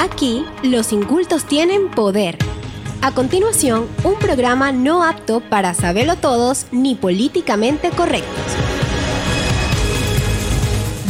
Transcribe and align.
Aquí, 0.00 0.46
los 0.62 0.94
incultos 0.94 1.44
tienen 1.44 1.90
poder. 1.90 2.38
A 3.02 3.12
continuación, 3.12 3.86
un 4.02 4.14
programa 4.14 4.72
no 4.72 5.04
apto 5.04 5.40
para 5.40 5.74
saberlo 5.74 6.16
todos 6.16 6.64
ni 6.72 6.94
políticamente 6.94 7.90
correctos. 7.90 8.32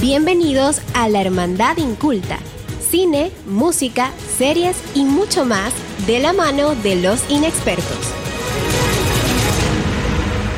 Bienvenidos 0.00 0.80
a 0.92 1.08
la 1.08 1.20
Hermandad 1.20 1.76
Inculta. 1.76 2.40
Cine, 2.80 3.30
música, 3.46 4.10
series 4.36 4.76
y 4.96 5.04
mucho 5.04 5.44
más 5.44 5.72
de 6.08 6.18
la 6.18 6.32
mano 6.32 6.74
de 6.74 6.96
los 6.96 7.20
inexpertos. 7.30 7.96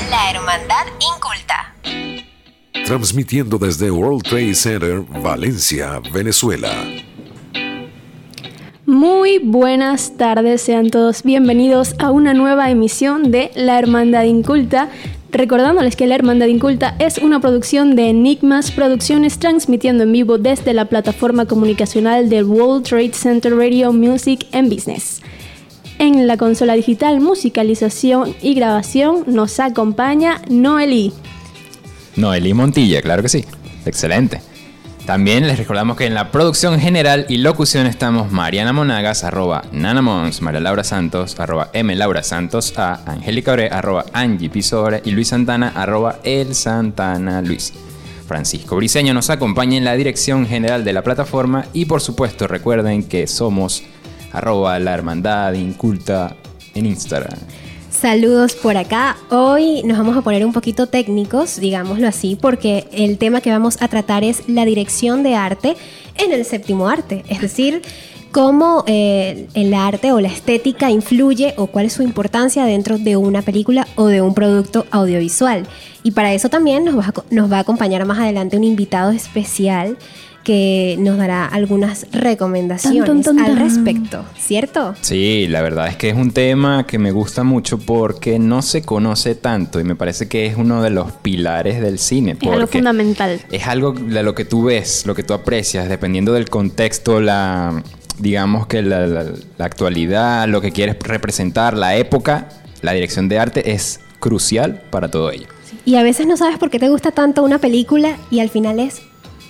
La 0.08 0.30
Hermandad 0.30 0.86
Inculta. 1.14 1.74
Transmitiendo 2.86 3.58
desde 3.58 3.90
World 3.90 4.22
Trade 4.22 4.54
Center, 4.54 5.00
Valencia, 5.22 6.00
Venezuela. 6.10 7.01
Muy 8.92 9.38
buenas 9.38 10.18
tardes, 10.18 10.60
sean 10.60 10.90
todos 10.90 11.22
bienvenidos 11.22 11.94
a 11.98 12.10
una 12.10 12.34
nueva 12.34 12.70
emisión 12.70 13.30
de 13.30 13.50
La 13.54 13.78
Hermandad 13.78 14.24
Inculta. 14.24 14.90
Recordándoles 15.30 15.96
que 15.96 16.06
La 16.06 16.14
Hermandad 16.14 16.48
Inculta 16.48 16.94
es 16.98 17.16
una 17.16 17.40
producción 17.40 17.96
de 17.96 18.10
Enigmas 18.10 18.70
Producciones 18.70 19.38
transmitiendo 19.38 20.02
en 20.02 20.12
vivo 20.12 20.36
desde 20.36 20.74
la 20.74 20.90
plataforma 20.90 21.46
comunicacional 21.46 22.28
del 22.28 22.44
World 22.44 22.86
Trade 22.86 23.14
Center 23.14 23.56
Radio 23.56 23.94
Music 23.94 24.46
and 24.52 24.70
Business. 24.70 25.22
En 25.98 26.26
la 26.26 26.36
consola 26.36 26.74
digital, 26.74 27.18
musicalización 27.22 28.34
y 28.42 28.52
grabación 28.52 29.24
nos 29.26 29.58
acompaña 29.58 30.42
Noeli. 30.50 31.14
Noeli 32.16 32.52
Montilla, 32.52 33.00
claro 33.00 33.22
que 33.22 33.30
sí. 33.30 33.42
Excelente. 33.86 34.51
También 35.06 35.48
les 35.48 35.58
recordamos 35.58 35.96
que 35.96 36.06
en 36.06 36.14
la 36.14 36.30
producción 36.30 36.78
general 36.78 37.26
y 37.28 37.38
locución 37.38 37.86
estamos 37.86 38.30
Mariana 38.30 38.72
Monagas, 38.72 39.24
arroba 39.24 39.64
Nanamons, 39.72 40.40
María 40.42 40.60
Laura 40.60 40.84
Santos, 40.84 41.38
arroba 41.40 41.70
M. 41.72 41.94
Laura 41.96 42.22
Santos, 42.22 42.72
A. 42.78 43.00
Angélica 43.06 43.52
Ore, 43.52 43.68
arroba 43.68 44.04
Angie 44.12 44.48
Pisore 44.48 45.02
y 45.04 45.10
Luis 45.10 45.28
Santana, 45.28 45.72
arroba 45.74 46.20
El 46.22 46.54
Santana 46.54 47.42
Luis. 47.42 47.72
Francisco 48.28 48.76
Briseño 48.76 49.12
nos 49.12 49.28
acompaña 49.28 49.76
en 49.76 49.84
la 49.84 49.94
dirección 49.94 50.46
general 50.46 50.84
de 50.84 50.92
la 50.92 51.02
plataforma 51.02 51.66
y 51.72 51.86
por 51.86 52.00
supuesto 52.00 52.46
recuerden 52.46 53.02
que 53.02 53.26
somos 53.26 53.82
arroba 54.32 54.78
la 54.78 54.94
hermandad 54.94 55.52
inculta 55.54 56.36
en 56.74 56.86
Instagram. 56.86 57.38
Saludos 57.92 58.56
por 58.56 58.78
acá. 58.78 59.18
Hoy 59.28 59.82
nos 59.84 59.98
vamos 59.98 60.16
a 60.16 60.22
poner 60.22 60.46
un 60.46 60.52
poquito 60.52 60.86
técnicos, 60.86 61.60
digámoslo 61.60 62.08
así, 62.08 62.36
porque 62.40 62.88
el 62.90 63.18
tema 63.18 63.42
que 63.42 63.50
vamos 63.50 63.80
a 63.80 63.86
tratar 63.86 64.24
es 64.24 64.48
la 64.48 64.64
dirección 64.64 65.22
de 65.22 65.36
arte 65.36 65.76
en 66.16 66.32
el 66.32 66.44
séptimo 66.46 66.88
arte, 66.88 67.22
es 67.28 67.42
decir, 67.42 67.82
cómo 68.32 68.82
eh, 68.86 69.46
el 69.52 69.74
arte 69.74 70.10
o 70.10 70.20
la 70.20 70.28
estética 70.28 70.90
influye 70.90 71.52
o 71.58 71.66
cuál 71.66 71.86
es 71.86 71.92
su 71.92 72.02
importancia 72.02 72.64
dentro 72.64 72.96
de 72.96 73.16
una 73.16 73.42
película 73.42 73.86
o 73.94 74.06
de 74.06 74.22
un 74.22 74.32
producto 74.34 74.86
audiovisual. 74.90 75.66
Y 76.02 76.12
para 76.12 76.32
eso 76.32 76.48
también 76.48 76.84
nos 76.84 76.98
va 76.98 77.04
a, 77.08 77.12
nos 77.30 77.52
va 77.52 77.58
a 77.58 77.60
acompañar 77.60 78.04
más 78.06 78.18
adelante 78.18 78.56
un 78.56 78.64
invitado 78.64 79.12
especial 79.12 79.98
que 80.42 80.96
nos 80.98 81.18
dará 81.18 81.46
algunas 81.46 82.06
recomendaciones 82.12 83.26
al 83.28 83.56
respecto, 83.56 84.24
¿cierto? 84.38 84.94
Sí, 85.00 85.46
la 85.48 85.62
verdad 85.62 85.88
es 85.88 85.96
que 85.96 86.08
es 86.08 86.16
un 86.16 86.32
tema 86.32 86.86
que 86.86 86.98
me 86.98 87.10
gusta 87.10 87.44
mucho 87.44 87.78
porque 87.78 88.38
no 88.38 88.62
se 88.62 88.82
conoce 88.82 89.34
tanto 89.34 89.80
y 89.80 89.84
me 89.84 89.96
parece 89.96 90.28
que 90.28 90.46
es 90.46 90.56
uno 90.56 90.82
de 90.82 90.90
los 90.90 91.12
pilares 91.12 91.80
del 91.80 91.98
cine. 91.98 92.36
Es 92.40 92.48
algo 92.48 92.66
fundamental. 92.66 93.40
Es 93.50 93.66
algo 93.66 93.92
de 93.92 94.22
lo 94.22 94.34
que 94.34 94.44
tú 94.44 94.64
ves, 94.64 95.06
lo 95.06 95.14
que 95.14 95.22
tú 95.22 95.34
aprecias, 95.34 95.88
dependiendo 95.88 96.32
del 96.32 96.48
contexto, 96.48 97.20
la 97.20 97.82
digamos 98.18 98.66
que 98.66 98.82
la, 98.82 99.06
la 99.06 99.64
actualidad, 99.64 100.46
lo 100.46 100.60
que 100.60 100.70
quieres 100.70 100.96
representar, 101.00 101.76
la 101.76 101.96
época, 101.96 102.48
la 102.82 102.92
dirección 102.92 103.28
de 103.28 103.38
arte 103.38 103.72
es 103.72 104.00
crucial 104.20 104.82
para 104.90 105.10
todo 105.10 105.30
ello. 105.30 105.46
Y 105.84 105.96
a 105.96 106.02
veces 106.02 106.26
no 106.26 106.36
sabes 106.36 106.58
por 106.58 106.70
qué 106.70 106.78
te 106.78 106.88
gusta 106.88 107.10
tanto 107.10 107.42
una 107.42 107.58
película 107.58 108.16
y 108.30 108.40
al 108.40 108.50
final 108.50 108.78
es 108.78 109.02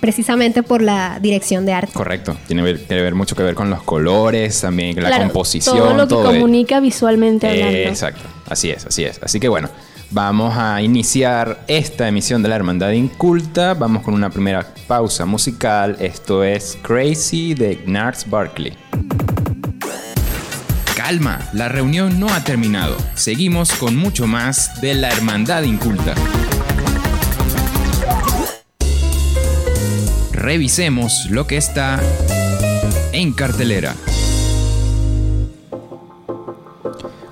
precisamente 0.03 0.63
por 0.63 0.81
la 0.81 1.17
dirección 1.21 1.65
de 1.65 1.71
arte. 1.71 1.93
Correcto, 1.93 2.35
tiene 2.45 2.61
que 2.75 2.93
ver 2.93 3.15
mucho 3.15 3.37
que 3.37 3.43
ver 3.43 3.55
con 3.55 3.69
los 3.69 3.83
colores, 3.83 4.59
también 4.59 5.01
la 5.01 5.17
composición. 5.17 5.77
Todo 5.77 5.93
lo 5.93 6.05
que 6.09 6.15
comunica 6.15 6.81
visualmente 6.81 7.47
hablando. 7.47 7.77
exacto, 7.77 8.23
así 8.49 8.69
es, 8.69 8.85
así 8.85 9.05
es. 9.05 9.21
Así 9.23 9.39
que 9.39 9.47
bueno, 9.47 9.69
vamos 10.11 10.57
a 10.57 10.81
iniciar 10.81 11.63
esta 11.69 12.05
emisión 12.09 12.43
de 12.43 12.49
la 12.49 12.57
Hermandad 12.57 12.91
Inculta. 12.91 13.75
Vamos 13.75 14.03
con 14.03 14.13
una 14.13 14.29
primera 14.29 14.67
pausa 14.87 15.25
musical. 15.25 15.95
Esto 16.01 16.43
es 16.43 16.77
Crazy 16.81 17.53
de 17.53 17.75
Gnarls 17.85 18.29
Barkley. 18.29 18.73
Calma, 20.97 21.39
la 21.53 21.69
reunión 21.69 22.19
no 22.19 22.27
ha 22.27 22.43
terminado. 22.43 22.97
Seguimos 23.13 23.71
con 23.71 23.95
mucho 23.95 24.27
más 24.27 24.81
de 24.81 24.95
la 24.95 25.07
Hermandad 25.07 25.63
Inculta. 25.63 26.13
Revisemos 30.43 31.27
lo 31.29 31.47
que 31.47 31.55
está 31.55 32.01
en 33.13 33.31
cartelera. 33.31 33.95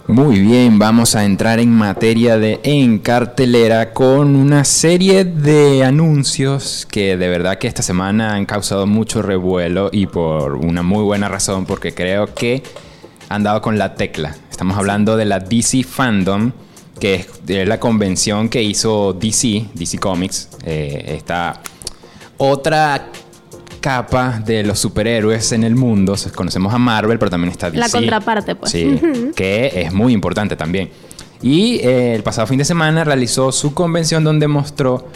Muy 0.08 0.40
bien, 0.40 0.80
vamos 0.80 1.16
a 1.16 1.26
entrar 1.26 1.60
en 1.60 1.72
materia 1.72 2.38
de 2.38 2.62
en 2.64 3.00
cartelera 3.00 3.92
con 3.92 4.38
una 4.38 4.64
serie 4.64 5.26
de 5.26 5.84
anuncios 5.84 6.88
que 6.90 7.18
de 7.18 7.28
verdad 7.28 7.58
que 7.58 7.68
esta 7.68 7.84
semana 7.84 8.36
han 8.36 8.46
causado 8.46 8.88
mucho 8.88 9.22
revuelo 9.22 9.90
y 9.92 10.06
por 10.06 10.56
una 10.56 10.82
muy 10.82 11.04
buena 11.04 11.28
razón 11.28 11.66
porque 11.66 11.94
creo 11.94 12.34
que 12.34 12.64
han 13.28 13.44
dado 13.44 13.62
con 13.62 13.78
la 13.78 13.96
tecla. 13.96 14.38
Estamos 14.50 14.78
hablando 14.78 15.18
de 15.18 15.26
la 15.26 15.40
DC 15.40 15.84
Fandom, 15.84 16.54
que 16.98 17.26
es 17.48 17.68
la 17.68 17.78
convención 17.78 18.48
que 18.48 18.64
hizo 18.64 19.12
DC, 19.12 19.66
DC 19.74 19.98
Comics. 19.98 20.48
Eh, 20.64 21.16
está 21.18 21.62
otra 22.44 23.10
capa 23.82 24.42
de 24.44 24.64
los 24.64 24.80
superhéroes 24.80 25.52
en 25.52 25.64
el 25.64 25.76
mundo. 25.76 26.16
Conocemos 26.34 26.74
a 26.74 26.80
Marvel, 26.80 27.20
pero 27.20 27.30
también 27.30 27.52
está 27.52 27.70
DC. 27.70 27.80
La 27.80 27.90
contraparte, 27.90 28.56
pues. 28.56 28.72
Sí, 28.72 29.00
que 29.36 29.72
es 29.76 29.94
muy 29.94 30.12
importante 30.14 30.56
también. 30.56 30.90
Y 31.44 31.76
eh, 31.76 32.16
el 32.16 32.24
pasado 32.24 32.48
fin 32.48 32.58
de 32.58 32.66
semana 32.66 33.04
realizó 33.04 33.52
su 33.52 33.76
convención 33.76 34.24
donde 34.24 34.48
mostró 34.48 35.08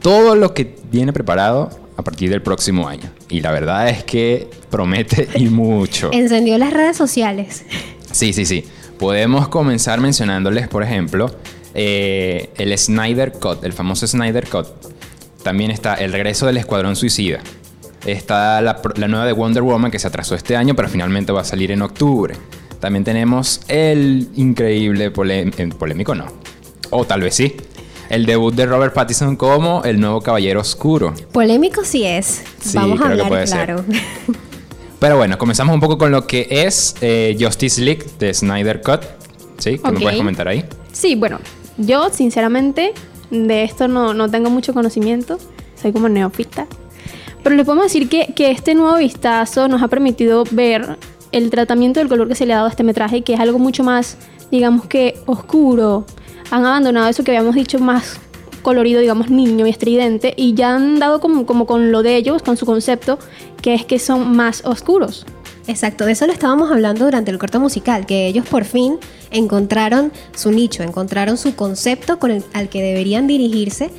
todo 0.00 0.34
lo 0.34 0.54
que 0.54 0.76
viene 0.90 1.12
preparado 1.12 1.68
a 1.98 2.02
partir 2.02 2.30
del 2.30 2.40
próximo 2.40 2.88
año. 2.88 3.10
Y 3.28 3.42
la 3.42 3.50
verdad 3.50 3.90
es 3.90 4.02
que 4.04 4.48
promete 4.70 5.28
y 5.34 5.48
mucho. 5.48 6.08
Encendió 6.10 6.56
las 6.56 6.72
redes 6.72 6.96
sociales. 6.96 7.64
Sí, 8.12 8.32
sí, 8.32 8.46
sí. 8.46 8.64
Podemos 8.98 9.48
comenzar 9.48 10.00
mencionándoles, 10.00 10.68
por 10.68 10.82
ejemplo, 10.82 11.34
eh, 11.74 12.50
el 12.56 12.76
Snyder 12.78 13.32
Cut, 13.32 13.62
el 13.62 13.74
famoso 13.74 14.06
Snyder 14.06 14.48
Cut 14.48 14.91
también 15.42 15.70
está 15.70 15.94
El 15.94 16.12
regreso 16.12 16.46
del 16.46 16.56
Escuadrón 16.56 16.96
Suicida. 16.96 17.40
Está 18.06 18.60
la, 18.60 18.80
nueva 19.08 19.26
de 19.26 19.32
Wonder 19.32 19.62
Woman 19.62 19.90
que 19.90 19.98
se 19.98 20.08
atrasó 20.08 20.34
este 20.34 20.56
año, 20.56 20.74
pero 20.74 20.88
finalmente 20.88 21.32
va 21.32 21.42
a 21.42 21.44
salir 21.44 21.70
en 21.70 21.82
octubre. 21.82 22.34
También 22.80 23.04
tenemos 23.04 23.60
el 23.68 24.28
increíble 24.34 25.10
polémico, 25.10 26.14
no. 26.14 26.26
O 26.90 27.04
tal 27.04 27.20
vez 27.20 27.34
sí. 27.34 27.54
El 28.08 28.26
debut 28.26 28.54
de 28.54 28.66
Robert 28.66 28.92
Pattinson 28.92 29.36
como 29.36 29.84
el 29.84 30.00
nuevo 30.00 30.20
Caballero 30.20 30.60
Oscuro. 30.60 31.14
Polémico 31.32 31.84
sí 31.84 32.04
es. 32.04 32.42
Vamos 32.74 33.00
a 33.00 33.08
hablar 33.08 33.44
claro. 33.44 33.84
Pero 34.98 35.16
bueno, 35.16 35.38
comenzamos 35.38 35.74
un 35.74 35.80
poco 35.80 35.98
con 35.98 36.10
lo 36.12 36.26
que 36.26 36.46
es 36.48 36.94
eh, 37.00 37.36
Justice 37.40 37.80
League 37.80 38.04
de 38.18 38.34
Snyder 38.34 38.82
Cut. 38.82 39.02
¿Sí? 39.58 39.78
¿Qué 39.78 39.92
me 39.92 40.00
puedes 40.00 40.18
comentar 40.18 40.46
ahí? 40.46 40.64
Sí, 40.92 41.14
bueno, 41.14 41.38
yo 41.78 42.10
sinceramente 42.10 42.92
de 43.32 43.64
esto 43.64 43.88
no, 43.88 44.14
no 44.14 44.30
tengo 44.30 44.50
mucho 44.50 44.74
conocimiento, 44.74 45.38
soy 45.74 45.92
como 45.92 46.08
neofita. 46.08 46.66
Pero 47.42 47.56
le 47.56 47.64
podemos 47.64 47.86
decir 47.86 48.08
que, 48.08 48.32
que 48.36 48.50
este 48.50 48.74
nuevo 48.74 48.98
vistazo 48.98 49.66
nos 49.66 49.82
ha 49.82 49.88
permitido 49.88 50.44
ver 50.52 50.98
el 51.32 51.50
tratamiento 51.50 51.98
del 51.98 52.08
color 52.08 52.28
que 52.28 52.34
se 52.34 52.46
le 52.46 52.52
ha 52.52 52.56
dado 52.56 52.68
a 52.68 52.70
este 52.70 52.84
metraje, 52.84 53.22
que 53.22 53.34
es 53.34 53.40
algo 53.40 53.58
mucho 53.58 53.82
más, 53.82 54.18
digamos 54.50 54.86
que, 54.86 55.18
oscuro. 55.26 56.04
Han 56.50 56.64
abandonado 56.64 57.08
eso 57.08 57.24
que 57.24 57.32
habíamos 57.32 57.56
dicho 57.56 57.78
más 57.80 58.20
colorido, 58.60 59.00
digamos, 59.00 59.30
niño 59.30 59.66
y 59.66 59.70
estridente, 59.70 60.34
y 60.36 60.54
ya 60.54 60.76
han 60.76 60.98
dado 60.98 61.20
como, 61.20 61.46
como 61.46 61.66
con 61.66 61.90
lo 61.90 62.02
de 62.02 62.16
ellos, 62.16 62.42
con 62.42 62.56
su 62.56 62.66
concepto, 62.66 63.18
que 63.60 63.74
es 63.74 63.84
que 63.84 63.98
son 63.98 64.36
más 64.36 64.64
oscuros. 64.64 65.26
Exacto, 65.66 66.06
de 66.06 66.12
eso 66.12 66.26
lo 66.26 66.32
estábamos 66.32 66.70
hablando 66.70 67.04
durante 67.04 67.30
el 67.30 67.38
corto 67.38 67.60
musical, 67.60 68.06
que 68.06 68.26
ellos 68.26 68.46
por 68.46 68.64
fin 68.64 68.98
encontraron 69.30 70.12
su 70.34 70.50
nicho, 70.50 70.82
encontraron 70.82 71.38
su 71.38 71.54
concepto 71.54 72.18
con 72.18 72.30
el, 72.30 72.44
al 72.52 72.68
que 72.68 72.82
deberían 72.82 73.26
dirigirse 73.26 73.90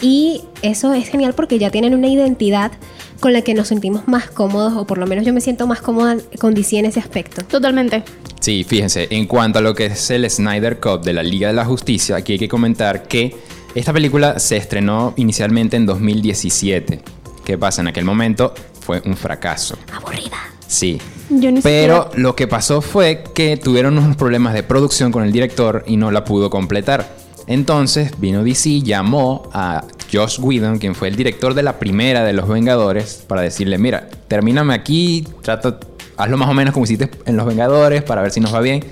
y 0.00 0.42
eso 0.62 0.92
es 0.92 1.08
genial 1.08 1.34
porque 1.34 1.58
ya 1.58 1.70
tienen 1.70 1.94
una 1.94 2.08
identidad 2.08 2.72
con 3.20 3.32
la 3.32 3.42
que 3.42 3.54
nos 3.54 3.68
sentimos 3.68 4.06
más 4.06 4.30
cómodos 4.30 4.74
o 4.74 4.86
por 4.86 4.98
lo 4.98 5.06
menos 5.06 5.24
yo 5.24 5.32
me 5.32 5.40
siento 5.40 5.66
más 5.66 5.80
cómoda 5.80 6.18
con 6.38 6.54
DC 6.54 6.78
en 6.78 6.86
ese 6.86 7.00
aspecto. 7.00 7.42
Totalmente. 7.42 8.02
Sí, 8.40 8.64
fíjense, 8.64 9.08
en 9.10 9.26
cuanto 9.26 9.58
a 9.58 9.62
lo 9.62 9.74
que 9.74 9.86
es 9.86 10.10
el 10.10 10.28
Snyder 10.28 10.78
Cut 10.80 11.02
de 11.02 11.14
la 11.14 11.22
Liga 11.22 11.48
de 11.48 11.54
la 11.54 11.64
Justicia, 11.64 12.16
aquí 12.16 12.34
hay 12.34 12.38
que 12.38 12.48
comentar 12.48 13.08
que 13.08 13.34
esta 13.74 13.92
película 13.92 14.38
se 14.38 14.56
estrenó 14.56 15.14
inicialmente 15.16 15.76
en 15.76 15.86
2017. 15.86 17.00
¿Qué 17.44 17.58
pasa? 17.58 17.80
En 17.80 17.88
aquel 17.88 18.04
momento 18.04 18.54
fue 18.80 19.02
un 19.04 19.16
fracaso. 19.16 19.76
Aburrida. 19.92 20.55
Sí. 20.68 21.00
Yo 21.30 21.50
Pero 21.62 22.04
siquiera- 22.04 22.08
lo 22.16 22.36
que 22.36 22.46
pasó 22.46 22.80
fue 22.80 23.24
que 23.34 23.56
tuvieron 23.56 23.98
unos 23.98 24.16
problemas 24.16 24.54
de 24.54 24.62
producción 24.62 25.10
con 25.12 25.24
el 25.24 25.32
director 25.32 25.84
y 25.86 25.96
no 25.96 26.10
la 26.10 26.24
pudo 26.24 26.50
completar. 26.50 27.16
Entonces 27.48 28.12
vino 28.18 28.42
DC, 28.42 28.80
llamó 28.82 29.48
a 29.52 29.84
Josh 30.12 30.38
Whedon, 30.40 30.78
quien 30.78 30.94
fue 30.94 31.08
el 31.08 31.16
director 31.16 31.54
de 31.54 31.62
la 31.62 31.78
primera 31.78 32.24
de 32.24 32.32
Los 32.32 32.48
Vengadores, 32.48 33.24
para 33.26 33.42
decirle, 33.42 33.78
mira, 33.78 34.08
termíname 34.28 34.74
aquí, 34.74 35.26
trata, 35.42 35.78
hazlo 36.16 36.36
más 36.36 36.48
o 36.48 36.54
menos 36.54 36.74
como 36.74 36.84
hiciste 36.84 37.10
en 37.24 37.36
Los 37.36 37.46
Vengadores 37.46 38.02
para 38.02 38.22
ver 38.22 38.30
si 38.32 38.40
nos 38.40 38.52
va 38.54 38.60
bien. 38.60 38.84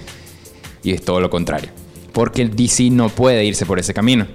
Y 0.85 0.93
es 0.93 1.03
todo 1.03 1.21
lo 1.21 1.31
contrario. 1.31 1.71
Porque 2.13 2.43
el 2.43 2.55
DC 2.55 2.91
no 2.91 3.09
puede 3.09 3.45
irse 3.45 3.67
por 3.67 3.81
ese 3.81 3.93
camino. 3.95 4.27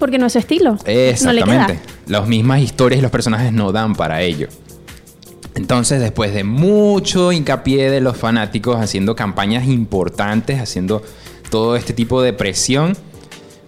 Porque 0.00 0.18
no 0.18 0.26
es 0.26 0.32
su 0.32 0.38
estilo. 0.40 0.72
No 0.72 0.78
le 0.86 1.10
Exactamente. 1.10 1.74
queda. 1.74 1.82
Las 2.06 2.26
mismas 2.26 2.60
historias 2.62 2.98
y 2.98 3.02
los 3.02 3.10
personajes 3.12 3.52
no 3.52 3.70
dan 3.72 3.94
para 3.94 4.22
ello. 4.22 4.48
Entonces, 5.54 6.00
después 6.00 6.32
de 6.34 6.44
mucho 6.44 7.32
hincapié 7.32 7.90
de 7.90 8.00
los 8.00 8.16
fanáticos 8.16 8.76
haciendo 8.76 9.16
campañas 9.16 9.66
importantes, 9.66 10.60
haciendo 10.60 11.02
todo 11.50 11.76
este 11.76 11.92
tipo 11.92 12.22
de 12.22 12.32
presión, 12.32 12.96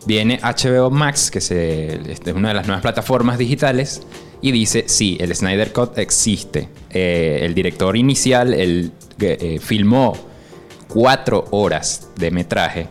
viene 0.06 0.38
HBO 0.43 0.91
Max, 0.91 1.31
que 1.31 1.38
este, 1.38 2.31
es 2.31 2.37
una 2.37 2.49
de 2.49 2.55
las 2.55 2.67
nuevas 2.67 2.82
plataformas 2.82 3.38
digitales, 3.38 4.03
y 4.43 4.53
dice, 4.53 4.85
sí, 4.87 5.19
el 5.21 5.35
Snyder 5.35 5.73
Cut 5.73 5.99
existe. 5.99 6.69
Eh, 6.91 7.41
el 7.43 7.55
director 7.55 7.97
inicial 7.97 8.55
él, 8.55 8.93
eh, 9.21 9.59
filmó 9.61 10.17
cuatro 10.88 11.44
horas 11.50 12.09
de 12.17 12.31
metraje 12.31 12.88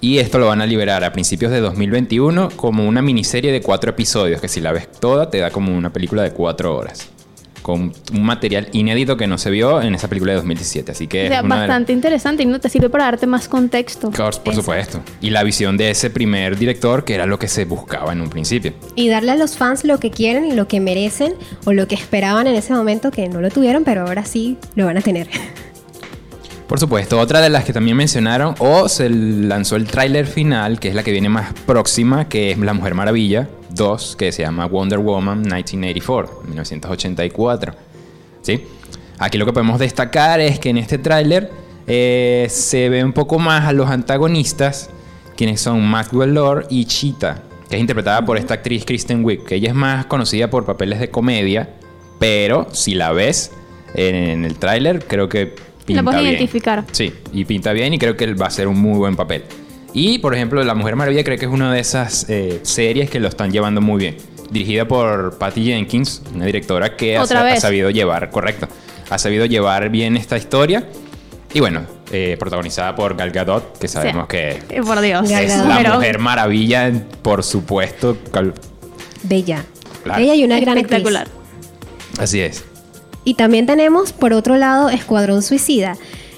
y 0.00 0.18
esto 0.18 0.38
lo 0.38 0.46
van 0.46 0.60
a 0.60 0.66
liberar 0.66 1.02
a 1.02 1.12
principios 1.12 1.50
de 1.50 1.60
2021 1.60 2.50
como 2.54 2.86
una 2.86 3.02
miniserie 3.02 3.50
de 3.50 3.62
cuatro 3.62 3.90
episodios, 3.90 4.40
que 4.40 4.48
si 4.48 4.60
la 4.60 4.72
ves 4.72 4.90
toda 4.92 5.30
te 5.30 5.38
da 5.38 5.50
como 5.50 5.76
una 5.76 5.92
película 5.92 6.22
de 6.22 6.32
cuatro 6.32 6.76
horas. 6.76 7.08
Con 7.66 7.92
un 8.12 8.22
material 8.22 8.68
inédito 8.70 9.16
que 9.16 9.26
no 9.26 9.38
se 9.38 9.50
vio 9.50 9.82
en 9.82 9.92
esa 9.96 10.06
película 10.06 10.30
de 10.30 10.36
2017. 10.36 10.92
Así 10.92 11.08
que 11.08 11.24
O 11.24 11.28
sea, 11.30 11.40
es 11.40 11.48
bastante 11.48 11.92
interesante 11.92 12.44
y 12.44 12.46
no 12.46 12.60
te 12.60 12.68
sirve 12.68 12.88
para 12.90 13.06
darte 13.06 13.26
más 13.26 13.48
contexto. 13.48 14.12
Por, 14.12 14.40
por 14.40 14.54
supuesto. 14.54 15.00
Y 15.20 15.30
la 15.30 15.42
visión 15.42 15.76
de 15.76 15.90
ese 15.90 16.08
primer 16.08 16.56
director, 16.56 17.02
que 17.02 17.16
era 17.16 17.26
lo 17.26 17.40
que 17.40 17.48
se 17.48 17.64
buscaba 17.64 18.12
en 18.12 18.20
un 18.20 18.30
principio. 18.30 18.72
Y 18.94 19.08
darle 19.08 19.32
a 19.32 19.34
los 19.34 19.56
fans 19.56 19.82
lo 19.82 19.98
que 19.98 20.12
quieren 20.12 20.44
y 20.44 20.52
lo 20.52 20.68
que 20.68 20.78
merecen 20.78 21.34
o 21.64 21.72
lo 21.72 21.88
que 21.88 21.96
esperaban 21.96 22.46
en 22.46 22.54
ese 22.54 22.72
momento 22.72 23.10
que 23.10 23.28
no 23.28 23.40
lo 23.40 23.50
tuvieron, 23.50 23.82
pero 23.82 24.02
ahora 24.02 24.24
sí 24.24 24.58
lo 24.76 24.86
van 24.86 24.98
a 24.98 25.00
tener. 25.00 25.26
Por 26.68 26.78
supuesto, 26.78 27.18
otra 27.18 27.40
de 27.40 27.48
las 27.48 27.64
que 27.64 27.72
también 27.72 27.96
mencionaron, 27.96 28.54
o 28.60 28.88
se 28.88 29.10
lanzó 29.10 29.74
el 29.74 29.86
tráiler 29.86 30.26
final, 30.26 30.78
que 30.78 30.88
es 30.88 30.94
la 30.94 31.02
que 31.02 31.10
viene 31.10 31.28
más 31.28 31.52
próxima, 31.66 32.28
que 32.28 32.52
es 32.52 32.58
La 32.58 32.74
Mujer 32.74 32.94
Maravilla 32.94 33.48
2, 33.76 34.16
que 34.16 34.32
se 34.32 34.42
llama 34.42 34.66
Wonder 34.66 34.98
Woman 34.98 35.42
1984, 35.42 36.42
1984. 36.46 37.74
¿Sí? 38.42 38.64
Aquí 39.18 39.38
lo 39.38 39.46
que 39.46 39.52
podemos 39.52 39.78
destacar 39.78 40.40
es 40.40 40.58
que 40.58 40.70
en 40.70 40.78
este 40.78 40.98
tráiler 40.98 41.50
eh, 41.86 42.46
se 42.50 42.88
ve 42.88 43.04
un 43.04 43.12
poco 43.12 43.38
más 43.38 43.66
a 43.66 43.72
los 43.72 43.88
antagonistas, 43.88 44.90
quienes 45.36 45.60
son 45.60 45.86
Maxwell 45.86 46.34
Lord 46.34 46.66
y 46.70 46.84
Cheetah, 46.84 47.42
que 47.68 47.76
es 47.76 47.80
interpretada 47.80 48.24
por 48.24 48.36
esta 48.36 48.54
actriz 48.54 48.84
Kristen 48.84 49.24
Wiig, 49.24 49.44
que 49.44 49.54
ella 49.56 49.68
es 49.68 49.74
más 49.74 50.06
conocida 50.06 50.50
por 50.50 50.64
papeles 50.64 50.98
de 50.98 51.10
comedia, 51.10 51.70
pero 52.18 52.68
si 52.72 52.94
la 52.94 53.12
ves 53.12 53.52
en 53.94 54.44
el 54.44 54.58
tráiler, 54.58 55.06
creo 55.06 55.28
que 55.28 55.54
pinta 55.84 56.02
puedes 56.02 56.20
bien. 56.20 56.34
identificar. 56.34 56.84
Sí, 56.92 57.12
y 57.32 57.44
pinta 57.44 57.72
bien 57.72 57.94
y 57.94 57.98
creo 57.98 58.16
que 58.16 58.34
va 58.34 58.46
a 58.46 58.50
ser 58.50 58.68
un 58.68 58.78
muy 58.78 58.98
buen 58.98 59.16
papel. 59.16 59.44
Y, 59.98 60.18
por 60.18 60.34
ejemplo, 60.34 60.62
La 60.62 60.74
Mujer 60.74 60.94
Maravilla 60.94 61.24
creo 61.24 61.38
que 61.38 61.46
es 61.46 61.50
una 61.50 61.72
de 61.72 61.80
esas 61.80 62.26
eh, 62.28 62.60
series 62.64 63.08
que 63.08 63.18
lo 63.18 63.28
están 63.28 63.50
llevando 63.50 63.80
muy 63.80 63.98
bien. 63.98 64.16
Dirigida 64.50 64.86
por 64.86 65.38
Patty 65.38 65.64
Jenkins, 65.64 66.20
una 66.34 66.44
directora 66.44 66.96
que 66.96 67.16
ha, 67.16 67.24
sabido 67.58 67.88
llevar, 67.88 68.28
correcto, 68.30 68.68
ha 69.08 69.16
sabido 69.16 69.46
llevar 69.46 69.88
bien 69.88 70.18
esta 70.18 70.36
historia. 70.36 70.86
Y 71.54 71.60
bueno, 71.60 71.86
eh, 72.12 72.36
protagonizada 72.38 72.94
por 72.94 73.16
Gal 73.16 73.30
Gadot, 73.30 73.78
que 73.78 73.88
sabemos 73.88 74.26
que 74.26 74.58
Eh, 74.68 74.82
Por 74.84 75.00
Dios. 75.00 75.26
Gal 75.30 75.44
es 75.44 75.52
Gadot. 75.56 75.66
la 75.68 75.76
Pero- 75.78 75.94
Mujer 75.94 76.18
Maravilla, 76.18 76.92
por 77.22 77.42
supuesto. 77.42 78.18
Cal- 78.30 78.52
Bella. 79.22 79.64
Claro. 80.04 80.20
Bella 80.20 80.34
y 80.34 80.44
una 80.44 80.60
gran 80.60 80.76
actriz. 80.76 80.98
Espectacular. 80.98 81.26
Así 82.18 82.40
es. 82.42 82.64
Y 83.24 83.32
también 83.34 83.64
tenemos, 83.64 84.12
por 84.12 84.34
otro 84.34 84.56
lado, 84.58 84.90
Escuadrón 84.90 85.42
Suicida. 85.42 85.96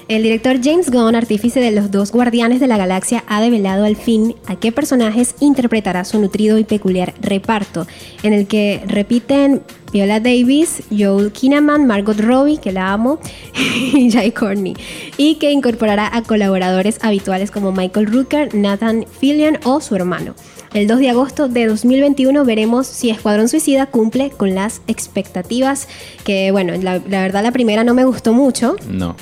El 0.08 0.22
director 0.22 0.58
James 0.62 0.90
Gunn, 0.90 1.14
artífice 1.14 1.60
de 1.60 1.70
los 1.70 1.90
dos 1.90 2.12
Guardianes 2.12 2.60
de 2.60 2.66
la 2.66 2.78
Galaxia, 2.78 3.25
ha 3.26 3.43
develado 3.43 3.84
al 3.84 3.94
fin 3.94 4.34
a 4.46 4.56
qué 4.56 4.72
personajes 4.72 5.34
interpretará 5.38 6.02
su 6.06 6.19
nutrido 6.19 6.56
y 6.56 6.64
peculiar 6.64 7.12
reparto, 7.20 7.87
en 8.22 8.32
el 8.32 8.46
que 8.46 8.82
repiten 8.87 9.60
Viola 9.93 10.19
Davis, 10.19 10.82
Joel 10.90 11.31
Kinnaman, 11.31 11.87
Margot 11.87 12.19
Robbie, 12.19 12.56
que 12.56 12.72
la 12.72 12.94
amo, 12.94 13.20
y 13.94 14.10
Jai 14.10 14.32
Courtney, 14.32 14.75
y 15.19 15.34
que 15.34 15.52
incorporará 15.52 16.08
a 16.16 16.22
colaboradores 16.22 16.99
habituales 17.02 17.50
como 17.50 17.70
Michael 17.72 18.06
Rooker, 18.06 18.55
Nathan 18.55 19.05
Fillion 19.20 19.58
o 19.64 19.82
su 19.82 19.94
hermano. 19.94 20.34
El 20.72 20.87
2 20.87 21.00
de 21.00 21.10
agosto 21.10 21.49
de 21.49 21.66
2021 21.66 22.46
veremos 22.46 22.87
si 22.87 23.10
Escuadrón 23.10 23.49
Suicida 23.49 23.84
cumple 23.84 24.31
con 24.31 24.55
las 24.55 24.81
expectativas, 24.87 25.87
que 26.25 26.50
bueno, 26.50 26.72
la, 26.81 26.99
la 27.06 27.20
verdad 27.20 27.43
la 27.43 27.52
primera 27.52 27.84
no 27.84 27.93
me 27.93 28.06
gustó 28.06 28.32
mucho, 28.32 28.76
No. 28.88 29.14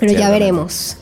Pero 0.00 0.12
ya 0.12 0.30
veremos. 0.30 0.96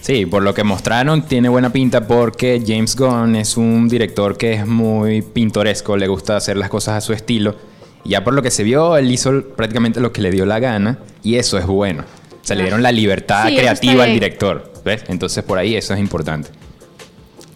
Sí, 0.00 0.26
por 0.26 0.42
lo 0.42 0.54
que 0.54 0.64
mostraron 0.64 1.22
tiene 1.22 1.48
buena 1.48 1.72
pinta 1.72 2.06
porque 2.06 2.62
James 2.66 2.96
Gunn 2.96 3.36
es 3.36 3.56
un 3.56 3.88
director 3.88 4.36
que 4.36 4.54
es 4.54 4.66
muy 4.66 5.22
pintoresco, 5.22 5.96
le 5.96 6.08
gusta 6.08 6.36
hacer 6.36 6.56
las 6.56 6.68
cosas 6.68 6.96
a 6.96 7.00
su 7.00 7.12
estilo. 7.12 7.56
Y 8.02 8.10
ya 8.10 8.24
por 8.24 8.32
lo 8.32 8.42
que 8.42 8.50
se 8.50 8.64
vio, 8.64 8.96
él 8.96 9.10
hizo 9.10 9.42
prácticamente 9.56 10.00
lo 10.00 10.12
que 10.12 10.22
le 10.22 10.30
dio 10.30 10.46
la 10.46 10.58
gana 10.58 10.98
y 11.22 11.36
eso 11.36 11.58
es 11.58 11.66
bueno. 11.66 12.04
Se 12.42 12.56
le 12.56 12.62
dieron 12.62 12.82
la 12.82 12.90
libertad 12.90 13.48
Sí, 13.48 13.56
creativa 13.56 14.04
al 14.04 14.12
director, 14.14 14.72
¿ves? 14.84 15.04
Entonces 15.08 15.44
por 15.44 15.58
ahí 15.58 15.76
eso 15.76 15.92
es 15.92 16.00
importante. 16.00 16.48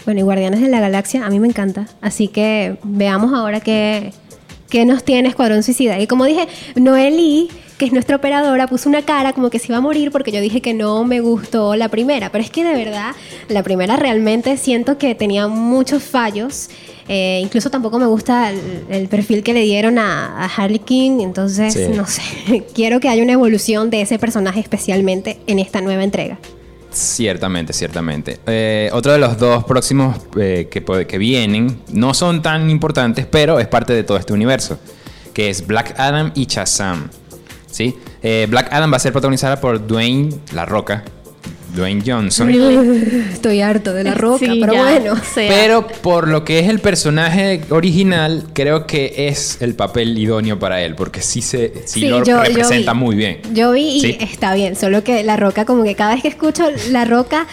Bueno, 0.04 0.20
y 0.20 0.22
Guardianes 0.22 0.60
de 0.60 0.68
la 0.68 0.80
Galaxia 0.80 1.24
a 1.24 1.30
mí 1.30 1.40
me 1.40 1.48
encanta, 1.48 1.86
así 2.02 2.28
que 2.28 2.76
veamos 2.84 3.32
ahora 3.32 3.60
qué, 3.60 4.12
qué 4.68 4.84
nos 4.84 5.02
tiene 5.02 5.30
Escuadrón 5.30 5.62
Suicida. 5.62 5.98
Y 5.98 6.06
como 6.06 6.26
dije, 6.26 6.46
Noeli, 6.76 7.48
que 7.78 7.86
es 7.86 7.92
nuestra 7.92 8.16
operadora, 8.16 8.66
puso 8.68 8.88
una 8.88 9.02
cara 9.02 9.32
como 9.32 9.50
que 9.50 9.58
se 9.58 9.66
iba 9.68 9.78
a 9.78 9.80
morir 9.80 10.10
porque 10.12 10.30
yo 10.30 10.40
dije 10.40 10.60
que 10.60 10.74
no 10.74 11.04
me 11.04 11.20
gustó 11.20 11.74
la 11.76 11.88
primera, 11.88 12.30
pero 12.30 12.44
es 12.44 12.50
que 12.50 12.62
de 12.64 12.72
verdad 12.74 13.12
la 13.48 13.62
primera 13.62 13.96
realmente 13.96 14.56
siento 14.56 14.96
que 14.98 15.14
tenía 15.14 15.48
muchos 15.48 16.02
fallos. 16.04 16.68
Eh, 17.08 17.40
incluso 17.42 17.68
tampoco 17.70 17.98
me 17.98 18.06
gusta 18.06 18.50
el, 18.50 18.60
el 18.88 19.08
perfil 19.08 19.42
que 19.42 19.52
le 19.52 19.60
dieron 19.62 19.98
a, 19.98 20.42
a 20.42 20.46
Harley 20.46 20.78
King, 20.78 21.20
entonces 21.20 21.74
Sí. 21.74 21.88
no 21.94 22.06
sé, 22.06 22.22
quiero 22.74 23.00
que 23.00 23.08
haya 23.08 23.22
una 23.22 23.32
evolución 23.32 23.90
de 23.90 24.00
ese 24.02 24.18
personaje 24.18 24.60
especialmente 24.60 25.38
en 25.46 25.58
esta 25.58 25.80
nueva 25.80 26.04
entrega. 26.04 26.38
Ciertamente, 26.90 27.72
ciertamente. 27.72 28.38
Eh, 28.46 28.88
otro 28.92 29.12
de 29.12 29.18
los 29.18 29.36
dos 29.36 29.64
próximos 29.64 30.16
eh, 30.40 30.68
que, 30.70 30.84
que 31.06 31.18
vienen 31.18 31.80
no 31.92 32.14
son 32.14 32.40
tan 32.40 32.70
importantes, 32.70 33.26
pero 33.26 33.58
es 33.58 33.66
parte 33.66 33.92
de 33.92 34.04
todo 34.04 34.16
este 34.16 34.32
universo, 34.32 34.78
que 35.32 35.50
es 35.50 35.66
Black 35.66 35.98
Adam 35.98 36.30
y 36.36 36.46
Shazam. 36.46 37.10
¿Sí? 37.74 37.92
Eh, 38.22 38.46
Black 38.48 38.68
Adam 38.72 38.92
va 38.92 38.98
a 38.98 39.00
ser 39.00 39.10
protagonizada 39.10 39.60
por 39.60 39.84
Dwayne 39.84 40.28
La 40.54 40.64
Roca, 40.64 41.02
Dwayne 41.74 42.04
Johnson. 42.06 42.48
Estoy 43.32 43.62
harto 43.62 43.92
de 43.92 44.04
la 44.04 44.14
roca, 44.14 44.38
Sí, 44.46 44.58
pero 44.60 44.74
ya, 44.74 44.82
bueno. 44.84 45.12
o 45.14 45.16
sea, 45.16 45.48
Pero 45.50 45.84
por 45.88 46.28
lo 46.28 46.44
que 46.44 46.60
es 46.60 46.68
el 46.68 46.78
personaje 46.78 47.62
original, 47.70 48.44
creo 48.52 48.86
que 48.86 49.12
es 49.28 49.58
el 49.60 49.74
papel 49.74 50.16
idóneo 50.16 50.56
para 50.56 50.82
él, 50.82 50.94
porque 50.94 51.20
sí, 51.20 51.42
se, 51.42 51.72
sí, 51.84 52.02
Sí, 52.02 52.06
lo 52.06 52.18
yo- 52.20 52.24
yo 52.36 52.42
representa 52.44 52.92
vi. 52.92 52.98
muy 53.00 53.16
bien. 53.16 53.40
Yo 53.52 53.72
vi 53.72 53.96
y 53.96 54.00
Sí. 54.00 54.18
está 54.20 54.54
bien, 54.54 54.76
solo 54.76 55.02
que 55.02 55.24
la 55.24 55.36
roca, 55.36 55.64
como 55.64 55.82
que 55.82 55.96
cada 55.96 56.14
vez 56.14 56.22
que 56.22 56.28
escucho 56.28 56.62
la 56.92 57.04
roca, 57.04 57.48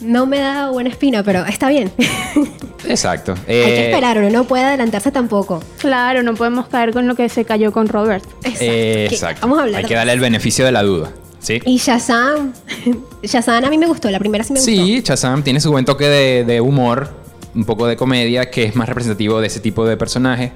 no 0.00 0.26
me 0.26 0.38
da 0.38 0.70
buena 0.70 0.90
espina, 0.90 1.22
pero 1.22 1.44
está 1.46 1.68
bien. 1.68 1.90
Exacto. 2.88 3.32
Hay 3.32 3.44
que 3.46 3.52
Eh, 3.80 3.90
esperar, 3.90 4.18
uno 4.18 4.30
no 4.30 4.44
puede 4.44 4.64
adelantarse 4.64 5.10
tampoco. 5.12 5.62
Claro, 5.78 6.22
no 6.22 6.34
podemos 6.34 6.66
caer 6.68 6.92
con 6.92 7.06
lo 7.06 7.14
que 7.14 7.28
se 7.28 7.44
cayó 7.44 7.72
con 7.72 7.88
Robert. 7.88 8.24
Exacto. 8.42 8.58
eh, 8.64 9.08
exacto. 9.10 9.40
Vamos 9.42 9.58
a 9.58 9.62
hablar. 9.62 9.82
Hay 9.82 9.86
que 9.88 9.94
darle 9.94 10.12
el 10.12 10.20
beneficio 10.20 10.64
de 10.64 10.72
la 10.72 10.82
duda. 10.82 11.10
¿Sí? 11.40 11.58
Y 11.64 11.78
Shazam, 11.78 12.52
Shazam 13.22 13.64
a 13.64 13.70
mí 13.70 13.78
me 13.78 13.86
gustó, 13.86 14.10
la 14.10 14.18
primera 14.18 14.44
sí 14.44 14.52
me 14.52 14.58
gustó. 14.60 14.70
Sí, 14.72 15.00
Shazam 15.02 15.42
tiene 15.42 15.58
su 15.60 15.70
buen 15.70 15.84
toque 15.86 16.06
de, 16.06 16.44
de 16.44 16.60
humor, 16.60 17.08
un 17.54 17.64
poco 17.64 17.86
de 17.86 17.96
comedia, 17.96 18.50
que 18.50 18.64
es 18.64 18.76
más 18.76 18.88
representativo 18.88 19.40
de 19.40 19.46
ese 19.46 19.60
tipo 19.60 19.86
de 19.86 19.96
personaje. 19.96 20.52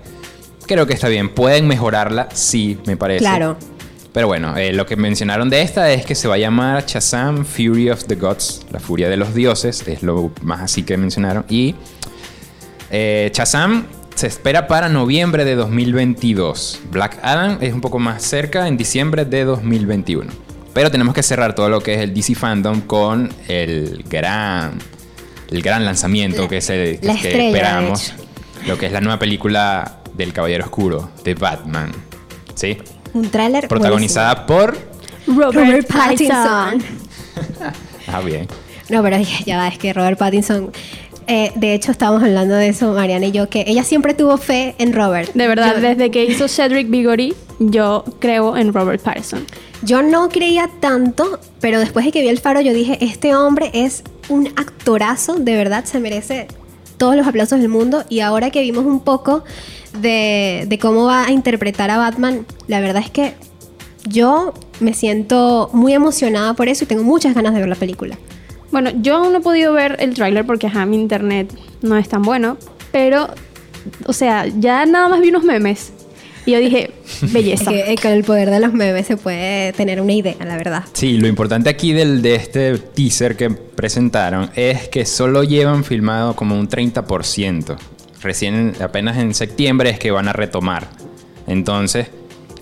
Creo 0.67 0.87
que 0.87 0.93
está 0.95 1.09
bien. 1.09 1.29
Pueden 1.31 1.67
mejorarla, 1.67 2.29
sí, 2.33 2.79
me 2.87 2.97
parece. 2.99 3.21
Claro. 3.21 3.57
Pero 4.15 4.29
bueno, 4.29 4.57
eh, 4.57 4.73
lo 4.73 4.87
que 4.87 4.95
mencionaron 4.97 5.51
de 5.51 5.61
esta 5.61 5.93
es 5.93 6.07
que 6.07 6.15
se 6.15 6.29
va 6.29 6.37
a 6.37 6.39
llamar 6.39 6.87
Shazam 6.87 7.45
Fury 7.45 7.91
of 7.91 8.05
the 8.05 8.15
Gods, 8.15 8.65
la 8.71 8.79
furia 8.79 9.09
de 9.11 9.17
los 9.17 9.35
dioses, 9.35 9.87
es 9.89 10.03
lo 10.05 10.31
más 10.41 10.61
así 10.63 10.85
que 10.85 10.97
mencionaron. 10.97 11.45
Y 11.49 11.75
eh, 12.91 13.31
Shazam 13.35 13.87
se 14.15 14.29
espera 14.29 14.69
para 14.69 14.89
noviembre 14.89 15.45
de 15.45 15.57
2022. 15.57 16.81
Black 16.93 17.19
Adam 17.23 17.59
es 17.61 17.75
un 17.75 17.81
poco 17.81 17.99
más 17.99 18.23
cerca, 18.23 18.69
en 18.69 18.77
diciembre 18.77 19.25
de 19.25 19.45
2021. 19.45 20.31
Pero 20.73 20.93
tenemos 20.93 21.13
que 21.13 21.25
cerrar 21.25 21.57
todo 21.57 21.69
lo 21.69 21.81
que 21.81 21.95
es 21.95 22.01
el 22.01 22.15
DC 22.15 22.37
Fandom 22.37 22.83
con 22.83 23.33
el 23.49 24.05
gran, 24.09 24.79
el 25.51 25.61
gran 25.63 25.85
lanzamiento 25.85 26.43
La- 26.43 26.49
que, 26.49 26.57
es 26.59 26.71
el, 26.71 26.99
la 27.03 27.17
que 27.17 27.47
esperamos. 27.49 28.15
Lo 28.69 28.79
que 28.79 28.87
es 28.87 28.93
la 28.93 29.01
nueva 29.01 29.19
película 29.19 29.99
del 30.15 30.33
Caballero 30.33 30.65
Oscuro, 30.65 31.11
de 31.25 31.35
Batman. 31.35 31.91
¿Sí? 32.55 32.79
Un 33.15 33.31
tráiler 33.31 33.69
Protagonizada 33.69 34.45
por 34.47 34.77
Robert, 35.27 35.87
Pattinson. 35.87 36.83
Ah, 38.07 38.21
bien. 38.21 38.47
No, 38.91 39.03
pero 39.03 39.19
ya, 39.19 39.39
ya 39.47 39.57
va, 39.57 39.69
es 39.69 39.79
que 39.79 39.93
Robert 39.93 40.19
Pattinson. 40.19 40.71
eh, 41.27 41.51
de 41.55 41.73
hecho, 41.75 41.91
estábamos 41.91 42.23
hablando 42.23 42.55
de 42.55 42.69
eso, 42.69 42.93
Mariana 42.93 43.27
y 43.27 43.33
yo, 43.33 43.49
que 43.49 43.65
ella 43.67 43.83
siempre 43.83 44.13
tuvo 44.15 44.37
fe 44.37 44.75
en 44.79 44.93
Robert. 44.93 45.33
De 45.33 45.49
verdad, 45.49 45.77
Yo- 45.77 45.81
desde 45.81 46.11
que 46.11 46.25
hizo 46.25 46.47
Cedric 46.49 46.89
Diggory, 46.89 47.35
yo 47.59 48.05
creo 48.21 48.57
en 48.59 48.73
Robert 48.75 49.03
Pattinson. 49.03 49.47
Yo 49.83 50.03
no 50.03 50.29
creía 50.29 50.69
tanto, 50.81 51.41
pero 51.61 51.79
después 51.79 52.05
de 52.05 52.13
que 52.13 52.21
vi 52.21 52.29
el 52.29 52.39
faro, 52.41 52.61
yo 52.61 52.75
dije, 52.75 52.99
este 53.01 53.35
hombre 53.35 53.71
es 53.73 54.03
un 54.29 54.49
actorazo, 54.57 55.35
de 55.37 55.57
verdad, 55.57 55.85
se 55.87 55.99
merece 55.99 56.47
todos 56.97 57.17
los 57.17 57.27
aplausos 57.27 57.61
del 57.61 57.69
mundo. 57.69 58.05
Y 58.09 58.21
ahora 58.21 58.51
que 58.51 58.61
vimos 58.61 58.85
un 58.85 59.01
poco 59.01 59.45
de, 60.01 60.79
cómo 60.81 61.05
va 61.05 61.27
a 61.27 61.33
interpretar 61.33 61.91
a 61.91 61.99
Batman, 61.99 62.47
la 62.67 62.81
verdad 62.81 63.03
es 63.03 63.11
que 63.11 63.35
yo 64.07 64.53
me 64.81 64.93
siento 64.93 65.71
muy 65.73 65.95
emocionada 65.95 66.55
por 66.55 66.69
eso 66.69 66.85
y 66.85 66.87
tengo 66.87 67.05
muchas 67.05 67.35
ganas 67.35 67.55
de 67.55 67.61
ver 67.61 67.69
la 67.69 67.77
película. 67.77 68.19
Bueno, 68.71 68.91
yo 69.01 69.17
aún 69.17 69.33
no 69.33 69.39
he 69.39 69.43
podido 69.43 69.73
ver 69.73 69.97
el 70.01 70.15
tráiler 70.15 70.45
porque 70.45 70.67
ajá, 70.67 70.85
mi 70.85 70.97
internet 70.97 71.53
no 71.81 71.97
es 71.97 72.09
tan 72.09 72.23
bueno, 72.23 72.59
pero, 72.93 73.29
o 74.07 74.13
sea, 74.13 74.47
ya 74.47 74.85
nada 74.85 75.09
más 75.09 75.21
vi 75.21 75.29
unos 75.29 75.45
memes 75.45 75.93
y 76.47 76.53
yo 76.53 76.59
dije, 76.59 76.91
Es 77.23 77.33
belleza. 77.33 77.71
que 77.71 77.93
eh, 77.93 77.97
con 78.01 78.13
el 78.13 78.25
poder 78.25 78.51
de 78.51 78.61
los 78.61 78.73
memes 78.73 79.07
se 79.07 79.17
puede 79.17 79.73
tener 79.73 80.01
una 80.01 80.13
idea, 80.13 80.37
la 80.45 80.57
verdad. 80.57 80.85
Sí, 80.93 81.19
lo 81.19 81.27
importante 81.29 81.69
aquí 81.71 81.93
del, 81.93 82.23
de 82.23 82.35
este 82.35 82.79
teaser 82.79 83.37
que 83.37 83.51
presentaron 83.51 84.51
es 84.55 84.89
que 84.89 85.05
solo 85.07 85.43
llevan 85.45 85.85
filmado 85.85 86.35
como 86.37 86.59
un 86.59 86.69
30%. 86.69 87.77
Recién, 88.23 88.73
apenas 88.81 89.19
en 89.19 89.35
septiembre 89.35 89.91
es 89.91 89.99
que 89.99 90.11
van 90.11 90.29
a 90.29 90.33
retomar. 90.33 90.89
Entonces, 91.47 92.09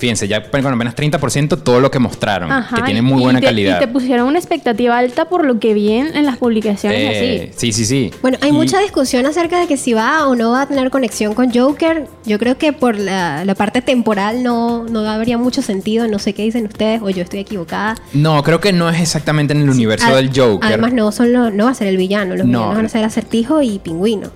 fíjense, 0.03 0.27
ya 0.27 0.43
con 0.51 0.67
apenas 0.67 0.97
30% 0.97 1.63
todo 1.63 1.81
lo 1.81 1.93
que 1.93 2.01
mostraron, 2.01 2.51
Ajá, 2.51 2.75
que 2.77 2.83
tiene 2.83 3.03
muy 3.03 3.23
buena 3.23 3.39
te- 3.39 3.47
calidad. 3.47 3.77
Y 3.77 3.79
te 3.79 3.87
pusieron 3.87 4.27
una 4.27 4.39
expectativa 4.39 4.99
alta 4.99 5.27
por 5.29 5.45
lo 5.45 5.61
que 5.61 5.75
vi 5.75 5.93
en, 5.93 6.17
en 6.17 6.27
las 6.27 6.39
publicaciones 6.39 6.99
Eh, 7.01 7.51
así. 7.53 7.73
sí, 7.73 7.73
sí, 7.73 7.85
sí. 7.87 8.11
Bueno, 8.21 8.37
hay 8.41 8.49
Y- 8.51 8.53
mucha 8.53 8.81
discusión 8.81 9.25
acerca 9.27 9.61
de 9.61 9.69
que 9.69 9.77
si 9.77 9.93
va 9.93 10.27
o 10.27 10.35
no 10.35 10.51
va 10.51 10.63
a 10.63 10.67
tener 10.67 10.91
conexión 10.91 11.35
con 11.35 11.53
Joker. 11.55 12.09
Yo 12.27 12.41
creo 12.41 12.59
que 12.59 12.73
por 12.73 12.99
la, 12.99 13.45
la 13.45 13.55
parte 13.55 13.81
temporal 13.81 14.43
no, 14.43 14.85
no 14.85 15.09
habría 15.09 15.39
mucho 15.39 15.63
sentido. 15.63 16.09
No 16.09 16.19
sé 16.19 16.33
qué 16.33 16.43
dicen 16.43 16.67
ustedes 16.67 17.01
o 17.01 17.09
yo 17.11 17.23
estoy 17.23 17.39
equivocada. 17.39 17.95
No, 18.13 18.43
creo 18.43 18.61
que 18.61 18.73
no 18.73 18.91
es 18.91 19.01
exactamente 19.01 19.55
en 19.55 19.63
el 19.63 19.71
universo 19.71 20.07
Ad- 20.09 20.17
del 20.17 20.29
Joker. 20.37 20.67
Además, 20.69 20.93
no, 20.93 21.13
son 21.13 21.33
lo- 21.33 21.51
no 21.51 21.67
va 21.67 21.71
a 21.71 21.75
ser 21.75 21.87
el 21.87 21.97
villano. 21.97 22.35
Los 22.35 22.45
No. 22.47 22.59
villanos 22.59 22.77
van 22.77 22.87
a 22.87 22.89
ser 22.89 23.05
Acertijo 23.05 23.63
y 23.63 23.79
Pingüino. 23.79 24.31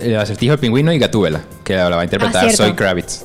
El 0.00 0.16
acertijo 0.16 0.52
de 0.52 0.58
pingüino 0.58 0.92
y 0.92 0.98
Gatúbela, 0.98 1.42
que 1.62 1.76
la 1.76 1.88
va 1.90 2.00
a 2.00 2.04
interpretar 2.04 2.44
Ah, 2.44 2.48
cierto. 2.48 2.64
Zoe 2.64 2.74
Kravitz. 2.74 3.24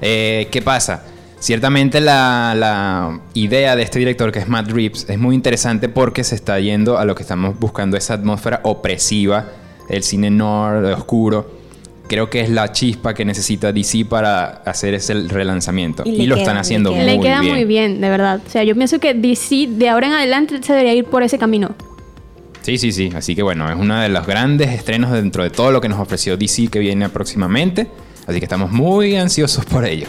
Eh, 0.00 0.48
¿Qué 0.50 0.62
pasa? 0.62 1.04
Ciertamente 1.38 2.00
la, 2.00 2.54
la 2.56 3.20
idea 3.34 3.76
de 3.76 3.82
este 3.82 3.98
director, 3.98 4.32
que 4.32 4.38
es 4.38 4.48
Matt 4.48 4.70
Reeves, 4.70 5.06
es 5.10 5.18
muy 5.18 5.34
interesante 5.34 5.90
porque 5.90 6.24
se 6.24 6.34
está 6.34 6.58
yendo 6.58 6.96
a 6.96 7.04
lo 7.04 7.14
que 7.14 7.22
estamos 7.22 7.58
buscando, 7.58 7.96
esa 7.98 8.14
atmósfera 8.14 8.60
opresiva, 8.64 9.48
el 9.88 10.02
cine 10.02 10.30
noir, 10.30 10.84
oscuro. 10.86 11.64
Creo 12.06 12.28
que 12.28 12.40
es 12.40 12.50
la 12.50 12.72
chispa 12.72 13.14
que 13.14 13.24
necesita 13.24 13.72
DC 13.72 14.04
para 14.06 14.44
hacer 14.64 14.94
ese 14.94 15.14
relanzamiento. 15.14 16.02
Y 16.06 16.22
Y, 16.22 16.26
lo 16.26 16.34
queda, 16.34 16.42
están 16.44 16.56
haciendo 16.58 16.92
muy 16.92 17.04
Le 17.04 17.18
queda 17.20 17.40
bien. 17.40 17.54
muy 17.54 17.64
bien, 17.64 18.00
de 18.00 18.10
verdad. 18.10 18.40
O 18.46 18.50
sea, 18.50 18.62
yo 18.62 18.74
pienso 18.74 18.98
que 18.98 19.14
DC 19.14 19.68
de 19.70 19.88
ahora 19.88 20.06
en 20.08 20.12
adelante 20.14 20.62
se 20.62 20.72
debería 20.72 20.94
ir 20.94 21.04
por 21.06 21.22
ese 21.22 21.38
camino. 21.38 21.74
Sí, 22.60 22.78
sí, 22.78 22.92
sí. 22.92 23.10
Así 23.14 23.34
que 23.34 23.42
bueno, 23.42 23.70
es 23.70 23.76
uno 23.76 24.00
de 24.00 24.08
los 24.08 24.26
grandes 24.26 24.70
estrenos 24.70 25.12
dentro 25.12 25.42
de 25.42 25.50
todo 25.50 25.72
lo 25.72 25.80
que 25.82 25.88
nos 25.88 25.98
ofreció 25.98 26.38
DC 26.38 26.68
que 26.68 26.78
viene 26.78 27.08
próximamente. 27.10 27.88
Así 28.26 28.38
que 28.38 28.44
estamos 28.44 28.70
muy 28.70 29.16
ansiosos 29.16 29.64
por 29.64 29.84
ello. 29.84 30.06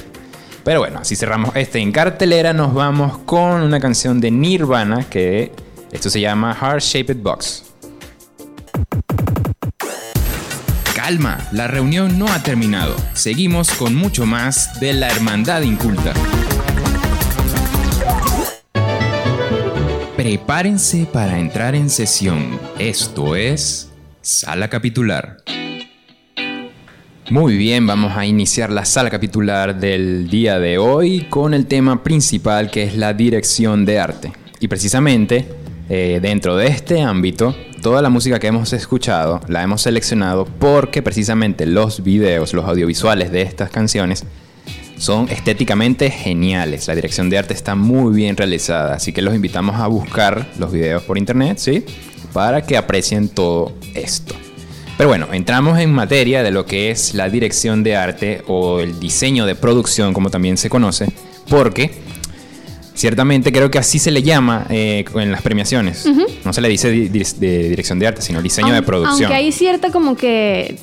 Pero 0.64 0.80
bueno, 0.80 1.00
así 1.00 1.16
cerramos 1.16 1.56
este 1.56 1.80
en 1.80 1.92
cartelera. 1.92 2.54
Nos 2.54 2.74
vamos 2.74 3.20
con 3.20 3.62
una 3.62 3.80
canción 3.80 4.20
de 4.20 4.32
Nirvana 4.32 5.08
que 5.10 5.52
esto 5.92 6.10
se 6.10 6.20
llama 6.20 6.56
Heart 6.56 6.82
Shaped 6.82 7.18
Box. 7.18 7.64
Calma, 10.96 11.38
la 11.52 11.68
reunión 11.68 12.18
no 12.18 12.28
ha 12.28 12.42
terminado. 12.42 12.96
Seguimos 13.14 13.70
con 13.72 13.94
mucho 13.94 14.26
más 14.26 14.80
de 14.80 14.94
la 14.94 15.08
Hermandad 15.10 15.62
Inculta. 15.62 16.14
Prepárense 20.18 21.06
para 21.06 21.38
entrar 21.38 21.76
en 21.76 21.92
sesión. 21.92 22.60
Esto 22.80 23.36
es 23.36 23.90
Sala 24.22 24.68
Capitular. 24.70 25.38
Muy 27.32 27.58
bien, 27.58 27.88
vamos 27.88 28.16
a 28.16 28.24
iniciar 28.24 28.72
la 28.72 28.86
sala 28.86 29.10
capitular 29.10 29.80
del 29.80 30.30
día 30.30 30.60
de 30.60 30.78
hoy 30.78 31.26
con 31.28 31.56
el 31.56 31.66
tema 31.66 32.04
principal 32.04 32.70
que 32.70 32.84
es 32.84 32.96
la 32.96 33.16
dirección 33.16 33.84
de 33.84 34.00
arte. 34.00 34.32
Y 34.60 34.68
precisamente 34.68 35.50
eh, 35.90 36.20
dentro 36.22 36.56
de 36.56 36.68
este 36.68 37.02
ámbito, 37.02 37.56
toda 37.82 38.04
la 38.04 38.10
música 38.10 38.38
que 38.38 38.46
hemos 38.46 38.74
escuchado 38.74 39.42
la 39.48 39.64
hemos 39.64 39.82
seleccionado 39.82 40.46
porque 40.46 41.02
precisamente 41.02 41.66
los 41.66 42.04
videos, 42.04 42.54
los 42.54 42.66
audiovisuales 42.66 43.32
de 43.32 43.42
estas 43.42 43.72
canciones 43.72 44.24
son 45.00 45.28
estéticamente 45.30 46.12
geniales. 46.12 46.88
La 46.88 46.94
dirección 46.94 47.32
de 47.32 47.40
arte 47.40 47.56
está 47.56 47.74
muy 47.74 48.14
bien 48.14 48.38
realizada, 48.38 48.94
así 48.94 49.14
que 49.14 49.24
los 49.24 49.34
invitamos 49.34 49.78
a 49.78 49.88
buscar 49.88 50.48
los 50.60 50.72
videos 50.72 51.02
por 51.02 51.18
internet, 51.18 51.58
¿sí? 51.58 51.86
Para 52.34 52.62
que 52.62 52.78
aprecien 52.78 53.30
todo 53.30 53.74
esto. 53.96 54.36
Pero 54.98 55.10
bueno, 55.10 55.28
entramos 55.34 55.78
en 55.80 55.92
materia 55.92 56.42
de 56.42 56.52
lo 56.52 56.66
que 56.66 56.90
es 56.90 57.14
la 57.14 57.30
dirección 57.30 57.84
de 57.84 57.96
arte 57.98 58.44
o 58.48 58.80
el 58.80 59.00
diseño 59.00 59.46
de 59.46 59.56
producción, 59.56 60.14
como 60.14 60.30
también 60.30 60.58
se 60.58 60.70
conoce, 60.70 61.08
porque 61.50 61.92
ciertamente 62.94 63.52
creo 63.52 63.70
que 63.70 63.78
así 63.78 64.00
se 64.00 64.10
le 64.12 64.24
llama 64.24 64.66
eh, 64.70 65.04
en 65.16 65.32
las 65.32 65.42
premiaciones. 65.42 66.06
No 66.46 66.54
se 66.54 66.62
le 66.62 66.70
dice 66.70 66.90
di- 66.92 67.10
di- 67.10 67.24
de 67.40 67.70
dirección 67.70 68.00
de 68.00 68.08
arte, 68.08 68.22
sino 68.22 68.42
diseño 68.42 68.74
de 68.74 68.82
producción. 68.84 69.24
Aunque 69.26 69.36
hay 69.36 69.52
cierta 69.52 69.92
como 69.92 70.16
que 70.16 70.78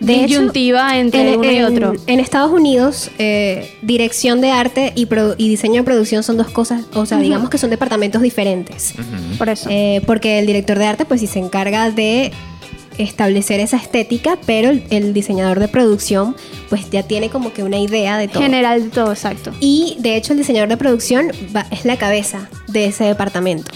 De 0.00 0.14
disyuntiva 0.24 0.98
entre 0.98 1.34
en, 1.34 1.38
uno 1.40 1.52
y 1.52 1.60
otro. 1.60 1.92
en 2.06 2.18
Estados 2.20 2.52
Unidos, 2.52 3.10
eh, 3.18 3.70
dirección 3.82 4.40
de 4.40 4.52
arte 4.52 4.94
y, 4.96 5.06
diseño 5.36 5.82
de 5.82 5.84
producción 5.84 6.22
son 6.22 6.38
dos 6.38 6.48
cosas, 6.48 6.84
o 6.94 7.04
sea, 7.04 7.18
digamos 7.18 7.50
que 7.50 7.58
son 7.58 7.68
departamentos 7.68 8.22
diferentes. 8.22 8.94
Por 9.36 9.50
eso. 9.50 9.68
Eh, 9.70 10.00
porque 10.06 10.38
el 10.38 10.46
director 10.46 10.78
de 10.78 10.86
arte, 10.86 11.04
pues 11.04 11.20
sí 11.20 11.26
se 11.26 11.40
encarga 11.40 11.90
de 11.90 12.32
establecer 12.98 13.60
esa 13.60 13.76
estética, 13.76 14.38
pero 14.46 14.70
el, 14.70 14.82
el 14.90 15.12
diseñador 15.14 15.58
de 15.60 15.68
producción, 15.68 16.36
pues 16.68 16.90
ya 16.90 17.02
tiene 17.02 17.30
como 17.30 17.52
que 17.52 17.62
una 17.62 17.78
idea 17.78 18.18
de 18.18 18.28
todo. 18.28 18.42
General 18.42 18.82
de 18.84 18.88
todo, 18.90 19.12
exacto. 19.12 19.52
Y 19.60 19.96
de 20.00 20.16
hecho 20.16 20.32
el 20.32 20.38
diseñador 20.38 20.68
de 20.68 20.76
producción 20.76 21.30
va- 21.54 21.66
es 21.70 21.84
la 21.84 21.96
cabeza 21.96 22.48
de 22.68 22.86
ese 22.86 23.04
departamento. 23.04 23.70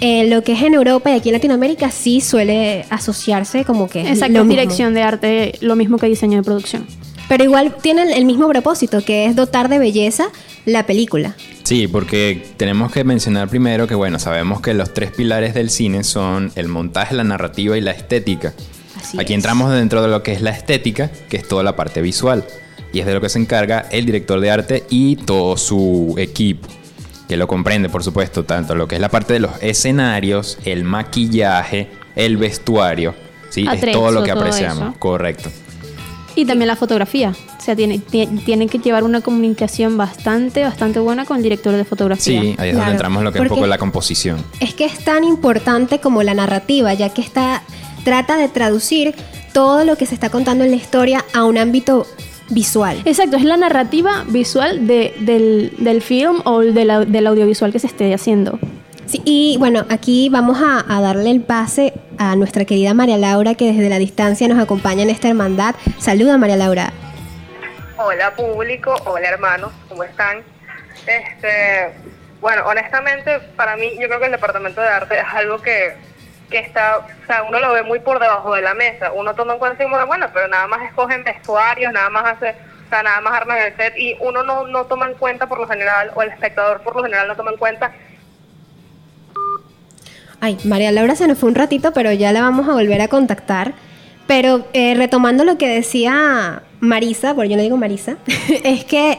En 0.00 0.28
lo 0.28 0.42
que 0.42 0.52
es 0.52 0.62
en 0.62 0.74
Europa 0.74 1.10
y 1.10 1.14
aquí 1.14 1.30
en 1.30 1.34
Latinoamérica 1.34 1.90
sí 1.90 2.20
suele 2.20 2.84
asociarse 2.90 3.64
como 3.64 3.88
que 3.88 4.02
es 4.02 4.08
Exacto, 4.08 4.42
es 4.42 4.48
dirección 4.48 4.92
de 4.94 5.02
arte, 5.02 5.52
lo 5.60 5.74
mismo 5.74 5.96
que 5.96 6.06
diseño 6.06 6.36
de 6.38 6.42
producción. 6.42 6.86
Pero 7.28 7.44
igual 7.44 7.74
tienen 7.82 8.10
el 8.10 8.24
mismo 8.24 8.46
propósito, 8.48 9.02
que 9.04 9.24
es 9.26 9.34
dotar 9.34 9.68
de 9.68 9.78
belleza 9.78 10.26
la 10.66 10.84
película. 10.86 11.34
Sí, 11.66 11.88
porque 11.88 12.46
tenemos 12.56 12.92
que 12.92 13.02
mencionar 13.02 13.48
primero 13.48 13.88
que, 13.88 13.96
bueno, 13.96 14.20
sabemos 14.20 14.60
que 14.60 14.72
los 14.72 14.94
tres 14.94 15.10
pilares 15.10 15.52
del 15.52 15.68
cine 15.68 16.04
son 16.04 16.52
el 16.54 16.68
montaje, 16.68 17.12
la 17.16 17.24
narrativa 17.24 17.76
y 17.76 17.80
la 17.80 17.90
estética. 17.90 18.54
Así 18.96 19.18
Aquí 19.18 19.32
es. 19.32 19.38
entramos 19.38 19.72
dentro 19.72 20.00
de 20.00 20.06
lo 20.06 20.22
que 20.22 20.30
es 20.32 20.42
la 20.42 20.50
estética, 20.50 21.10
que 21.28 21.38
es 21.38 21.48
toda 21.48 21.64
la 21.64 21.74
parte 21.74 22.02
visual. 22.02 22.44
Y 22.92 23.00
es 23.00 23.06
de 23.06 23.14
lo 23.14 23.20
que 23.20 23.28
se 23.28 23.40
encarga 23.40 23.88
el 23.90 24.06
director 24.06 24.38
de 24.38 24.48
arte 24.48 24.84
y 24.90 25.16
todo 25.16 25.56
su 25.56 26.14
equipo, 26.18 26.68
que 27.26 27.36
lo 27.36 27.48
comprende, 27.48 27.88
por 27.88 28.04
supuesto, 28.04 28.44
tanto 28.44 28.76
lo 28.76 28.86
que 28.86 28.94
es 28.94 29.00
la 29.00 29.08
parte 29.08 29.32
de 29.32 29.40
los 29.40 29.60
escenarios, 29.60 30.58
el 30.64 30.84
maquillaje, 30.84 31.88
el 32.14 32.36
vestuario. 32.36 33.12
Sí, 33.50 33.66
es 33.66 33.90
todo 33.90 34.12
lo 34.12 34.22
que 34.22 34.30
apreciamos, 34.30 34.96
correcto. 34.98 35.50
Y 36.36 36.44
también 36.44 36.68
la 36.68 36.76
fotografía. 36.76 37.32
O 37.58 37.60
sea, 37.60 37.74
tiene, 37.74 37.98
tie- 37.98 38.44
tienen 38.44 38.68
que 38.68 38.78
llevar 38.78 39.02
una 39.02 39.22
comunicación 39.22 39.96
bastante, 39.96 40.62
bastante 40.62 41.00
buena 41.00 41.24
con 41.24 41.38
el 41.38 41.42
director 41.42 41.72
de 41.74 41.84
fotografía. 41.84 42.40
Sí, 42.42 42.54
ahí 42.58 42.68
es 42.68 42.74
donde 42.74 42.74
Claro, 42.74 42.90
entramos 42.92 43.18
en 43.20 43.24
lo 43.24 43.32
que 43.32 43.38
es 43.38 43.42
un 43.42 43.48
porque- 43.48 43.60
poco 43.60 43.66
la 43.66 43.78
composición. 43.78 44.44
Es 44.60 44.74
que 44.74 44.84
es 44.84 45.02
tan 45.02 45.24
importante 45.24 45.98
como 45.98 46.22
la 46.22 46.34
narrativa, 46.34 46.92
ya 46.94 47.08
que 47.08 47.22
está, 47.22 47.62
trata 48.04 48.36
de 48.36 48.48
traducir 48.48 49.14
todo 49.54 49.84
lo 49.84 49.96
que 49.96 50.04
se 50.06 50.14
está 50.14 50.28
contando 50.30 50.62
en 50.64 50.70
la 50.70 50.76
historia 50.76 51.24
a 51.32 51.44
un 51.44 51.56
ámbito 51.58 52.06
visual. 52.50 53.00
Exacto, 53.06 53.36
es 53.38 53.44
la 53.44 53.56
narrativa 53.56 54.24
visual 54.28 54.86
de- 54.86 55.14
del, 55.20 55.72
del 55.78 56.02
film 56.02 56.42
o 56.44 56.60
de 56.60 56.84
la- 56.84 57.04
del 57.04 57.26
audiovisual 57.26 57.72
que 57.72 57.78
se 57.78 57.86
esté 57.86 58.12
haciendo. 58.14 58.58
Sí, 59.06 59.22
y 59.24 59.56
bueno, 59.58 59.84
aquí 59.88 60.28
vamos 60.28 60.58
a, 60.60 60.84
a 60.88 61.00
darle 61.00 61.30
el 61.30 61.40
pase 61.40 61.94
a 62.18 62.36
nuestra 62.36 62.64
querida 62.64 62.94
María 62.94 63.18
Laura, 63.18 63.54
que 63.54 63.72
desde 63.72 63.88
la 63.88 63.98
distancia 63.98 64.48
nos 64.48 64.58
acompaña 64.58 65.02
en 65.02 65.10
esta 65.10 65.28
hermandad. 65.28 65.74
Saluda, 65.98 66.38
María 66.38 66.56
Laura. 66.56 66.92
Hola 67.98 68.30
público, 68.34 68.94
hola 69.06 69.28
hermanos, 69.28 69.72
¿cómo 69.88 70.04
están? 70.04 70.42
Este, 71.06 71.92
bueno, 72.40 72.62
honestamente, 72.66 73.40
para 73.56 73.76
mí, 73.76 73.92
yo 73.98 74.06
creo 74.08 74.18
que 74.18 74.26
el 74.26 74.32
departamento 74.32 74.80
de 74.80 74.88
arte 74.88 75.18
es 75.18 75.24
algo 75.34 75.60
que, 75.62 75.94
que 76.50 76.58
está, 76.58 76.98
o 76.98 77.26
sea, 77.26 77.42
uno 77.44 77.58
lo 77.58 77.72
ve 77.72 77.82
muy 77.82 78.00
por 78.00 78.20
debajo 78.20 78.54
de 78.54 78.62
la 78.62 78.74
mesa. 78.74 79.12
Uno 79.12 79.34
toma 79.34 79.54
en 79.54 79.58
cuenta 79.58 79.84
como, 79.84 80.06
bueno, 80.06 80.28
pero 80.32 80.48
nada 80.48 80.66
más 80.66 80.82
escogen 80.82 81.24
vestuarios, 81.24 81.92
nada 81.92 82.10
más 82.10 82.24
hace, 82.34 82.50
O 82.86 82.88
sea, 82.88 83.02
nada 83.02 83.20
más 83.20 83.32
arman 83.32 83.58
el 83.58 83.76
set 83.76 83.94
y 83.96 84.16
uno 84.20 84.42
no, 84.42 84.66
no 84.66 84.84
toma 84.84 85.06
en 85.06 85.14
cuenta 85.14 85.46
por 85.46 85.58
lo 85.58 85.66
general, 85.66 86.12
o 86.14 86.22
el 86.22 86.30
espectador 86.30 86.82
por 86.82 86.96
lo 86.96 87.02
general 87.02 87.28
no 87.28 87.36
toma 87.36 87.52
en 87.52 87.58
cuenta 87.58 87.92
Ay, 90.40 90.58
María 90.64 90.92
Laura 90.92 91.16
se 91.16 91.26
nos 91.26 91.38
fue 91.38 91.48
un 91.48 91.54
ratito, 91.54 91.92
pero 91.92 92.12
ya 92.12 92.32
la 92.32 92.42
vamos 92.42 92.68
a 92.68 92.72
volver 92.72 93.00
a 93.00 93.08
contactar. 93.08 93.74
Pero 94.26 94.66
eh, 94.72 94.94
retomando 94.94 95.44
lo 95.44 95.56
que 95.56 95.68
decía 95.68 96.62
Marisa, 96.80 97.32
bueno, 97.32 97.50
yo 97.50 97.56
no 97.56 97.62
digo 97.62 97.76
Marisa, 97.76 98.16
es 98.64 98.84
que 98.84 99.18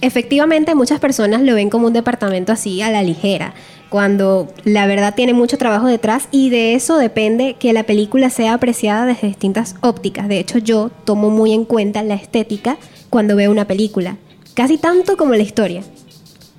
efectivamente 0.00 0.74
muchas 0.74 1.00
personas 1.00 1.42
lo 1.42 1.54
ven 1.54 1.70
como 1.70 1.86
un 1.86 1.92
departamento 1.92 2.52
así 2.52 2.82
a 2.82 2.90
la 2.90 3.02
ligera, 3.02 3.54
cuando 3.88 4.48
la 4.64 4.86
verdad 4.86 5.14
tiene 5.14 5.32
mucho 5.32 5.58
trabajo 5.58 5.86
detrás 5.86 6.28
y 6.30 6.50
de 6.50 6.74
eso 6.74 6.98
depende 6.98 7.54
que 7.54 7.72
la 7.72 7.84
película 7.84 8.30
sea 8.30 8.54
apreciada 8.54 9.06
desde 9.06 9.28
distintas 9.28 9.76
ópticas. 9.80 10.28
De 10.28 10.38
hecho, 10.38 10.58
yo 10.58 10.90
tomo 11.04 11.30
muy 11.30 11.52
en 11.52 11.64
cuenta 11.64 12.02
la 12.02 12.14
estética 12.14 12.76
cuando 13.10 13.36
veo 13.36 13.50
una 13.50 13.66
película, 13.66 14.16
casi 14.54 14.76
tanto 14.76 15.16
como 15.16 15.34
la 15.34 15.42
historia. 15.42 15.82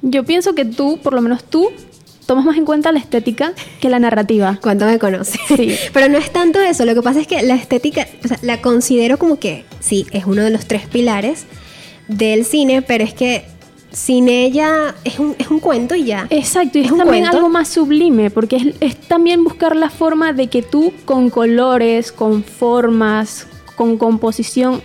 Yo 0.02 0.24
pienso 0.24 0.56
que 0.56 0.64
tú, 0.64 1.00
por 1.04 1.14
lo 1.14 1.22
menos 1.22 1.44
tú, 1.44 1.70
tomas 2.30 2.46
más 2.46 2.58
en 2.58 2.66
cuenta 2.66 2.92
la 2.92 3.00
estética 3.00 3.54
que 3.82 3.90
la 3.90 3.98
narrativa. 3.98 4.60
¿Cuánto 4.62 4.86
me 4.86 5.00
conoces? 5.00 5.42
Sí. 5.48 5.76
Pero 5.94 6.10
no 6.10 6.20
es 6.20 6.32
tanto 6.32 6.62
eso, 6.62 6.86
lo 6.86 6.94
que 6.94 7.02
pasa 7.02 7.20
es 7.20 7.26
que 7.26 7.42
la 7.42 7.56
estética, 7.56 8.06
o 8.24 8.28
sea, 8.28 8.38
la 8.44 8.62
considero 8.62 9.18
como 9.18 9.40
que 9.40 9.66
sí, 9.80 10.06
es 10.12 10.26
uno 10.26 10.44
de 10.44 10.52
los 10.52 10.68
tres 10.68 10.86
pilares 10.86 11.46
del 12.08 12.46
cine, 12.46 12.84
pero 12.84 13.04
es 13.04 13.16
que 13.16 13.46
sin 13.92 14.30
ella 14.30 14.94
es 15.04 15.18
un, 15.18 15.36
es 15.40 15.50
un 15.50 15.60
cuento 15.60 15.96
y 15.96 16.04
ya. 16.04 16.28
Exacto, 16.30 16.78
y 16.78 16.82
Es 16.82 16.90
también 16.90 17.24
cuento. 17.24 17.38
algo 17.38 17.50
más 17.50 17.68
sublime, 17.68 18.30
porque 18.30 18.58
es, 18.58 18.66
es 18.80 18.96
también 18.96 19.44
buscar 19.44 19.76
la 19.76 19.90
forma 19.90 20.32
de 20.32 20.48
que 20.48 20.62
tú 20.62 20.94
con 21.06 21.32
colores, 21.32 22.12
con 22.12 22.44
formas, 22.44 23.48
con 23.76 23.98
composición, 23.98 24.84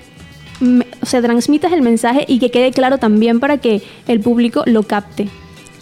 o 1.02 1.06
sea, 1.06 1.20
transmitas 1.20 1.72
el 1.72 1.82
mensaje 1.82 2.24
y 2.26 2.38
que 2.38 2.50
quede 2.50 2.70
claro 2.70 2.96
también 2.96 3.38
para 3.38 3.58
que 3.58 3.82
el 4.08 4.20
público 4.20 4.62
lo 4.64 4.82
capte. 4.84 5.28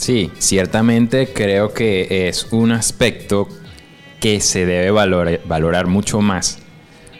Sí, 0.02 0.32
ciertamente 0.38 1.28
creo 1.32 1.72
que 1.72 2.26
es 2.28 2.48
un 2.50 2.72
aspecto 2.72 3.46
que 4.18 4.40
se 4.40 4.66
debe 4.66 4.90
valora- 4.90 5.38
valorar 5.44 5.86
mucho 5.86 6.20
más. 6.20 6.58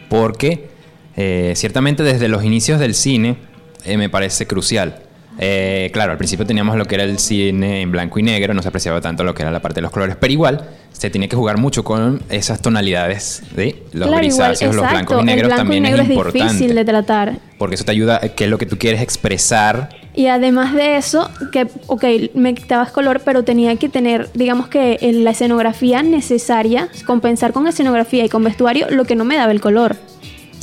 Porque 0.09 0.69
eh, 1.17 1.53
ciertamente 1.55 2.03
desde 2.03 2.27
los 2.27 2.43
inicios 2.45 2.81
del 2.81 2.95
cine 2.95 3.37
eh, 3.85 3.97
me 3.97 4.09
parece 4.09 4.49
crucial. 4.49 4.99
Eh, 5.39 5.91
claro, 5.93 6.11
al 6.11 6.19
principio 6.19 6.45
teníamos 6.45 6.77
lo 6.77 6.85
que 6.85 6.97
era 6.97 7.05
el 7.05 7.21
cine 7.21 7.83
en 7.83 7.93
blanco 7.93 8.19
y 8.19 8.25
negro, 8.25 8.53
no 8.53 8.63
se 8.63 8.69
apreciaba 8.69 9.01
tanto 9.01 9.23
lo 9.23 9.33
que 9.33 9.43
era 9.43 9.53
la 9.53 9.63
parte 9.63 9.77
de 9.77 9.83
los 9.83 9.93
colores, 9.93 10.17
pero 10.19 10.33
igual 10.33 10.69
se 10.91 11.09
tiene 11.09 11.29
que 11.29 11.37
jugar 11.37 11.59
mucho 11.59 11.85
con 11.85 12.21
esas 12.31 12.61
tonalidades 12.61 13.45
de 13.55 13.81
los 13.93 14.09
Claro, 14.09 14.23
grisáceos, 14.23 14.75
los 14.75 14.91
blancos 14.91 15.23
y 15.23 15.25
negros 15.25 15.43
el 15.43 15.47
blanco 15.47 15.61
también 15.63 15.85
y 15.85 15.89
negro 15.89 16.03
es 16.03 16.09
es, 16.09 16.15
importante. 16.17 16.53
difícil 16.53 16.75
de 16.75 16.85
tratar. 16.85 17.39
Porque 17.59 17.77
eso 17.77 17.85
te 17.85 17.93
ayuda, 17.93 18.19
que 18.35 18.43
es 18.45 18.51
lo 18.51 18.59
que 18.59 18.67
tú 18.67 18.77
quieres 18.77 19.01
expresar 19.01 19.89
Y 20.15 20.27
además 20.27 20.75
de 20.75 20.97
eso, 20.97 21.31
que, 21.53 21.69
ok, 21.87 22.05
me 22.35 22.55
quitabas 22.55 22.91
color, 22.91 23.23
pero 23.25 23.45
tenía 23.45 23.77
que 23.77 23.89
tener, 23.89 24.31
digamos 24.35 24.69
que 24.69 24.99
la 25.15 25.31
escenografía 25.31 26.03
necesaria, 26.03 26.89
compensar 27.07 27.53
con 27.53 27.67
escenografía 27.67 28.25
y 28.25 28.29
con 28.29 28.45
vestuario 28.45 28.91
lo 28.91 29.05
que 29.05 29.17
no 29.17 29.25
me 29.25 29.37
daba 29.37 29.53
el 29.53 29.61
color. 29.61 29.97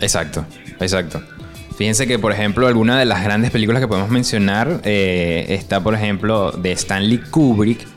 Exacto, 0.01 0.45
exacto. 0.79 1.21
Fíjense 1.79 2.07
que, 2.07 2.19
por 2.19 2.31
ejemplo, 2.31 2.67
alguna 2.67 2.99
de 2.99 3.05
las 3.05 3.23
grandes 3.23 3.51
películas 3.51 3.81
que 3.81 3.87
podemos 3.87 4.09
mencionar 4.09 4.81
eh, 4.83 5.45
está, 5.49 5.81
por 5.81 5.95
ejemplo, 5.95 6.51
de 6.51 6.73
Stanley 6.73 7.19
Kubrick. 7.31 7.87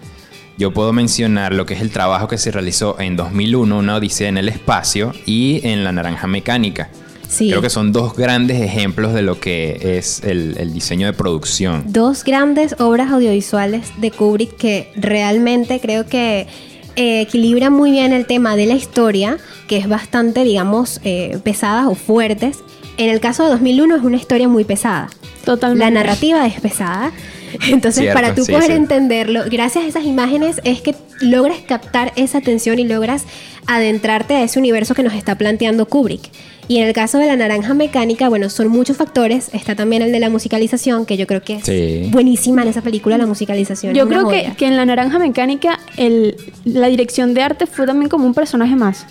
Yo 0.57 0.73
puedo 0.73 0.93
mencionar 0.93 1.53
lo 1.53 1.67
que 1.67 1.75
es 1.75 1.81
el 1.81 1.91
trabajo 1.91 2.29
que 2.29 2.39
se 2.39 2.53
realizó 2.53 2.99
en 3.01 3.17
2001, 3.17 3.77
Una 3.77 3.97
Odisea 3.97 4.29
en 4.29 4.39
el 4.39 4.49
Espacio, 4.49 5.13
y 5.27 5.67
en 5.67 5.83
La 5.83 5.91
Naranja 5.91 6.29
Mecánica. 6.29 6.91
Sí. 7.33 7.49
Creo 7.49 7.63
que 7.63 7.71
son 7.71 7.93
dos 7.93 8.15
grandes 8.15 8.61
ejemplos 8.61 9.15
de 9.15 9.23
lo 9.23 9.41
que 9.41 9.97
es 9.97 10.21
el, 10.23 10.55
el 10.59 10.75
diseño 10.75 11.07
de 11.07 11.15
producción. 11.15 11.85
Dos 11.87 12.25
grandes 12.25 12.77
obras 12.79 13.11
audiovisuales 13.11 13.91
de 13.97 14.11
Kubrick 14.11 14.55
que 14.59 14.93
realmente 14.97 15.81
creo 15.81 16.05
que 16.05 16.47
eh, 16.95 17.23
equilibran 17.23 17.73
muy 17.73 17.91
bien 17.91 18.13
el 18.13 18.27
tema 18.27 18.55
de 18.55 18.67
la 18.67 18.75
historia, 18.75 19.39
que 19.67 19.79
es 19.79 19.89
bastante, 19.89 20.45
digamos, 20.45 21.01
eh, 21.05 21.39
pesadas 21.43 21.87
o 21.87 21.95
fuertes. 21.95 22.59
En 22.99 23.09
el 23.09 23.19
caso 23.21 23.45
de 23.45 23.51
2001 23.51 23.97
es 23.97 24.03
una 24.03 24.17
historia 24.17 24.47
muy 24.47 24.65
pesada. 24.65 25.09
Totalmente. 25.47 25.85
La 25.87 25.91
narrativa 25.91 26.47
es 26.47 26.61
pesada. 26.61 27.13
Entonces, 27.69 28.03
Cierto, 28.03 28.15
para 28.15 28.35
tú 28.35 28.45
sí, 28.45 28.53
poder 28.53 28.67
sí. 28.69 28.73
entenderlo, 28.73 29.45
gracias 29.51 29.85
a 29.85 29.89
esas 29.89 30.05
imágenes 30.05 30.61
es 30.65 30.83
que 30.83 30.95
logras 31.21 31.59
captar 31.67 32.13
esa 32.17 32.39
atención 32.39 32.79
y 32.79 32.85
logras 32.85 33.25
adentrarte 33.67 34.35
a 34.35 34.43
ese 34.43 34.59
universo 34.59 34.95
que 34.95 35.03
nos 35.03 35.15
está 35.15 35.37
planteando 35.37 35.87
Kubrick. 35.87 36.31
Y 36.69 36.79
en 36.79 36.87
el 36.87 36.93
caso 36.95 37.19
de 37.19 37.27
la 37.27 37.37
naranja 37.37 37.75
mecánica, 37.75 38.29
bueno, 38.29 38.49
son 38.49 38.69
muchos 38.69 38.97
factores. 38.97 39.51
Está 39.53 39.75
también 39.75 40.01
el 40.03 40.13
de 40.13 40.21
la 40.21 40.31
musicalización, 40.31 41.05
que 41.07 41.17
yo 41.17 41.27
creo 41.27 41.43
que 41.43 41.57
es 41.57 41.65
Sí. 41.65 42.09
buenísima 42.13 42.63
en 42.63 42.69
esa 42.69 42.83
película, 42.83 43.19
la 43.19 43.27
musicalización. 43.27 43.95
Yo 43.95 44.09
creo 44.09 44.29
que, 44.29 44.53
que 44.57 44.67
en 44.67 44.77
La 44.77 44.85
Naranja 44.87 45.19
Mecánica 45.19 45.79
el, 45.97 46.37
la 46.65 46.87
dirección 46.89 47.35
de 47.35 47.43
arte 47.43 47.67
fue 47.67 47.85
también 47.87 48.09
como 48.09 48.27
un 48.27 48.35
personaje 48.35 48.77
más. 48.77 49.07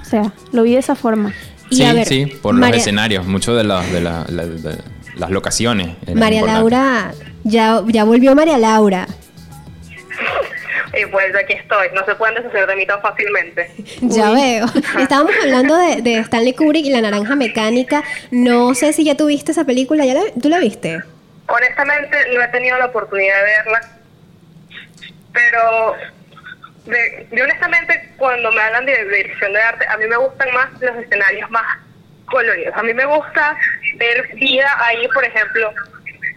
O 0.00 0.04
sea, 0.04 0.32
lo 0.52 0.62
vi 0.62 0.72
de 0.72 0.78
esa 0.78 0.94
forma. 0.94 1.34
Y 1.70 1.76
sí, 1.76 1.82
a 1.84 1.92
ver, 1.92 2.06
sí, 2.06 2.26
por 2.40 2.54
María- 2.54 2.76
los 2.76 2.80
escenarios, 2.82 3.26
muchos 3.26 3.56
de, 3.56 3.64
los- 3.64 3.90
de, 3.92 4.00
la- 4.00 4.24
la- 4.28 4.46
de 4.46 4.78
las 5.16 5.30
locaciones. 5.30 5.96
María. 6.14 6.44
Laura, 6.44 7.12
ya, 7.42 7.82
ya 7.88 8.04
volvió 8.04 8.34
María 8.36 8.58
Laura. 8.58 9.08
y 10.94 11.06
pues 11.06 11.34
aquí 11.34 11.54
estoy, 11.54 11.88
no 11.94 12.04
se 12.04 12.14
pueden 12.14 12.34
deshacer 12.36 12.66
de 12.66 12.76
mí 12.76 12.86
tan 12.86 13.00
fácilmente. 13.02 13.70
Ya 14.02 14.30
veo. 14.30 14.66
Estábamos 14.98 15.32
hablando 15.42 15.76
de, 15.76 16.02
de 16.02 16.18
Stanley 16.18 16.52
Kubrick 16.54 16.86
y 16.86 16.90
la 16.90 17.00
naranja 17.00 17.34
mecánica. 17.34 18.02
No 18.30 18.74
sé 18.74 18.92
si 18.92 19.04
ya 19.04 19.16
tuviste 19.16 19.52
esa 19.52 19.64
película. 19.64 20.04
¿Ya 20.04 20.14
la- 20.14 20.32
¿Tú 20.40 20.48
la 20.48 20.58
viste? 20.58 21.02
Honestamente 21.48 22.16
no 22.34 22.42
he 22.42 22.48
tenido 22.48 22.76
la 22.78 22.86
oportunidad 22.86 23.36
de 23.38 23.42
verla, 23.44 23.80
pero 25.32 25.94
de, 26.86 27.26
de 27.30 27.42
honestamente 27.42 28.12
cuando 28.16 28.50
me 28.52 28.60
hablan 28.60 28.86
de, 28.86 29.04
de 29.04 29.16
dirección 29.16 29.52
de 29.52 29.60
arte, 29.62 29.86
a 29.88 29.96
mí 29.96 30.06
me 30.06 30.16
gustan 30.16 30.52
más 30.54 30.68
los 30.80 30.96
escenarios 30.96 31.50
más 31.50 31.64
coloridos. 32.26 32.74
A 32.76 32.82
mí 32.82 32.92
me 32.94 33.04
gusta 33.04 33.56
ver 33.96 34.28
vida 34.34 34.68
ahí, 34.84 35.06
por 35.14 35.24
ejemplo, 35.24 35.72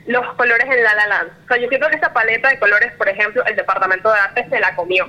los 0.08 0.34
colores 0.36 0.66
en 0.70 0.84
La 0.84 0.96
La 0.96 1.08
Land. 1.08 1.30
O 1.46 1.48
sea, 1.48 1.58
yo 1.58 1.68
siento 1.70 1.88
que 1.90 1.98
esa 1.98 2.12
paleta 2.14 2.50
de 2.50 2.60
colores, 2.60 2.92
por 2.94 3.08
ejemplo, 3.10 3.44
el 3.46 3.56
departamento 3.56 4.12
de 4.12 4.20
arte 4.20 4.46
se 4.50 4.60
la 4.60 4.76
comió 4.76 5.08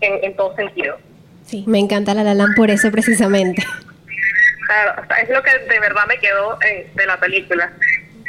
en, 0.00 0.24
en 0.24 0.36
todo 0.36 0.54
sentido. 0.56 0.98
Sí. 1.44 1.64
Me 1.66 1.78
encanta 1.78 2.14
La 2.14 2.22
La 2.24 2.34
Land 2.34 2.56
por 2.56 2.70
eso 2.70 2.90
precisamente. 2.90 3.62
Claro, 4.66 5.02
o 5.02 5.06
sea, 5.06 5.16
es 5.18 5.30
lo 5.30 5.42
que 5.42 5.50
de 5.58 5.80
verdad 5.80 6.04
me 6.06 6.18
quedó 6.18 6.58
en- 6.62 6.94
de 6.94 7.06
la 7.06 7.16
película. 7.18 7.72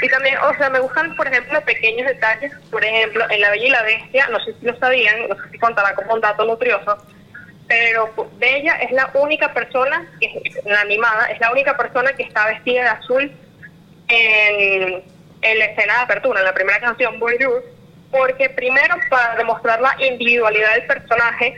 Y 0.01 0.07
también, 0.07 0.37
o 0.37 0.55
sea, 0.55 0.69
me 0.69 0.79
gustan, 0.79 1.13
por 1.17 1.27
ejemplo, 1.27 1.59
pequeños 1.61 2.07
detalles. 2.07 2.53
Por 2.71 2.83
ejemplo, 2.85 3.25
en 3.29 3.41
La 3.41 3.49
Bella 3.51 3.65
y 3.67 3.69
la 3.69 3.83
Bestia, 3.83 4.27
no 4.29 4.39
sé 4.39 4.53
si 4.57 4.65
lo 4.65 4.77
sabían, 4.79 5.27
no 5.27 5.35
sé 5.35 5.41
si 5.51 5.59
contará 5.59 5.93
como 5.95 6.13
un 6.13 6.21
dato 6.21 6.45
nutrioso, 6.45 7.05
pero 7.67 8.13
Bella 8.37 8.75
es 8.77 8.91
la 8.93 9.09
única 9.13 9.53
persona, 9.53 10.07
que 10.21 10.41
la 10.65 10.79
animada, 10.81 11.25
es 11.25 11.39
la 11.41 11.51
única 11.51 11.75
persona 11.75 12.13
que 12.13 12.23
está 12.23 12.47
vestida 12.47 12.83
de 12.83 12.87
azul 12.89 13.31
en, 14.07 15.03
en 15.41 15.59
la 15.59 15.65
escena 15.65 15.93
de 15.97 15.99
apertura, 16.01 16.39
en 16.39 16.45
la 16.45 16.53
primera 16.53 16.79
canción, 16.79 17.19
Bonjour, 17.19 17.63
porque 18.11 18.49
primero 18.49 18.95
para 19.09 19.35
demostrar 19.35 19.81
la 19.81 19.95
individualidad 20.05 20.73
del 20.75 20.87
personaje 20.87 21.55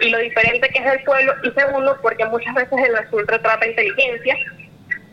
y 0.00 0.10
lo 0.10 0.18
diferente 0.18 0.68
que 0.68 0.78
es 0.78 0.84
del 0.84 1.02
pueblo, 1.04 1.32
y 1.44 1.50
segundo 1.52 1.96
porque 2.02 2.24
muchas 2.26 2.54
veces 2.54 2.78
el 2.86 2.96
azul 2.96 3.24
retrata 3.26 3.66
inteligencia 3.66 4.36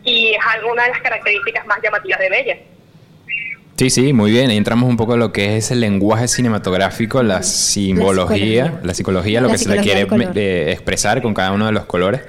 y 0.04 0.30
es 0.30 0.40
alguna 0.54 0.84
de 0.84 0.90
las 0.90 1.00
características 1.00 1.66
más 1.66 1.78
llamativas 1.82 2.18
de 2.18 2.28
Bella. 2.28 2.56
Sí, 3.76 3.90
sí, 3.90 4.12
muy 4.12 4.30
bien. 4.30 4.50
Ahí 4.50 4.56
entramos 4.56 4.88
un 4.88 4.96
poco 4.96 5.14
en 5.14 5.20
lo 5.20 5.32
que 5.32 5.56
es 5.56 5.70
el 5.70 5.80
lenguaje 5.80 6.28
cinematográfico, 6.28 7.22
la 7.22 7.42
simbología, 7.42 8.64
psicología. 8.64 8.80
la 8.84 8.94
psicología, 8.94 9.40
lo 9.40 9.46
La 9.48 9.52
que 9.54 9.58
se 9.58 9.68
le 9.68 9.82
psicología 9.82 10.06
quiere 10.06 10.68
eh, 10.68 10.72
expresar 10.72 11.22
con 11.22 11.32
cada 11.34 11.52
uno 11.52 11.66
de 11.66 11.72
los 11.72 11.86
colores. 11.86 12.20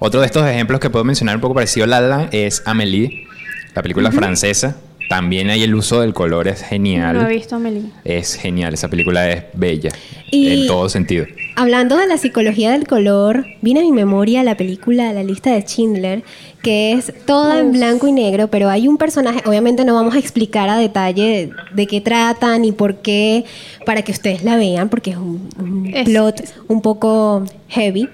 Otro 0.00 0.20
de 0.20 0.26
estos 0.26 0.46
ejemplos 0.46 0.80
que 0.80 0.90
puedo 0.90 1.04
mencionar 1.04 1.36
un 1.36 1.40
poco 1.40 1.54
parecido 1.54 1.84
a 1.84 1.86
Lala 1.88 2.28
es 2.32 2.62
Amélie, 2.66 3.26
la 3.74 3.82
película 3.82 4.10
francesa. 4.10 4.76
También 5.08 5.48
hay 5.48 5.62
el 5.62 5.74
uso 5.74 6.00
del 6.02 6.12
color, 6.12 6.48
es 6.48 6.62
genial. 6.62 7.16
No 7.16 7.28
he 7.28 7.34
visto 7.34 7.54
a 7.54 7.58
Amelie. 7.58 7.84
Es 8.04 8.34
genial, 8.34 8.74
esa 8.74 8.88
película 8.88 9.28
es 9.30 9.44
bella 9.54 9.90
Y- 10.30 10.48
en 10.62 10.66
todo 10.66 10.88
sentido. 10.88 11.24
Hablando 11.56 11.96
de 11.96 12.06
la 12.06 12.18
psicología 12.18 12.70
del 12.72 12.86
color, 12.86 13.46
viene 13.62 13.80
a 13.80 13.82
mi 13.82 13.90
memoria 13.90 14.44
la 14.44 14.56
película 14.56 15.12
La 15.12 15.24
lista 15.24 15.50
de 15.52 15.62
Schindler, 15.62 16.22
que 16.62 16.92
es 16.92 17.12
toda 17.26 17.58
en 17.58 17.72
blanco 17.72 18.06
y 18.06 18.12
negro, 18.12 18.48
pero 18.48 18.68
hay 18.68 18.86
un 18.86 18.96
personaje, 18.98 19.40
obviamente 19.46 19.84
no 19.84 19.94
vamos 19.94 20.14
a 20.14 20.18
explicar 20.18 20.68
a 20.68 20.76
detalle 20.76 21.50
de 21.74 21.86
qué 21.86 22.00
tratan 22.00 22.64
y 22.64 22.70
por 22.72 22.96
qué, 22.96 23.44
para 23.86 24.02
que 24.02 24.12
ustedes 24.12 24.44
la 24.44 24.56
vean, 24.56 24.88
porque 24.88 25.12
es 25.12 25.16
un, 25.16 25.48
un 25.58 25.90
Es- 25.92 26.04
plot 26.04 26.42
un 26.68 26.80
poco 26.82 27.44
heavy, 27.68 28.08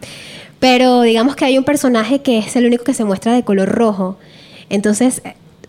pero 0.61 1.03
digamos 1.03 1.37
que 1.37 1.45
hay 1.45 1.59
un 1.59 1.65
personaje 1.65 2.21
que 2.23 2.39
es 2.39 2.55
el 2.57 2.65
único 2.67 2.85
que 2.85 2.95
se 2.95 3.05
muestra 3.05 3.35
de 3.35 3.43
color 3.43 3.69
rojo. 3.69 4.17
Entonces, 4.71 5.21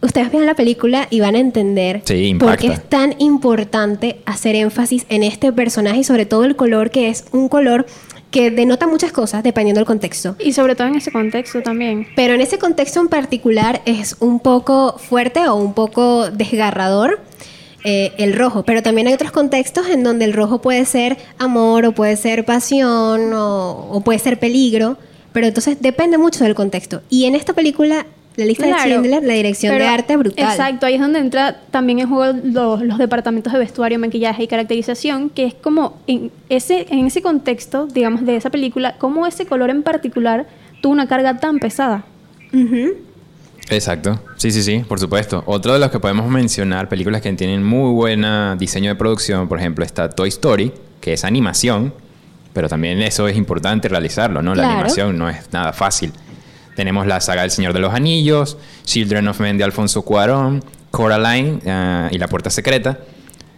ustedes 0.06 0.32
vean 0.32 0.46
la 0.46 0.56
película 0.56 1.08
y 1.10 1.20
van 1.20 1.36
a 1.36 1.40
entender 1.40 2.02
Sí, 2.06 2.36
por 2.40 2.58
qué 2.58 2.68
es 2.68 2.90
tan 2.90 3.16
importante 3.20 4.22
hacer 4.26 4.56
énfasis 4.56 5.06
en 5.10 5.24
este 5.24 5.52
personaje 5.52 6.00
y 6.00 6.04
sobre 6.04 6.26
todo 6.26 6.46
el 6.46 6.56
color 6.56 6.92
que 6.92 7.10
es 7.10 7.26
un 7.32 7.50
color 7.50 7.86
que 8.32 8.52
denota 8.52 8.86
muchas 8.86 9.14
cosas 9.14 9.44
dependiendo 9.44 9.80
del 9.80 9.86
contexto. 9.86 10.36
Y 10.40 10.52
sobre 10.52 10.76
todo 10.76 10.88
en 10.88 10.96
ese 10.96 11.10
contexto 11.12 11.62
también. 11.62 12.06
Pero 12.16 12.34
en 12.34 12.42
ese 12.42 12.58
contexto 12.58 13.00
en 13.00 13.08
particular 13.08 13.82
es 13.86 14.18
un 14.20 14.42
poco 14.42 14.98
fuerte 14.98 15.48
o 15.48 15.56
un 15.56 15.74
poco 15.74 16.30
desgarrador 16.32 17.22
eh, 17.86 18.14
el 18.18 18.34
rojo, 18.34 18.64
pero 18.64 18.82
también 18.82 19.08
hay 19.08 19.14
otros 19.14 19.32
contextos 19.32 19.88
en 19.90 20.04
donde 20.04 20.26
el 20.26 20.34
rojo 20.34 20.60
puede 20.60 20.84
ser 20.86 21.18
amor 21.38 21.86
o 21.86 21.92
puede 21.94 22.18
ser 22.18 22.44
pasión 22.44 23.32
o, 23.32 23.88
o 23.92 24.02
puede 24.02 24.20
ser 24.20 24.40
peligro, 24.40 24.98
pero 25.32 25.48
entonces 25.48 25.78
depende 25.80 26.18
mucho 26.18 26.44
del 26.44 26.56
contexto. 26.56 27.04
Y 27.10 27.26
en 27.26 27.36
esta 27.36 27.54
película, 27.54 28.06
la 28.38 28.46
lista 28.46 28.66
Claro, 28.66 28.84
de 28.84 28.90
Schindler, 28.90 29.24
la 29.24 29.34
dirección 29.34 29.78
de 29.78 29.88
arte 29.88 30.14
es 30.14 30.20
brutal. 30.20 30.46
Exacto, 30.50 30.86
ahí 30.86 30.96
es 30.96 31.02
donde 31.02 31.20
entra 31.20 31.62
también 31.72 32.00
en 32.00 32.10
juego 32.10 32.38
los, 32.44 32.82
los 32.82 32.98
departamentos 32.98 33.54
de 33.54 33.60
vestuario, 33.60 33.98
maquillaje 34.00 34.44
y 34.44 34.48
caracterización, 34.48 35.30
que 35.30 35.46
es 35.46 35.54
como 35.54 35.98
en 36.08 36.32
ese, 36.50 36.86
en 36.90 37.06
ese 37.06 37.22
contexto, 37.22 37.88
digamos, 37.88 38.26
de 38.26 38.36
esa 38.36 38.50
película, 38.50 38.96
cómo 38.98 39.26
ese 39.26 39.46
color 39.46 39.70
en 39.70 39.84
particular 39.84 40.46
tuvo 40.82 40.92
una 40.94 41.08
carga 41.08 41.38
tan 41.40 41.60
pesada. 41.60 42.04
Ujú. 42.54 42.94
Exacto, 43.70 44.20
sí, 44.38 44.52
sí, 44.52 44.62
sí, 44.62 44.84
por 44.88 45.00
supuesto. 45.00 45.42
Otro 45.48 45.74
de 45.74 45.80
los 45.80 45.90
que 45.90 46.00
podemos 46.00 46.30
mencionar, 46.30 46.88
películas 46.88 47.22
que 47.22 47.34
tienen 47.34 47.64
muy 47.64 47.92
buen 47.94 48.24
diseño 48.60 48.90
de 48.90 48.96
producción, 48.96 49.48
por 49.48 49.58
ejemplo, 49.60 49.84
está 49.84 50.10
Toy 50.10 50.30
Story, 50.30 50.72
que 51.02 51.14
es 51.14 51.24
animación, 51.24 51.92
pero 52.54 52.70
también 52.70 53.02
eso 53.02 53.28
es 53.28 53.36
importante 53.36 53.88
realizarlo, 53.90 54.42
¿no? 54.44 54.54
La 54.54 54.62
Claro. 54.64 54.74
animación 54.76 55.18
no 55.18 55.28
es 55.30 55.52
nada 55.52 55.74
fácil. 55.74 56.12
Tenemos 56.76 57.08
la 57.08 57.22
saga 57.22 57.42
del 57.42 57.52
Señor 57.52 57.74
de 57.74 57.80
los 57.80 57.94
Anillos, 57.94 58.58
Children 58.84 59.30
of 59.30 59.40
Men 59.40 59.58
de 59.58 59.64
Alfonso 59.64 60.02
Cuarón, 60.02 60.64
Coraline 60.92 61.60
ah, 61.68 62.10
y 62.12 62.18
La 62.18 62.28
Puerta 62.28 62.50
Secreta. 62.50 63.00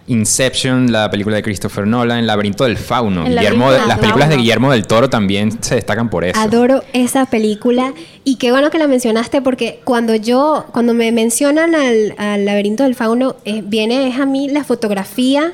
Inception, 0.10 0.90
la 0.90 1.12
película 1.12 1.36
de 1.36 1.44
Christopher 1.44 1.86
Nolan, 1.86 2.20
El 2.20 2.28
laberinto 2.28 2.64
del 2.64 2.78
fauno. 2.78 3.26
El 3.26 3.36
Guillermo, 3.36 3.66
laberinto 3.66 3.88
las 3.88 4.00
películas 4.00 4.30
de. 4.30 4.38
Guillermo 4.38 4.72
del 4.72 4.88
Toro 4.88 5.10
también 5.10 5.62
se 5.62 5.76
destacan 5.76 6.10
por 6.10 6.24
eso. 6.24 6.40
Adoro 6.40 6.84
esa 6.94 7.26
película 7.26 7.94
y 8.24 8.38
qué 8.38 8.52
bueno 8.52 8.70
que 8.70 8.78
la 8.78 8.88
mencionaste 8.88 9.42
porque 9.42 9.82
cuando 9.84 10.16
yo, 10.16 10.66
cuando 10.72 10.94
me 10.94 11.12
mencionan 11.12 11.76
al, 11.76 12.16
al 12.18 12.46
laberinto 12.46 12.84
del 12.84 12.96
fauno, 12.96 13.36
eh, 13.44 13.62
viene 13.66 14.08
es 14.08 14.18
a 14.18 14.26
mí 14.26 14.48
la 14.48 14.64
fotografía 14.64 15.54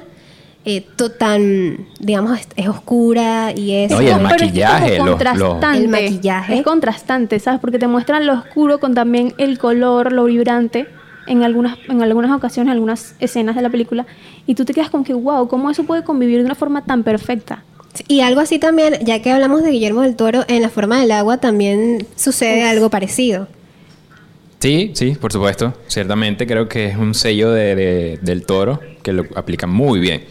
eh, 0.65 0.85
to- 0.95 1.11
tan, 1.11 1.87
digamos, 1.99 2.39
es, 2.39 2.47
es 2.55 2.67
oscura 2.67 3.51
y 3.55 3.71
es... 3.73 3.91
Oye, 3.91 4.07
el 4.11 4.13
como- 4.17 4.29
pero 4.29 4.45
es 4.45 4.51
como 4.51 4.61
maquillaje, 4.61 4.89
los- 4.89 4.97
los- 4.97 5.09
contrastante. 5.09 5.77
El 5.79 5.87
maquillaje. 5.89 6.55
Es 6.57 6.63
contrastante, 6.63 7.39
¿sabes? 7.39 7.59
Porque 7.59 7.79
te 7.79 7.87
muestran 7.87 8.25
lo 8.25 8.33
oscuro 8.33 8.79
con 8.79 8.93
también 8.93 9.33
el 9.37 9.57
color, 9.57 10.11
lo 10.13 10.25
vibrante. 10.25 10.87
En 11.25 11.41
algunas, 11.43 11.77
en 11.87 12.01
algunas 12.01 12.31
ocasiones, 12.31 12.67
en 12.67 12.73
algunas 12.73 13.15
escenas 13.19 13.55
de 13.55 13.61
la 13.61 13.69
película, 13.69 14.05
y 14.45 14.55
tú 14.55 14.65
te 14.65 14.73
quedas 14.73 14.89
como 14.89 15.05
que, 15.05 15.13
wow, 15.13 15.47
¿cómo 15.47 15.69
eso 15.69 15.85
puede 15.85 16.03
convivir 16.03 16.39
de 16.39 16.45
una 16.45 16.55
forma 16.55 16.83
tan 16.83 17.03
perfecta? 17.03 17.63
Y 18.09 18.19
algo 18.21 18.41
así 18.41 18.59
también, 18.59 18.95
ya 19.05 19.21
que 19.21 19.31
hablamos 19.31 19.63
de 19.63 19.69
Guillermo 19.71 20.01
del 20.01 20.17
Toro, 20.17 20.43
en 20.49 20.61
la 20.61 20.69
forma 20.69 20.99
del 20.99 21.11
agua 21.11 21.37
también 21.37 22.05
sucede 22.17 22.63
algo 22.67 22.89
parecido. 22.89 23.47
Sí, 24.59 24.91
sí, 24.95 25.11
por 25.19 25.31
supuesto. 25.31 25.73
Ciertamente 25.87 26.47
creo 26.47 26.67
que 26.69 26.87
es 26.87 26.97
un 26.97 27.13
sello 27.13 27.51
de, 27.51 27.75
de- 27.75 28.19
del 28.21 28.45
toro 28.45 28.79
que 29.01 29.11
lo 29.13 29.25
aplica 29.35 29.67
muy 29.67 29.99
bien. 29.99 30.23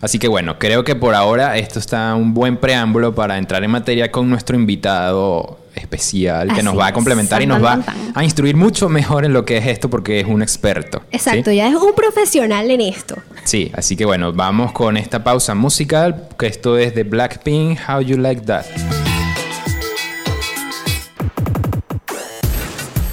Así 0.00 0.18
que 0.18 0.28
bueno, 0.28 0.58
creo 0.58 0.84
que 0.84 0.94
por 0.94 1.14
ahora 1.14 1.56
esto 1.56 1.78
está 1.78 2.14
un 2.14 2.34
buen 2.34 2.56
preámbulo 2.56 3.14
para 3.14 3.36
entrar 3.38 3.64
en 3.64 3.70
materia 3.70 4.10
con 4.12 4.30
nuestro 4.30 4.56
invitado 4.56 5.58
especial 5.74 6.48
que 6.48 6.54
Así 6.54 6.62
nos 6.64 6.76
va 6.76 6.86
a 6.86 6.88
es. 6.88 6.94
complementar 6.94 7.40
y 7.40 7.46
nos 7.46 7.62
va 7.62 7.80
a 8.14 8.24
instruir 8.24 8.56
mucho 8.56 8.88
mejor 8.88 9.24
en 9.24 9.32
lo 9.32 9.44
que 9.44 9.58
es 9.58 9.66
esto 9.66 9.88
porque 9.88 10.20
es 10.20 10.26
un 10.26 10.42
experto. 10.42 11.00
¿sí? 11.10 11.16
Exacto, 11.16 11.52
ya 11.52 11.68
es 11.68 11.74
un 11.74 11.94
profesional 11.94 12.70
en 12.70 12.80
esto. 12.80 13.16
Sí, 13.44 13.70
así 13.74 13.96
que 13.96 14.04
bueno, 14.04 14.32
vamos 14.32 14.72
con 14.72 14.96
esta 14.96 15.22
pausa 15.24 15.54
musical, 15.54 16.28
que 16.38 16.46
esto 16.46 16.76
es 16.78 16.94
de 16.94 17.04
Blackpink, 17.04 17.78
How 17.88 18.00
You 18.02 18.18
Like 18.18 18.42
That. 18.42 18.64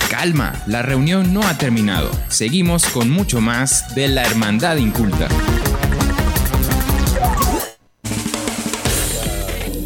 Calma, 0.09 0.53
la 0.67 0.81
reunión 0.81 1.33
no 1.33 1.41
ha 1.45 1.57
terminado. 1.57 2.09
Seguimos 2.29 2.85
con 2.87 3.11
mucho 3.11 3.41
más 3.41 3.93
de 3.95 4.07
la 4.07 4.23
Hermandad 4.23 4.77
Inculta. 4.77 5.27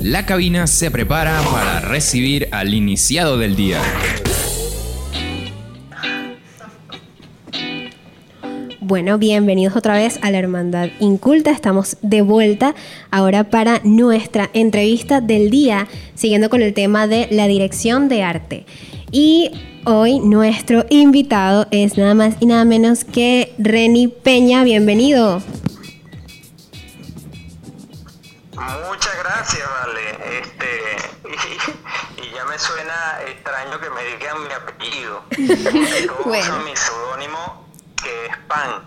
La 0.01 0.25
cabina 0.25 0.65
se 0.65 0.91
prepara 0.91 1.41
para 1.51 1.81
recibir 1.81 2.47
al 2.51 2.73
iniciado 2.73 3.37
del 3.37 3.57
día. 3.57 3.81
Bueno, 8.79 9.17
bienvenidos 9.17 9.75
otra 9.75 9.95
vez 9.95 10.17
a 10.21 10.31
la 10.31 10.39
Hermandad 10.39 10.87
Inculta. 11.01 11.51
Estamos 11.51 11.97
de 12.01 12.21
vuelta 12.21 12.75
ahora 13.11 13.49
para 13.49 13.81
nuestra 13.83 14.49
entrevista 14.53 15.19
del 15.19 15.49
día, 15.49 15.89
siguiendo 16.15 16.49
con 16.49 16.61
el 16.61 16.73
tema 16.73 17.05
de 17.05 17.27
la 17.29 17.47
dirección 17.47 18.07
de 18.07 18.23
arte. 18.23 18.65
Y 19.11 19.51
hoy 19.83 20.19
nuestro 20.21 20.85
invitado 20.89 21.67
es 21.71 21.97
nada 21.97 22.13
más 22.13 22.35
y 22.39 22.45
nada 22.45 22.63
menos 22.63 23.03
que 23.03 23.53
Reni 23.57 24.07
Peña. 24.07 24.63
Bienvenido. 24.63 25.41
Muchas 28.59 29.17
gracias, 29.23 29.63
vale. 29.81 30.39
Este, 30.39 30.69
y, 31.29 32.21
y 32.21 32.35
ya 32.35 32.45
me 32.45 32.59
suena 32.59 33.19
extraño 33.27 33.79
que 33.79 33.89
me 33.89 34.03
digan 34.03 34.43
mi 34.43 34.53
apellido. 34.53 35.23
Bueno. 36.25 36.59
mi 36.59 36.75
seudónimo, 36.75 37.65
que 38.01 38.25
es 38.27 38.37
Pan. 38.47 38.83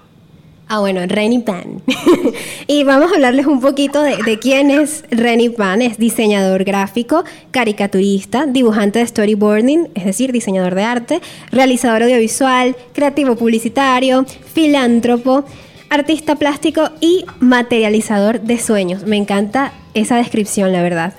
Ah, 0.69 0.79
bueno, 0.79 1.01
Reni 1.07 1.41
Pan. 1.41 1.83
y 2.67 2.85
vamos 2.85 3.11
a 3.11 3.15
hablarles 3.15 3.47
un 3.47 3.61
poquito 3.61 4.01
de, 4.01 4.17
de 4.17 4.39
quién 4.39 4.71
es 4.71 5.05
Reni 5.11 5.51
Pan. 5.51 5.83
Es 5.83 5.99
diseñador 5.99 6.65
gráfico, 6.65 7.25
caricaturista, 7.51 8.47
dibujante 8.47 9.01
de 9.01 9.07
storyboarding, 9.07 9.89
es 9.95 10.05
decir, 10.05 10.33
diseñador 10.33 10.75
de 10.75 10.85
arte, 10.85 11.21
realizador 11.51 12.05
audiovisual, 12.05 12.77
creativo 12.95 13.37
publicitario, 13.37 14.25
filántropo, 14.55 15.45
artista 15.93 16.37
plástico 16.37 16.91
y 17.01 17.27
materializador 17.39 18.41
de 18.41 18.59
sueños. 18.59 19.03
Me 19.03 19.19
encanta 19.19 19.73
esa 19.93 20.17
descripción, 20.17 20.73
la 20.73 20.81
verdad. 20.81 21.13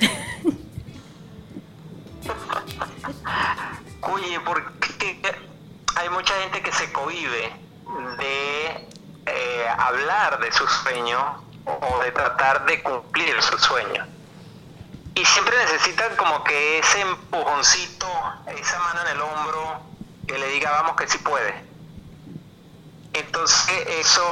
Oye, 4.02 4.40
porque 4.44 5.22
hay 5.96 6.10
mucha 6.10 6.34
gente 6.42 6.62
que 6.64 6.72
se 6.72 6.92
cohíbe 6.92 7.52
de 8.18 8.88
eh, 9.28 9.66
hablar 9.78 10.40
de 10.40 10.52
sus 10.52 10.72
sueños 10.72 11.22
o 11.66 12.04
de 12.04 12.12
tratar 12.12 12.66
de 12.66 12.82
cumplir 12.82 13.40
sus 13.44 13.62
sueños. 13.62 14.08
Y 15.14 15.24
siempre 15.24 15.56
necesitan 15.58 16.16
como 16.16 16.44
que 16.44 16.80
ese 16.80 17.02
empujoncito, 17.02 18.08
esa 18.48 18.80
mano 18.80 19.02
en 19.02 19.16
el 19.16 19.22
hombro, 19.22 19.84
que 20.28 20.40
le 20.40 20.48
diga, 20.48 20.72
vamos 20.72 20.96
que 20.96 21.08
sí 21.08 21.20
puede. 21.20 21.73
Entonces 23.14 23.76
eso 24.00 24.24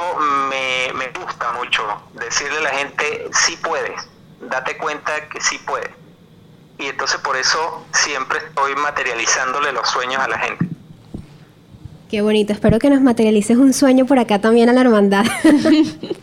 me, 0.50 0.92
me 0.94 1.08
gusta 1.18 1.52
mucho, 1.52 1.82
decirle 2.14 2.58
a 2.58 2.62
la 2.62 2.70
gente, 2.70 3.28
sí 3.32 3.56
puedes, 3.62 4.00
date 4.40 4.76
cuenta 4.76 5.28
que 5.28 5.40
sí 5.40 5.58
puedes. 5.64 5.90
Y 6.78 6.86
entonces 6.86 7.20
por 7.20 7.36
eso 7.36 7.86
siempre 7.92 8.38
estoy 8.38 8.74
materializándole 8.74 9.72
los 9.72 9.88
sueños 9.88 10.20
a 10.20 10.28
la 10.28 10.38
gente. 10.38 10.66
Qué 12.10 12.20
bonito. 12.20 12.52
Espero 12.52 12.78
que 12.78 12.90
nos 12.90 13.00
materialices 13.00 13.56
un 13.56 13.72
sueño 13.72 14.04
por 14.04 14.18
acá 14.18 14.38
también 14.40 14.68
a 14.68 14.72
la 14.72 14.82
hermandad. 14.82 15.24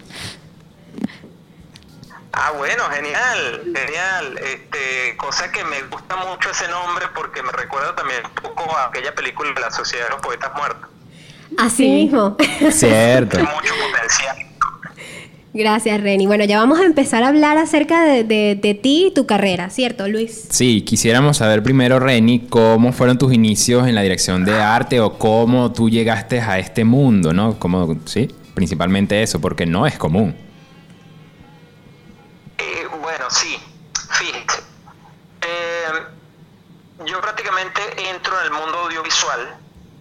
Ah, 2.32 2.52
bueno, 2.52 2.84
genial, 2.92 3.64
genial. 3.76 4.38
Este, 4.38 5.18
cosa 5.18 5.52
que 5.52 5.62
me 5.66 5.82
gusta 5.84 6.16
mucho 6.16 6.52
ese 6.52 6.70
nombre 6.70 7.08
porque 7.14 7.44
me 7.44 7.52
recuerda 7.52 7.94
también 7.96 8.22
un 8.26 8.32
poco 8.32 8.78
a 8.78 8.86
aquella 8.86 9.14
película 9.14 9.52
de 9.52 9.60
la 9.60 9.72
Sociedad 9.72 10.06
de 10.06 10.12
los 10.12 10.22
Poetas 10.22 10.54
Muertos. 10.56 10.90
Así 11.58 11.84
Sí. 11.84 11.90
mismo. 11.90 12.38
Cierto. 12.72 13.38
Tiene 13.38 13.52
mucho 13.54 13.74
potencial. 13.92 14.36
Gracias, 15.52 16.00
Reni. 16.02 16.28
Bueno, 16.28 16.46
ya 16.46 16.60
vamos 16.60 16.80
a 16.80 16.84
empezar 16.86 17.24
a 17.24 17.30
hablar 17.30 17.58
acerca 17.58 18.04
de, 18.04 18.24
de- 18.24 18.56
de 18.62 18.76
ti 18.76 19.08
y 19.08 19.14
tu 19.14 19.26
carrera, 19.26 19.70
¿cierto, 19.72 20.08
Luis? 20.08 20.48
Sí, 20.52 20.84
quisiéramos 20.84 21.38
saber 21.38 21.64
primero, 21.64 22.00
Reni, 22.00 22.42
cómo 22.48 22.94
fueron 22.94 23.18
tus 23.18 23.34
inicios 23.34 23.88
en 23.88 23.96
la 23.96 24.02
dirección 24.04 24.46
de 24.46 24.54
arte 24.62 25.00
o 25.02 25.18
cómo 25.18 25.72
tú 25.74 25.90
llegaste 25.90 26.40
a 26.40 26.60
este 26.60 26.84
mundo, 26.86 27.34
¿no? 27.34 27.58
Como, 27.58 27.96
sí, 28.06 28.28
principalmente 28.54 29.24
eso, 29.24 29.42
porque 29.42 29.66
no 29.66 29.88
es 29.88 29.98
común. 29.98 30.36
Eh, 32.60 32.88
bueno, 33.02 33.26
sí, 33.30 33.56
fíjate. 34.12 34.54
Eh, 35.42 37.06
yo 37.08 37.20
prácticamente 37.22 37.82
entro 38.14 38.34
en 38.40 38.46
el 38.46 38.52
mundo 38.52 38.78
audiovisual 38.86 39.56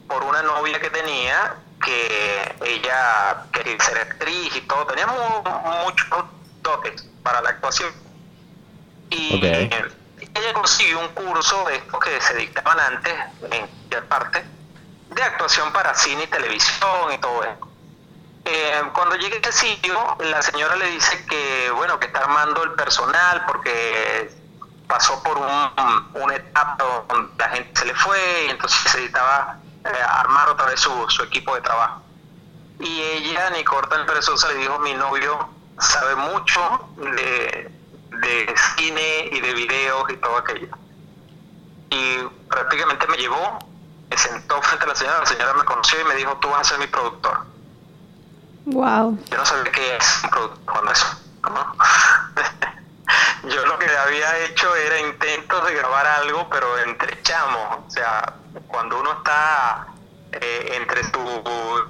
por 0.09 0.25
una 0.25 0.43
novia 0.43 0.81
que 0.81 0.91
tenía 0.91 1.55
que 1.85 2.57
ella 2.65 3.45
quería 3.53 3.79
ser 3.81 3.99
actriz 3.99 4.57
y 4.57 4.61
todo, 4.63 4.85
tenía 4.87 5.07
mu- 5.07 5.43
muchos 5.85 6.09
dotes 6.63 7.07
para 7.23 7.41
la 7.41 7.51
actuación. 7.51 7.93
Y 9.11 9.41
ella 10.35 10.53
consiguió 10.55 10.99
un 10.99 11.09
curso 11.09 11.65
de 11.69 11.77
estos 11.77 12.01
que 12.01 12.21
se 12.21 12.35
dictaban 12.35 12.79
antes 12.81 13.15
en 13.51 13.67
cualquier 13.67 14.05
parte, 14.09 14.45
de 15.11 15.23
actuación 15.23 15.73
para 15.73 15.95
cine 15.95 16.25
y 16.25 16.27
televisión 16.27 17.13
y 17.15 17.19
todo 17.19 17.45
eso. 17.45 17.69
Eh, 18.45 18.83
cuando 18.95 19.15
llegué 19.17 19.41
al 19.45 19.53
sitio, 19.53 20.17
la 20.21 20.43
señora 20.43 20.75
le 20.77 20.91
dice 20.91 21.25
que, 21.27 21.71
bueno, 21.77 21.99
que 22.01 22.07
está 22.07 22.21
armando 22.21 22.63
el 22.65 22.73
personal 22.73 23.45
porque 23.47 24.31
pasó 24.87 25.23
por 25.23 25.37
un, 25.39 26.11
una 26.15 26.35
etapa 26.35 27.05
donde 27.09 27.33
la 27.39 27.49
gente 27.51 27.79
se 27.79 27.85
le 27.87 27.95
fue 27.95 28.45
y 28.47 28.51
entonces 28.51 28.79
necesitaba 28.85 29.59
eh, 29.85 30.03
armar 30.09 30.49
otra 30.49 30.67
vez 30.67 30.81
su, 30.81 30.91
su 31.09 31.23
equipo 31.23 31.55
de 31.55 31.61
trabajo. 31.61 32.03
Y 32.81 33.01
ella, 33.01 33.51
ni 33.51 33.65
corta 33.65 33.99
ni 33.99 34.05
perezosa, 34.05 34.49
le 34.49 34.55
dijo, 34.57 34.79
mi 34.79 34.95
novio 34.95 35.49
sabe 35.79 36.15
mucho 36.17 36.89
de, 36.97 37.71
de 38.21 38.55
cine 38.77 39.29
y 39.33 39.41
de 39.41 39.55
videos 39.55 40.11
y 40.11 40.17
todo 40.17 40.37
aquello. 40.37 40.69
Y 41.91 42.19
prácticamente 42.49 43.07
me 43.09 43.17
llevó, 43.17 43.59
me 44.11 44.17
sentó 44.17 44.61
frente 44.63 44.85
a 44.85 44.89
la 44.89 44.95
señora, 44.95 45.19
la 45.21 45.27
señora 45.27 45.55
me 45.55 45.65
conoció 45.65 46.01
y 46.01 46.05
me 46.05 46.15
dijo, 46.15 46.37
tú 46.37 46.49
vas 46.51 46.61
a 46.61 46.65
ser 46.65 46.79
mi 46.79 46.87
productor. 46.87 47.47
Wow. 48.67 49.19
Yo 49.31 49.39
no 49.39 49.47
sabía 49.47 49.73
qué 49.73 49.97
es 49.97 50.21
un 50.25 50.31
productor 50.31 50.65
cuando 50.73 50.93
eso. 50.93 51.07
¿no? 51.43 51.75
Yo 53.49 53.65
lo 53.67 53.79
que 53.79 53.87
había 53.97 54.39
hecho 54.45 54.75
era 54.77 54.99
intentos 55.01 55.67
de 55.67 55.75
grabar 55.75 56.07
algo, 56.07 56.49
pero 56.51 56.79
entre 56.81 57.21
chamos. 57.23 57.79
O 57.87 57.91
sea, 57.91 58.35
cuando 58.67 58.99
uno 59.01 59.13
está 59.13 59.87
eh, 60.33 60.73
entre 60.77 61.03
tu, 61.05 61.21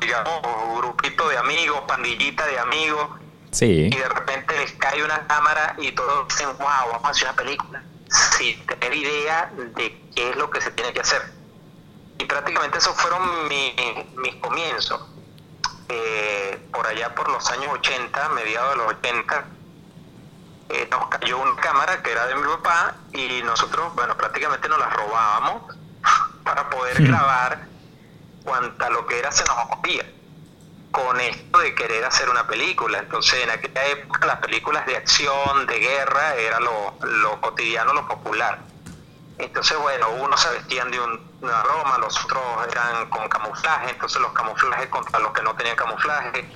digamos, 0.01 0.41
grupito 0.79 1.29
de 1.29 1.39
amigos, 1.39 1.83
pandillita 1.89 2.47
de 2.47 2.59
amigos, 2.59 3.09
Sí. 3.51 3.89
y 3.91 3.97
de 3.97 4.09
repente 4.09 4.57
les 4.59 4.73
cae 4.73 5.03
una 5.03 5.27
cámara 5.27 5.75
y 5.79 5.91
todos 5.93 6.29
dicen, 6.29 6.49
wow, 6.59 6.93
vamos 6.93 7.05
a 7.05 7.09
hacer 7.09 7.29
una 7.29 7.37
película, 7.37 7.83
sin 8.09 8.65
tener 8.67 8.95
idea 8.95 9.51
de 9.57 10.01
qué 10.15 10.31
es 10.31 10.37
lo 10.37 10.51
que 10.51 10.61
se 10.61 10.71
tiene 10.73 10.93
que 10.93 11.01
hacer. 11.01 11.23
Y 12.19 12.25
prácticamente 12.27 12.79
esos 12.79 12.95
fueron 13.01 13.49
mi- 13.49 13.75
mis 14.17 14.35
comienzos. 14.37 15.01
Eh, 15.89 16.59
por 16.73 16.87
allá 16.87 17.15
por 17.15 17.29
los 17.31 17.51
años 17.51 17.69
80, 17.73 18.29
mediados 18.31 18.71
de 18.73 18.77
los 18.77 18.87
80, 18.93 19.45
eh, 20.71 20.89
nos 20.91 21.09
cayó 21.09 21.39
una 21.39 21.61
cámara 21.61 22.03
que 22.03 22.13
era 22.13 22.27
de 22.27 22.35
mi 22.37 22.43
papá 22.47 22.95
y 23.13 23.43
nosotros, 23.43 23.95
bueno, 23.95 24.17
prácticamente 24.17 24.69
nos 24.69 24.79
la 24.79 24.89
robábamos 24.91 25.63
para 26.45 26.69
poder 26.71 27.03
grabar 27.03 27.67
cuanta 28.45 28.89
lo 28.91 29.07
que 29.07 29.19
era 29.19 29.31
cenografía 29.33 30.05
con 30.91 31.21
esto 31.21 31.59
de 31.59 31.75
querer 31.75 32.05
hacer 32.05 32.29
una 32.31 32.47
película. 32.47 32.99
Entonces, 32.99 33.43
en 33.45 33.51
aquella 33.51 33.85
época 33.87 34.27
las 34.27 34.39
películas 34.39 34.85
de 34.87 34.97
acción, 34.97 35.67
de 35.67 35.79
guerra, 35.79 36.35
era 36.35 36.59
lo, 36.61 36.95
lo 37.03 37.41
cotidiano, 37.41 37.93
lo 37.93 38.09
popular. 38.09 38.59
Entonces, 39.39 39.79
bueno, 39.79 40.09
unos 40.11 40.41
se 40.41 40.51
vestían 40.51 40.91
de 40.91 40.99
un- 40.99 41.29
una 41.41 41.63
broma, 41.63 41.99
los 41.99 42.25
otros 42.25 42.43
eran 42.73 43.09
con 43.11 43.29
camuflaje, 43.29 43.91
entonces 43.91 44.21
los 44.21 44.33
camuflajes 44.33 44.89
contra 44.89 45.21
los 45.21 45.33
que 45.33 45.43
no 45.43 45.55
tenían 45.55 45.77
camuflaje. 45.77 46.51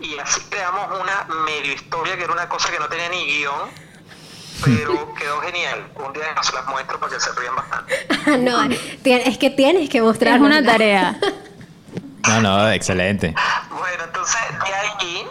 Y 0.00 0.18
así 0.18 0.40
creamos 0.50 1.00
una 1.00 1.34
medio 1.44 1.72
historia 1.72 2.16
que 2.16 2.24
era 2.24 2.32
una 2.32 2.48
cosa 2.48 2.70
que 2.70 2.78
no 2.78 2.88
tenía 2.88 3.08
ni 3.08 3.24
guion, 3.24 3.70
pero 4.64 5.14
quedó 5.18 5.40
genial. 5.40 5.90
Un 5.94 6.12
día 6.12 6.24
se 6.42 6.52
las 6.52 6.66
muestro 6.66 7.00
para 7.00 7.12
que 7.14 7.20
se 7.20 7.32
rían 7.32 7.56
bastante. 7.56 8.06
no, 8.38 8.62
es 9.04 9.38
que 9.38 9.50
tienes 9.50 9.88
que 9.88 10.02
mostrar 10.02 10.40
una 10.40 10.62
tarea. 10.64 11.18
No, 12.26 12.40
no, 12.40 12.70
excelente. 12.72 13.32
Bueno, 13.70 14.02
entonces 14.02 14.40
de 14.50 14.74
allí 14.74 15.26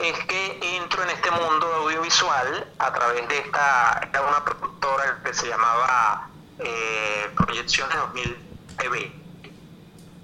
es 0.00 0.18
que 0.24 0.76
entro 0.78 1.04
en 1.04 1.10
este 1.10 1.30
mundo 1.30 1.66
audiovisual 1.84 2.66
a 2.80 2.92
través 2.92 3.28
de 3.28 3.38
esta, 3.38 4.00
era 4.10 4.22
una 4.22 4.44
productora 4.44 5.20
que 5.24 5.32
se 5.32 5.46
llamaba 5.46 6.28
eh, 6.58 7.30
Proyecciones 7.36 7.96
2000 7.96 8.36
TV. 8.78 9.12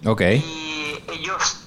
Ok. 0.05 0.21
Y 0.23 1.05
ellos 1.13 1.66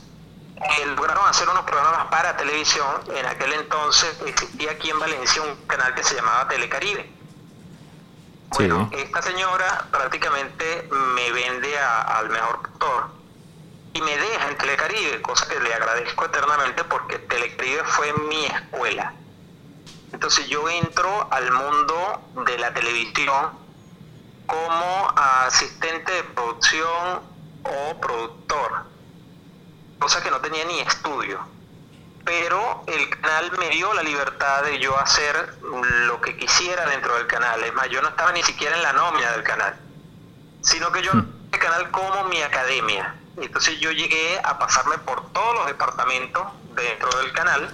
eh, 0.62 0.86
lograron 0.88 1.26
hacer 1.28 1.48
unos 1.50 1.64
programas 1.64 2.08
para 2.08 2.36
televisión. 2.38 3.04
En 3.16 3.26
aquel 3.26 3.54
entonces 3.54 4.18
existía 4.26 4.72
aquí 4.72 4.90
en 4.90 5.00
Valencia 5.00 5.42
un 5.42 5.56
canal 5.68 5.94
que 5.96 6.04
se 6.04 6.16
llamaba 6.16 6.48
Telecaribe. 6.48 7.10
Bueno, 8.52 8.90
esta 8.92 9.22
señora 9.22 9.88
prácticamente 9.92 10.88
me 10.92 11.32
vende 11.32 11.78
a- 11.80 12.02
al 12.02 12.30
mejor 12.30 12.62
productor 12.62 13.12
y 13.94 14.02
me 14.02 14.18
deja 14.18 14.48
en 14.50 14.58
Telecaribe, 14.58 15.22
cosa 15.22 15.48
que 15.48 15.60
le 15.60 15.74
agradezco 15.74 16.26
eternamente 16.26 16.84
porque 16.84 17.20
Telecaribe 17.20 17.84
fue 17.86 18.12
mi 18.14 18.46
escuela. 18.46 19.14
Entonces 20.12 20.48
yo 20.48 20.68
entro 20.68 21.28
al 21.32 21.52
mundo 21.52 22.30
de 22.46 22.58
la 22.58 22.74
televisión 22.74 23.52
como 24.48 25.14
asistente 25.16 26.12
de 26.12 26.24
producción 26.24 27.22
o 27.64 28.02
productor, 28.02 28.86
cosa 30.00 30.24
que 30.24 30.32
no 30.32 30.40
tenía 30.40 30.66
ni 30.66 30.80
estudio. 30.80 31.40
Pero 32.26 32.84
el 32.88 33.10
canal 33.10 33.52
me 33.58 33.70
dio 33.70 33.94
la 33.94 34.04
libertad 34.04 34.64
de 34.64 34.80
yo 34.80 34.98
hacer 34.98 35.58
lo 35.62 36.22
que 36.22 36.38
quisiera 36.38 36.86
dentro 36.88 37.16
del 37.16 37.28
canal. 37.28 37.64
Es 37.64 37.74
más, 37.74 37.90
yo 37.90 38.02
no 38.02 38.10
estaba 38.10 38.32
ni 38.32 38.44
siquiera 38.44 38.76
en 38.76 38.84
la 38.84 38.94
nómina 38.94 39.32
del 39.32 39.44
canal, 39.44 39.76
sino 40.62 40.92
que 40.92 41.02
yo 41.02 41.12
el 41.12 41.60
canal 41.60 41.92
como 41.92 42.26
mi 42.26 42.42
academia. 42.42 43.16
Entonces 43.38 43.80
yo 43.80 43.92
llegué 43.92 44.40
a 44.44 44.60
pasarme 44.60 44.98
por 45.00 45.32
todos 45.32 45.56
los 45.56 45.68
departamentos 45.68 46.44
dentro 46.76 47.10
del 47.20 47.32
canal 47.32 47.74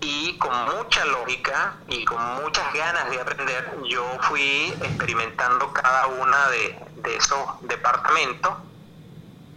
y 0.00 0.38
con 0.38 0.52
mucha 0.76 1.04
lógica 1.04 1.74
y 1.88 2.04
con 2.06 2.22
muchas 2.42 2.72
ganas 2.72 3.10
de 3.10 3.20
aprender, 3.20 3.70
yo 3.84 4.02
fui 4.22 4.74
experimentando 4.82 5.72
cada 5.72 6.06
una 6.06 6.48
de, 6.48 6.78
de 6.96 7.16
esos 7.16 7.38
departamentos 7.62 8.54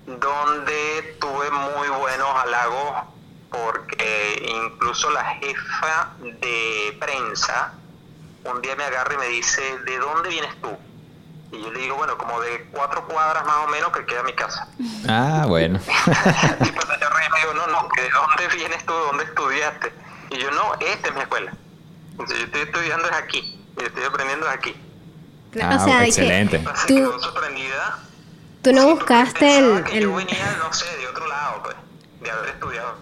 donde 0.05 1.17
tuve 1.19 1.49
muy 1.51 1.87
buenos 1.89 2.27
halagos 2.43 3.03
porque 3.49 4.43
incluso 4.47 5.09
la 5.11 5.23
jefa 5.35 6.09
de 6.19 6.97
prensa 6.99 7.73
un 8.45 8.61
día 8.61 8.75
me 8.75 8.83
agarra 8.83 9.13
y 9.13 9.17
me 9.17 9.27
dice, 9.27 9.61
¿de 9.85 9.97
dónde 9.99 10.29
vienes 10.29 10.59
tú? 10.61 10.75
Y 11.51 11.61
yo 11.61 11.71
le 11.71 11.79
digo, 11.81 11.95
bueno, 11.95 12.17
como 12.17 12.41
de 12.41 12.65
cuatro 12.71 13.05
cuadras 13.07 13.45
más 13.45 13.57
o 13.63 13.67
menos 13.67 13.91
que 13.91 14.05
queda 14.05 14.23
mi 14.23 14.33
casa. 14.33 14.67
Ah, 15.07 15.45
bueno. 15.47 15.79
Y 15.85 16.71
pues 16.71 16.87
yo 16.99 17.09
reí, 17.09 17.29
me 17.31 17.39
digo, 17.39 17.53
no, 17.53 17.67
no, 17.67 17.87
que 17.89 18.01
¿de 18.01 18.09
dónde 18.09 18.55
vienes 18.57 18.85
tú? 18.85 18.93
¿De 18.93 18.99
dónde 18.99 19.23
estudiaste? 19.25 19.93
Y 20.31 20.37
yo, 20.39 20.51
no, 20.51 20.73
esta 20.79 21.07
es 21.09 21.13
mi 21.13 21.21
escuela. 21.21 21.53
Entonces 22.11 22.37
yo 22.39 22.45
estoy 22.45 22.61
estudiando 22.61 23.07
es 23.07 23.15
aquí, 23.15 23.63
yo 23.79 23.85
estoy 23.85 24.03
aprendiendo 24.03 24.47
es 24.49 24.53
aquí. 24.53 24.75
Ah, 25.61 25.77
o 25.79 25.85
sea, 25.85 25.99
que 25.99 26.05
excelente. 26.07 26.59
Tú- 26.87 26.95
quedó 26.95 27.19
sorprendida. 27.21 27.99
Tú 28.63 28.73
no 28.73 28.87
buscaste 28.87 29.57
el, 29.59 29.83
que 29.83 29.97
el- 29.99 30.03
Yo 30.05 30.15
venía, 30.15 30.57
no 30.57 30.73
sé, 30.73 30.85
de 30.97 31.07
otro 31.07 31.27
lado, 31.27 31.61
pues, 31.63 31.75
de 32.21 32.31
haber 32.31 32.49
estudiado 32.49 32.95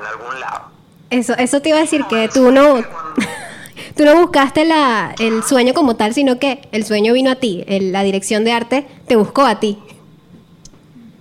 en 0.00 0.06
algún 0.06 0.40
lado. 0.40 0.70
Eso, 1.10 1.34
eso 1.36 1.60
te 1.60 1.68
iba 1.70 1.78
a 1.78 1.82
decir 1.82 2.04
que 2.06 2.28
tú 2.28 2.50
no, 2.52 2.76
tú 3.96 4.04
no 4.04 4.14
buscaste 4.16 4.64
la, 4.64 5.14
el 5.18 5.42
sueño 5.42 5.74
como 5.74 5.96
tal, 5.96 6.14
sino 6.14 6.38
que 6.38 6.68
el 6.72 6.84
sueño 6.86 7.12
vino 7.12 7.30
a 7.30 7.36
ti. 7.36 7.64
el- 7.68 7.92
la 7.92 8.02
dirección 8.02 8.44
de 8.44 8.52
arte 8.52 8.88
te 9.06 9.16
buscó 9.16 9.44
a 9.44 9.58
ti. 9.60 9.82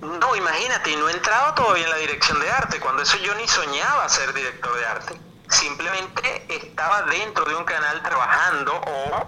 No, 0.01 0.35
imagínate, 0.35 0.95
no 0.97 1.09
he 1.09 1.13
entrado 1.13 1.53
todavía 1.55 1.83
en 1.85 1.89
la 1.89 1.97
dirección 1.97 2.39
de 2.39 2.49
arte, 2.49 2.79
cuando 2.79 3.01
eso 3.03 3.17
yo 3.17 3.33
ni 3.35 3.47
soñaba 3.47 4.07
ser 4.09 4.33
director 4.33 4.75
de 4.77 4.85
arte. 4.85 5.13
Simplemente 5.49 6.45
estaba 6.49 7.03
dentro 7.03 7.45
de 7.45 7.55
un 7.55 7.63
canal 7.63 8.01
trabajando 8.03 8.73
o 8.73 9.27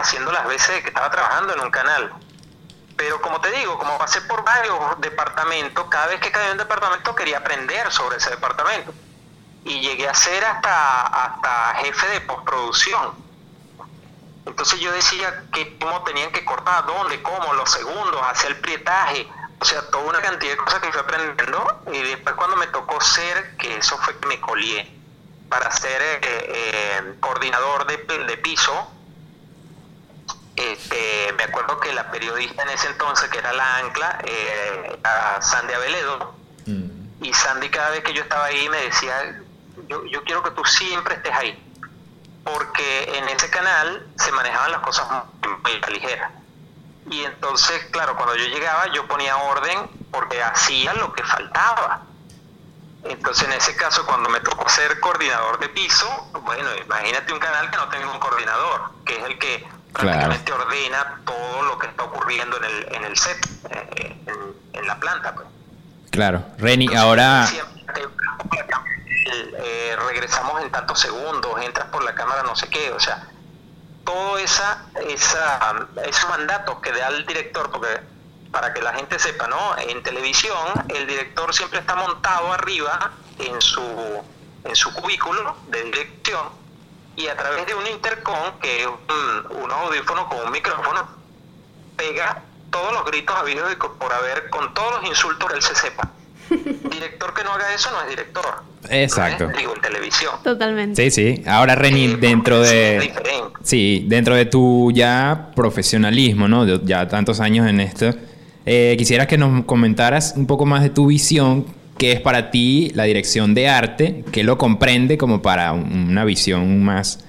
haciendo 0.00 0.32
las 0.32 0.46
veces 0.48 0.80
que 0.82 0.88
estaba 0.88 1.10
trabajando 1.10 1.54
en 1.54 1.60
un 1.60 1.70
canal. 1.70 2.10
Pero 2.98 3.22
como 3.22 3.40
te 3.40 3.52
digo, 3.52 3.78
como 3.78 3.96
pasé 3.96 4.20
por 4.22 4.42
varios 4.42 5.00
departamentos, 5.00 5.86
cada 5.88 6.08
vez 6.08 6.20
que 6.20 6.32
caía 6.32 6.46
en 6.46 6.52
un 6.52 6.58
departamento 6.58 7.14
quería 7.14 7.38
aprender 7.38 7.92
sobre 7.92 8.16
ese 8.16 8.30
departamento. 8.30 8.92
Y 9.64 9.80
llegué 9.80 10.08
a 10.08 10.14
ser 10.14 10.44
hasta, 10.44 11.06
hasta 11.06 11.74
jefe 11.76 12.08
de 12.08 12.20
postproducción. 12.22 13.14
Entonces 14.46 14.80
yo 14.80 14.90
decía 14.90 15.44
que 15.52 15.78
cómo 15.78 16.02
tenían 16.02 16.32
que 16.32 16.44
cortar, 16.44 16.86
dónde, 16.86 17.22
cómo, 17.22 17.52
los 17.52 17.70
segundos, 17.70 18.20
hacer 18.26 18.50
el 18.50 18.56
prietaje, 18.56 19.28
o 19.60 19.64
sea, 19.64 19.88
toda 19.90 20.02
una 20.02 20.20
cantidad 20.20 20.50
de 20.50 20.56
cosas 20.56 20.80
que 20.80 20.90
fui 20.90 21.00
aprendiendo 21.00 21.82
y 21.92 22.02
después 22.02 22.34
cuando 22.34 22.56
me 22.56 22.66
tocó 22.66 23.00
ser, 23.00 23.56
que 23.58 23.76
eso 23.76 23.96
fue 23.98 24.18
que 24.18 24.26
me 24.26 24.40
colié, 24.40 24.92
para 25.48 25.70
ser 25.70 26.02
eh, 26.02 26.20
eh, 26.22 27.14
coordinador 27.20 27.86
de, 27.86 27.98
de 28.24 28.36
piso, 28.38 28.90
este, 30.58 31.32
me 31.36 31.44
acuerdo 31.44 31.78
que 31.78 31.92
la 31.92 32.10
periodista 32.10 32.62
en 32.64 32.70
ese 32.70 32.88
entonces, 32.88 33.30
que 33.30 33.38
era 33.38 33.52
la 33.52 33.76
ancla, 33.76 34.18
eh, 34.24 34.98
era 34.98 35.40
Sandy 35.40 35.72
Aveledo, 35.72 36.34
y 37.20 37.32
Sandy 37.32 37.68
cada 37.70 37.90
vez 37.90 38.02
que 38.02 38.12
yo 38.12 38.22
estaba 38.22 38.46
ahí 38.46 38.68
me 38.68 38.78
decía, 38.78 39.40
yo, 39.88 40.04
yo 40.06 40.22
quiero 40.24 40.42
que 40.42 40.50
tú 40.50 40.64
siempre 40.64 41.14
estés 41.14 41.32
ahí, 41.32 41.80
porque 42.44 43.18
en 43.18 43.28
ese 43.28 43.48
canal 43.50 44.06
se 44.16 44.32
manejaban 44.32 44.72
las 44.72 44.80
cosas 44.80 45.08
muy, 45.10 45.50
muy 45.62 45.72
a 45.72 45.78
la 45.78 45.88
ligera. 45.88 46.30
Y 47.10 47.22
entonces, 47.24 47.86
claro, 47.90 48.16
cuando 48.16 48.34
yo 48.36 48.46
llegaba 48.46 48.88
yo 48.92 49.06
ponía 49.06 49.36
orden 49.36 49.88
porque 50.10 50.42
hacía 50.42 50.92
lo 50.94 51.12
que 51.12 51.22
faltaba. 51.22 52.02
Entonces, 53.04 53.44
en 53.46 53.52
ese 53.52 53.76
caso, 53.76 54.04
cuando 54.04 54.28
me 54.28 54.40
tocó 54.40 54.68
ser 54.68 54.98
coordinador 55.00 55.58
de 55.60 55.68
piso, 55.68 56.30
bueno, 56.42 56.68
imagínate 56.84 57.32
un 57.32 57.38
canal 57.38 57.70
que 57.70 57.76
no 57.76 57.88
tenga 57.88 58.10
un 58.10 58.18
coordinador, 58.18 58.90
que 59.04 59.16
es 59.16 59.24
el 59.24 59.38
que 59.38 59.66
prácticamente 59.92 60.52
ordena 60.52 61.20
todo 61.24 61.62
lo 61.62 61.78
que 61.78 61.86
está 61.86 62.04
ocurriendo 62.04 62.56
en 62.58 62.64
el, 62.64 62.94
en 62.94 63.04
el 63.04 63.16
set, 63.16 63.38
eh, 63.70 64.16
en, 64.26 64.80
en 64.80 64.86
la 64.86 64.98
planta. 64.98 65.34
Pues. 65.34 65.46
Claro. 66.10 66.44
Reni, 66.58 66.94
ahora... 66.94 67.46
Siempre, 67.46 67.78
eh, 69.60 69.96
regresamos 70.08 70.62
en 70.62 70.70
tantos 70.70 71.00
segundos, 71.00 71.60
entras 71.62 71.88
por 71.88 72.02
la 72.04 72.14
cámara, 72.14 72.42
no 72.42 72.56
sé 72.56 72.68
qué, 72.68 72.90
o 72.92 73.00
sea, 73.00 73.28
todo 74.04 74.38
esa, 74.38 74.86
esa, 75.06 75.86
esos 76.04 76.30
mandatos 76.30 76.80
que 76.80 76.92
da 76.92 77.08
el 77.08 77.26
director, 77.26 77.70
porque 77.70 78.00
para 78.50 78.72
que 78.72 78.80
la 78.80 78.94
gente 78.94 79.18
sepa, 79.18 79.46
¿no? 79.48 79.76
En 79.78 80.02
televisión 80.02 80.56
el 80.88 81.06
director 81.06 81.52
siempre 81.54 81.80
está 81.80 81.94
montado 81.94 82.52
arriba 82.52 83.10
en 83.38 83.60
su, 83.60 84.24
en 84.64 84.74
su 84.74 84.92
cubículo 84.94 85.56
de 85.68 85.82
dirección 85.84 86.48
y 87.18 87.26
a 87.28 87.36
través 87.36 87.66
de 87.66 87.74
un 87.74 87.86
intercom, 87.86 88.36
que 88.62 88.82
es 88.82 88.86
un, 88.86 89.62
un 89.64 89.70
audífono 89.70 90.28
con 90.28 90.38
un 90.46 90.52
micrófono, 90.52 91.06
pega 91.96 92.42
todos 92.70 92.92
los 92.92 93.04
gritos 93.06 93.34
habidos 93.36 93.72
y 93.72 93.76
por 93.76 94.12
haber, 94.12 94.48
con 94.50 94.72
todos 94.74 95.00
los 95.00 95.08
insultos 95.10 95.48
que 95.48 95.56
él 95.56 95.62
se 95.62 95.74
sepa. 95.74 96.10
Director 96.48 97.34
que 97.34 97.44
no 97.44 97.52
haga 97.52 97.74
eso 97.74 97.90
no 97.90 98.00
es 98.02 98.08
director. 98.08 98.44
Exacto. 98.88 99.44
No 99.44 99.50
es, 99.50 99.56
digo, 99.58 99.74
en 99.74 99.80
televisión. 99.82 100.34
Totalmente. 100.42 101.10
Sí, 101.10 101.34
sí. 101.36 101.42
Ahora, 101.46 101.74
Reni, 101.74 102.04
Eh, 102.06 102.16
dentro 102.18 102.60
de... 102.60 103.00
diferente. 103.00 103.58
Sí, 103.64 104.04
dentro 104.08 104.34
de 104.34 104.46
tu 104.46 104.90
ya 104.92 105.50
profesionalismo, 105.54 106.48
¿no? 106.48 106.64
De- 106.64 106.80
Ya 106.84 107.06
tantos 107.08 107.40
años 107.40 107.66
en 107.66 107.80
esto, 107.80 108.14
eh, 108.64 108.94
quisiera 108.96 109.26
que 109.26 109.36
nos 109.36 109.64
comentaras 109.64 110.34
un 110.36 110.46
poco 110.46 110.64
más 110.64 110.82
de 110.82 110.90
tu 110.90 111.06
visión, 111.06 111.66
qué 111.98 112.12
es 112.12 112.20
para 112.20 112.50
ti 112.50 112.90
la 112.94 113.04
dirección 113.04 113.54
de 113.54 113.68
arte, 113.68 114.24
qué 114.32 114.44
lo 114.44 114.56
comprende 114.56 115.18
como 115.18 115.42
para 115.42 115.72
un- 115.72 116.08
una 116.10 116.24
visión 116.24 116.82
más 116.84 117.24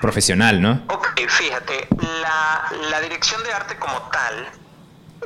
profesional, 0.00 0.60
¿no? 0.60 0.82
Ok, 0.88 1.20
fíjate, 1.28 1.88
la, 2.22 2.64
la 2.90 3.00
dirección 3.00 3.42
de 3.42 3.52
arte 3.52 3.76
como 3.76 3.98
tal 4.12 4.46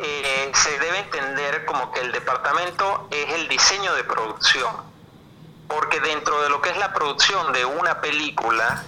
eh, 0.02 0.50
se 0.54 0.70
debe 0.78 0.98
entender 1.00 1.64
como 1.66 1.92
que 1.92 2.00
el 2.00 2.12
departamento 2.12 3.08
es 3.10 3.34
el 3.34 3.48
diseño 3.48 3.94
de 3.94 4.04
producción, 4.04 4.74
porque 5.68 6.00
dentro 6.00 6.40
de 6.42 6.48
lo 6.48 6.62
que 6.62 6.70
es 6.70 6.76
la 6.78 6.92
producción 6.94 7.52
de 7.52 7.64
una 7.64 8.00
película, 8.00 8.82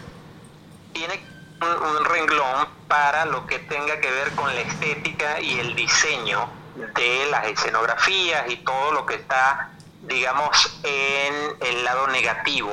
tiene 0.93 1.21
un, 1.61 1.97
un 1.99 2.05
renglón 2.05 2.67
para 2.89 3.25
lo 3.27 3.47
que 3.47 3.59
tenga 3.59 4.01
que 4.01 4.11
ver 4.11 4.31
con 4.33 4.55
la 4.55 4.61
estética 4.63 5.41
y 5.41 5.59
el 5.59 5.75
diseño 5.75 6.49
de 6.75 7.27
las 7.31 7.47
escenografías 7.47 8.51
y 8.51 8.57
todo 8.59 8.93
lo 8.93 9.07
que 9.07 9.15
está, 9.15 9.71
digamos, 10.03 10.81
en 10.83 11.57
el 11.61 11.85
lado 11.85 12.07
negativo 12.09 12.73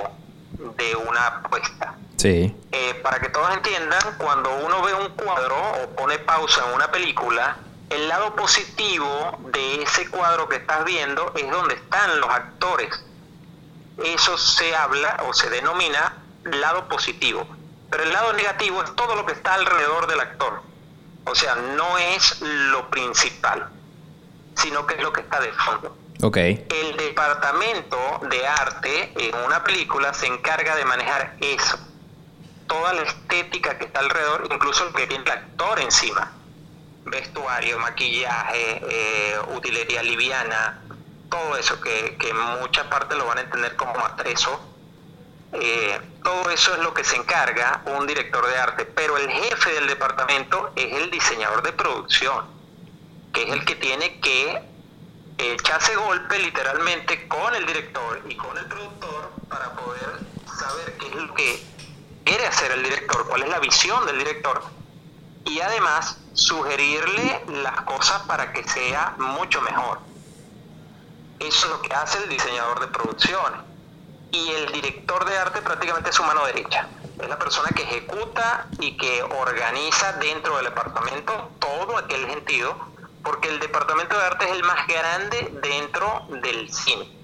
de 0.77 0.95
una 0.95 1.41
puesta. 1.43 1.95
Sí. 2.17 2.55
Eh, 2.71 2.99
para 3.01 3.19
que 3.19 3.29
todos 3.29 3.53
entiendan, 3.53 4.01
cuando 4.17 4.53
uno 4.65 4.81
ve 4.81 4.93
un 4.93 5.09
cuadro 5.09 5.55
o 5.83 5.89
pone 5.95 6.19
pausa 6.19 6.65
en 6.67 6.75
una 6.75 6.91
película, 6.91 7.57
el 7.89 8.07
lado 8.07 8.35
positivo 8.35 9.39
de 9.51 9.83
ese 9.83 10.09
cuadro 10.09 10.47
que 10.47 10.57
estás 10.57 10.83
viendo 10.85 11.33
es 11.35 11.49
donde 11.49 11.75
están 11.75 12.19
los 12.19 12.29
actores. 12.29 13.03
Eso 14.03 14.37
se 14.37 14.75
habla 14.75 15.17
o 15.27 15.33
se 15.33 15.49
denomina 15.49 16.17
lado 16.43 16.87
positivo. 16.87 17.47
Pero 17.89 18.03
el 18.03 18.13
lado 18.13 18.33
negativo 18.33 18.83
es 18.83 18.95
todo 18.95 19.15
lo 19.15 19.25
que 19.25 19.33
está 19.33 19.55
alrededor 19.55 20.07
del 20.07 20.19
actor. 20.19 20.61
O 21.25 21.35
sea, 21.35 21.55
no 21.55 21.97
es 21.97 22.41
lo 22.41 22.89
principal, 22.89 23.69
sino 24.61 24.85
que 24.85 24.95
es 24.95 25.01
lo 25.01 25.11
que 25.13 25.21
está 25.21 25.39
de 25.39 25.51
fondo. 25.53 25.95
Ok. 26.21 26.37
El 26.37 26.97
departamento 26.97 27.97
de 28.29 28.45
arte 28.45 29.13
en 29.15 29.35
una 29.45 29.63
película 29.63 30.13
se 30.13 30.27
encarga 30.27 30.75
de 30.75 30.85
manejar 30.85 31.37
eso. 31.39 31.79
Toda 32.67 32.93
la 32.93 33.03
estética 33.03 33.77
que 33.77 33.85
está 33.85 34.01
alrededor, 34.01 34.47
incluso 34.51 34.87
el 34.87 34.93
que 34.93 35.07
tiene 35.07 35.23
el 35.23 35.31
actor 35.31 35.79
encima. 35.79 36.33
Vestuario, 37.05 37.79
maquillaje, 37.79 38.81
eh, 38.87 39.35
utilería 39.55 40.03
liviana, 40.03 40.81
todo 41.29 41.57
eso 41.57 41.79
que, 41.79 42.17
que 42.19 42.29
en 42.29 42.39
muchas 42.61 42.85
partes 42.87 43.17
lo 43.17 43.25
van 43.25 43.39
a 43.39 43.41
entender 43.41 43.75
como 43.75 43.93
matrezo. 43.95 44.59
Eh, 45.53 45.99
todo 46.23 46.49
eso 46.51 46.75
es 46.75 46.79
lo 46.81 46.93
que 46.93 47.03
se 47.03 47.15
encarga 47.15 47.81
un 47.85 48.05
director 48.05 48.45
de 48.45 48.57
arte, 48.57 48.85
pero 48.85 49.17
el 49.17 49.29
jefe 49.29 49.71
del 49.73 49.87
departamento 49.87 50.71
es 50.75 50.93
el 50.93 51.09
diseñador 51.09 51.63
de 51.63 51.71
producción, 51.73 52.58
que 53.33 53.43
es 53.43 53.49
el 53.49 53.65
que 53.65 53.75
tiene 53.75 54.19
que 54.19 54.61
echarse 55.37 55.95
golpe 55.95 56.39
literalmente 56.39 57.27
con 57.27 57.55
el 57.55 57.65
director 57.65 58.21
y 58.27 58.35
con 58.35 58.57
el 58.57 58.65
productor 58.65 59.31
para 59.47 59.73
poder 59.73 60.19
saber 60.57 60.97
qué 60.97 61.07
es 61.07 61.15
lo 61.15 61.33
que 61.33 61.63
quiere 62.25 62.45
hacer 62.47 62.71
el 62.71 62.83
director, 62.83 63.27
cuál 63.27 63.43
es 63.43 63.49
la 63.49 63.59
visión 63.59 64.05
del 64.05 64.17
director 64.17 64.61
y 65.45 65.61
además 65.61 66.17
sugerirle 66.33 67.43
las 67.47 67.81
cosas 67.81 68.21
para 68.23 68.53
que 68.53 68.63
sea 68.67 69.15
mucho 69.17 69.61
mejor. 69.61 69.99
Eso 71.39 71.65
es 71.65 71.71
lo 71.71 71.81
que 71.81 71.93
hace 71.93 72.21
el 72.23 72.29
diseñador 72.29 72.81
de 72.81 72.87
producciones. 72.87 73.61
Y 74.31 74.49
el 74.51 74.71
director 74.71 75.25
de 75.25 75.37
arte 75.37 75.61
prácticamente 75.61 76.09
es 76.09 76.15
su 76.15 76.23
mano 76.23 76.45
derecha. 76.45 76.87
Es 77.19 77.27
la 77.27 77.39
persona 77.39 77.69
que 77.75 77.83
ejecuta 77.83 78.67
y 78.79 78.95
que 78.97 79.23
organiza 79.23 80.13
dentro 80.13 80.55
del 80.57 80.65
departamento 80.65 81.51
todo 81.59 81.97
aquel 81.97 82.29
sentido, 82.29 82.75
porque 83.23 83.49
el 83.49 83.59
departamento 83.59 84.17
de 84.17 84.25
arte 84.25 84.45
es 84.45 84.51
el 84.51 84.63
más 84.63 84.87
grande 84.87 85.53
dentro 85.61 86.27
del 86.41 86.71
cine. 86.71 87.19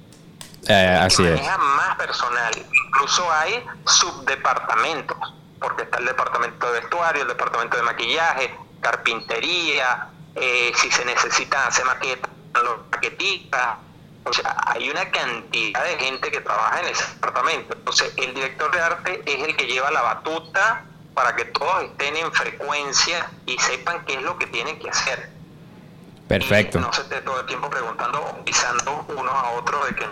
Eh, 0.68 1.00
así 1.02 1.24
que 1.24 1.30
es. 1.30 1.36
maneja 1.36 1.58
más 1.58 1.96
personal. 1.96 2.54
Incluso 2.88 3.32
hay 3.32 3.66
subdepartamentos, 3.86 5.18
porque 5.60 5.84
está 5.84 6.00
el 6.00 6.06
departamento 6.06 6.72
de 6.72 6.80
vestuario, 6.80 7.22
el 7.22 7.28
departamento 7.28 7.78
de 7.78 7.84
maquillaje, 7.84 8.56
carpintería, 8.82 10.10
eh, 10.36 10.72
si 10.76 10.92
se 10.92 11.06
necesita 11.06 11.68
hacer 11.68 11.86
maquetas, 11.86 12.30
los 12.54 12.88
maquetistas. 12.92 13.78
O 14.24 14.34
sea, 14.34 14.56
hay 14.66 14.90
una 14.90 15.10
cantidad 15.12 15.84
de 15.84 15.98
gente 16.00 16.32
que 16.32 16.42
trabaja 16.42 16.82
en 16.82 16.88
ese 16.88 17.06
departamento. 17.14 17.76
Entonces, 17.76 18.12
el 18.18 18.34
director 18.34 18.72
de 18.72 18.82
arte 18.82 19.24
es 19.26 19.44
el 19.44 19.56
que 19.56 19.68
lleva 19.68 19.92
la 19.92 20.02
batuta 20.02 20.84
para 21.14 21.36
que 21.36 21.46
todos 21.46 21.84
estén 21.84 22.18
en 22.18 22.32
frecuencia 22.34 23.30
y 23.46 23.58
sepan 23.60 24.04
qué 24.06 24.16
es 24.16 24.24
lo 24.24 24.38
que 24.38 24.48
tienen 24.48 24.80
que 24.80 24.90
hacer. 24.90 25.35
Perfecto. 26.28 26.80
Y 26.80 26.82
no 26.82 26.94
se 26.94 27.02
esté 27.02 27.22
todo 27.22 27.40
el 27.40 27.46
tiempo 27.46 27.70
preguntando 27.70 28.42
pisando 28.44 29.06
unos 29.10 29.34
a 29.34 29.52
otros 29.52 29.88
de 29.88 29.96
que 29.96 30.06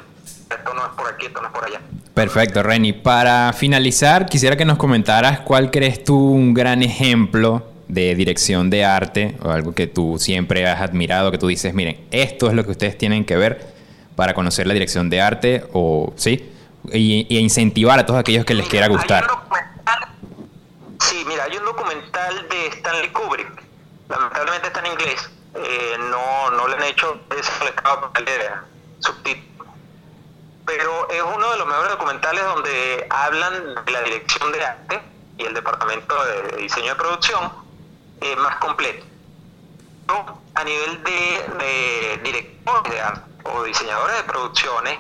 esto 0.56 0.74
no 0.74 0.86
es 0.86 0.92
por 0.96 1.08
aquí, 1.12 1.26
esto 1.26 1.42
no 1.42 1.48
es 1.48 1.54
por 1.54 1.66
allá. 1.66 1.82
Perfecto, 2.14 2.62
Reni. 2.62 2.94
Para 2.94 3.52
finalizar, 3.54 4.28
quisiera 4.28 4.56
que 4.56 4.66
nos 4.66 4.78
comentaras 4.78 5.40
cuál 5.40 5.72
crees 5.72 6.04
tú 6.04 6.16
un 6.16 6.54
gran 6.54 6.84
ejemplo 6.84 7.64
de 7.88 8.16
dirección 8.16 8.70
de 8.70 8.86
arte 8.86 9.38
o 9.42 9.50
algo 9.50 9.74
que 9.74 9.88
tú 9.88 10.18
siempre 10.20 10.68
has 10.68 10.82
admirado, 10.82 11.32
que 11.32 11.38
tú 11.38 11.48
dices, 11.48 11.74
miren, 11.74 12.06
esto 12.12 12.48
es 12.48 12.54
lo 12.54 12.64
que 12.64 12.72
ustedes 12.72 12.98
tienen 12.98 13.26
que 13.26 13.36
ver 13.36 13.74
para 14.16 14.34
conocer 14.34 14.68
la 14.68 14.74
dirección 14.74 15.10
de 15.10 15.22
arte 15.22 15.66
o, 15.74 16.14
¿sí? 16.16 16.52
Y, 16.92 17.26
y 17.30 17.40
incentivar 17.40 18.00
a 18.00 18.06
todos 18.06 18.20
aquellos 18.20 18.46
que 18.46 18.54
les 18.54 18.68
quiera 18.68 18.88
gustar. 18.88 19.26
sí, 21.02 21.24
mira, 21.28 21.46
hay 21.46 21.58
un 21.58 21.66
documental 21.66 22.48
de 22.50 22.68
Stanley 22.68 23.10
Kubrick. 23.10 23.64
Lamentablemente 24.10 24.68
está 24.68 24.80
en 24.82 24.86
inglés. 24.88 25.30
Eh, 25.56 25.98
no, 26.00 26.52
no 26.52 26.68
le 26.68 26.76
han 26.76 26.84
hecho 26.84 27.20
eso, 27.38 27.52
le 27.64 27.70
estaba 27.70 28.12
ponerle 28.12 28.50
subtítulos. 29.00 29.68
Pero 30.66 31.10
es 31.10 31.22
uno 31.22 31.52
de 31.52 31.58
los 31.58 31.68
mejores 31.68 31.92
documentales 31.92 32.44
donde 32.44 33.08
hablan 33.10 33.76
de 33.86 33.92
la 33.92 34.02
dirección 34.02 34.52
de 34.52 34.66
arte 34.66 35.02
y 35.38 35.44
el 35.44 35.54
departamento 35.54 36.16
de 36.26 36.58
diseño 36.58 36.90
de 36.90 36.96
producción 36.96 37.52
eh, 38.22 38.36
más 38.38 38.56
completo. 38.58 39.06
A 40.56 40.64
nivel 40.64 41.04
de, 41.04 42.20
directores 42.24 42.94
de 42.94 43.02
arte 43.02 43.32
o 43.44 43.64
diseñadores 43.64 44.18
de 44.18 44.24
producciones, 44.24 45.00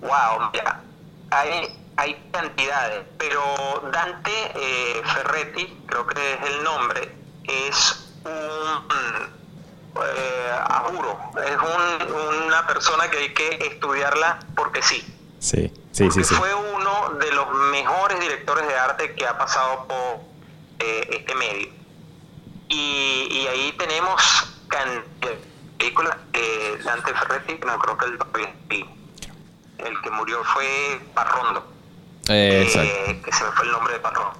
wow, 0.00 0.50
hay, 1.30 1.76
hay 1.96 2.30
cantidades, 2.32 3.04
pero 3.18 3.42
Dante 3.92 4.32
eh, 4.54 5.02
Ferretti, 5.14 5.82
creo 5.86 6.06
que 6.06 6.32
es 6.34 6.42
el 6.42 6.64
nombre, 6.64 7.14
es 7.44 8.14
un, 8.24 9.37
eh, 9.96 10.50
a 10.60 10.80
juro, 10.90 11.18
es 11.44 11.56
un- 11.56 12.44
una 12.46 12.66
persona 12.66 13.10
que 13.10 13.18
hay 13.18 13.34
que 13.34 13.58
estudiarla 13.72 14.38
porque 14.56 14.82
sí. 14.82 15.00
Sí, 15.40 15.68
sí, 15.68 15.72
sí, 15.92 16.04
Porque 16.08 16.24
sí. 16.24 16.34
fue 16.34 16.52
uno 16.54 17.10
de 17.20 17.30
los 17.32 17.48
mejores 17.70 18.18
directores 18.20 18.66
de 18.66 18.76
arte 18.76 19.14
que 19.14 19.26
ha 19.26 19.38
pasado 19.38 19.86
por 19.86 20.20
eh, 20.80 21.08
este 21.12 21.34
medio. 21.34 21.68
Y, 22.68 23.28
y 23.30 23.46
ahí 23.46 23.74
tenemos 23.78 24.20
películas 25.78 26.16
de 26.32 26.78
Dante 26.84 27.14
Ferretti, 27.14 27.58
no 27.64 27.78
creo 27.78 27.96
que 27.98 28.04
el, 28.06 28.86
el 29.86 30.00
que 30.02 30.10
murió 30.10 30.42
fue 30.44 31.00
Parrondo, 31.14 31.66
Eh, 32.28 32.62
exacto. 32.66 32.88
eh, 33.10 33.22
que 33.24 33.32
se 33.32 33.44
me 33.44 33.52
fue 33.52 33.64
el 33.66 33.72
nombre 33.72 33.92
de 33.94 34.00
Parrondo. 34.00 34.34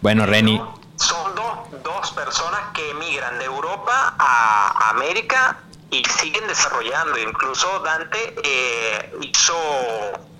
Bueno, 0.00 0.26
Reni, 0.26 0.60
Son 1.00 1.34
dos, 1.34 1.82
dos 1.82 2.10
personas 2.12 2.60
que 2.74 2.90
emigran 2.90 3.38
de 3.38 3.46
Europa 3.46 4.14
a 4.18 4.90
América 4.90 5.56
y 5.90 6.02
siguen 6.04 6.46
desarrollando. 6.46 7.18
Incluso 7.18 7.80
Dante 7.80 8.34
eh, 8.44 9.12
hizo 9.22 9.54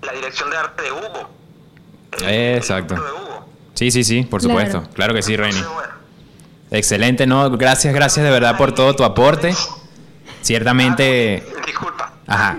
la 0.02 0.12
dirección 0.12 0.50
de 0.50 0.56
arte 0.58 0.82
de 0.82 0.92
Hugo. 0.92 1.30
El 2.18 2.56
Exacto. 2.56 2.94
de 2.94 3.00
Hugo. 3.00 3.48
sí, 3.74 3.90
sí, 3.90 4.04
sí, 4.04 4.22
por 4.22 4.42
supuesto. 4.42 4.82
Claro 4.94 5.14
que 5.14 5.22
sí, 5.22 5.36
bueno, 5.36 5.66
Excelente, 6.72 7.26
no, 7.26 7.50
gracias, 7.50 7.92
gracias 7.94 8.24
de 8.24 8.30
verdad 8.30 8.56
por 8.56 8.72
todo 8.72 8.94
tu 8.94 9.02
aporte. 9.02 9.54
Ciertamente, 10.42 11.44
Disculpa. 11.66 12.12
ajá. 12.26 12.58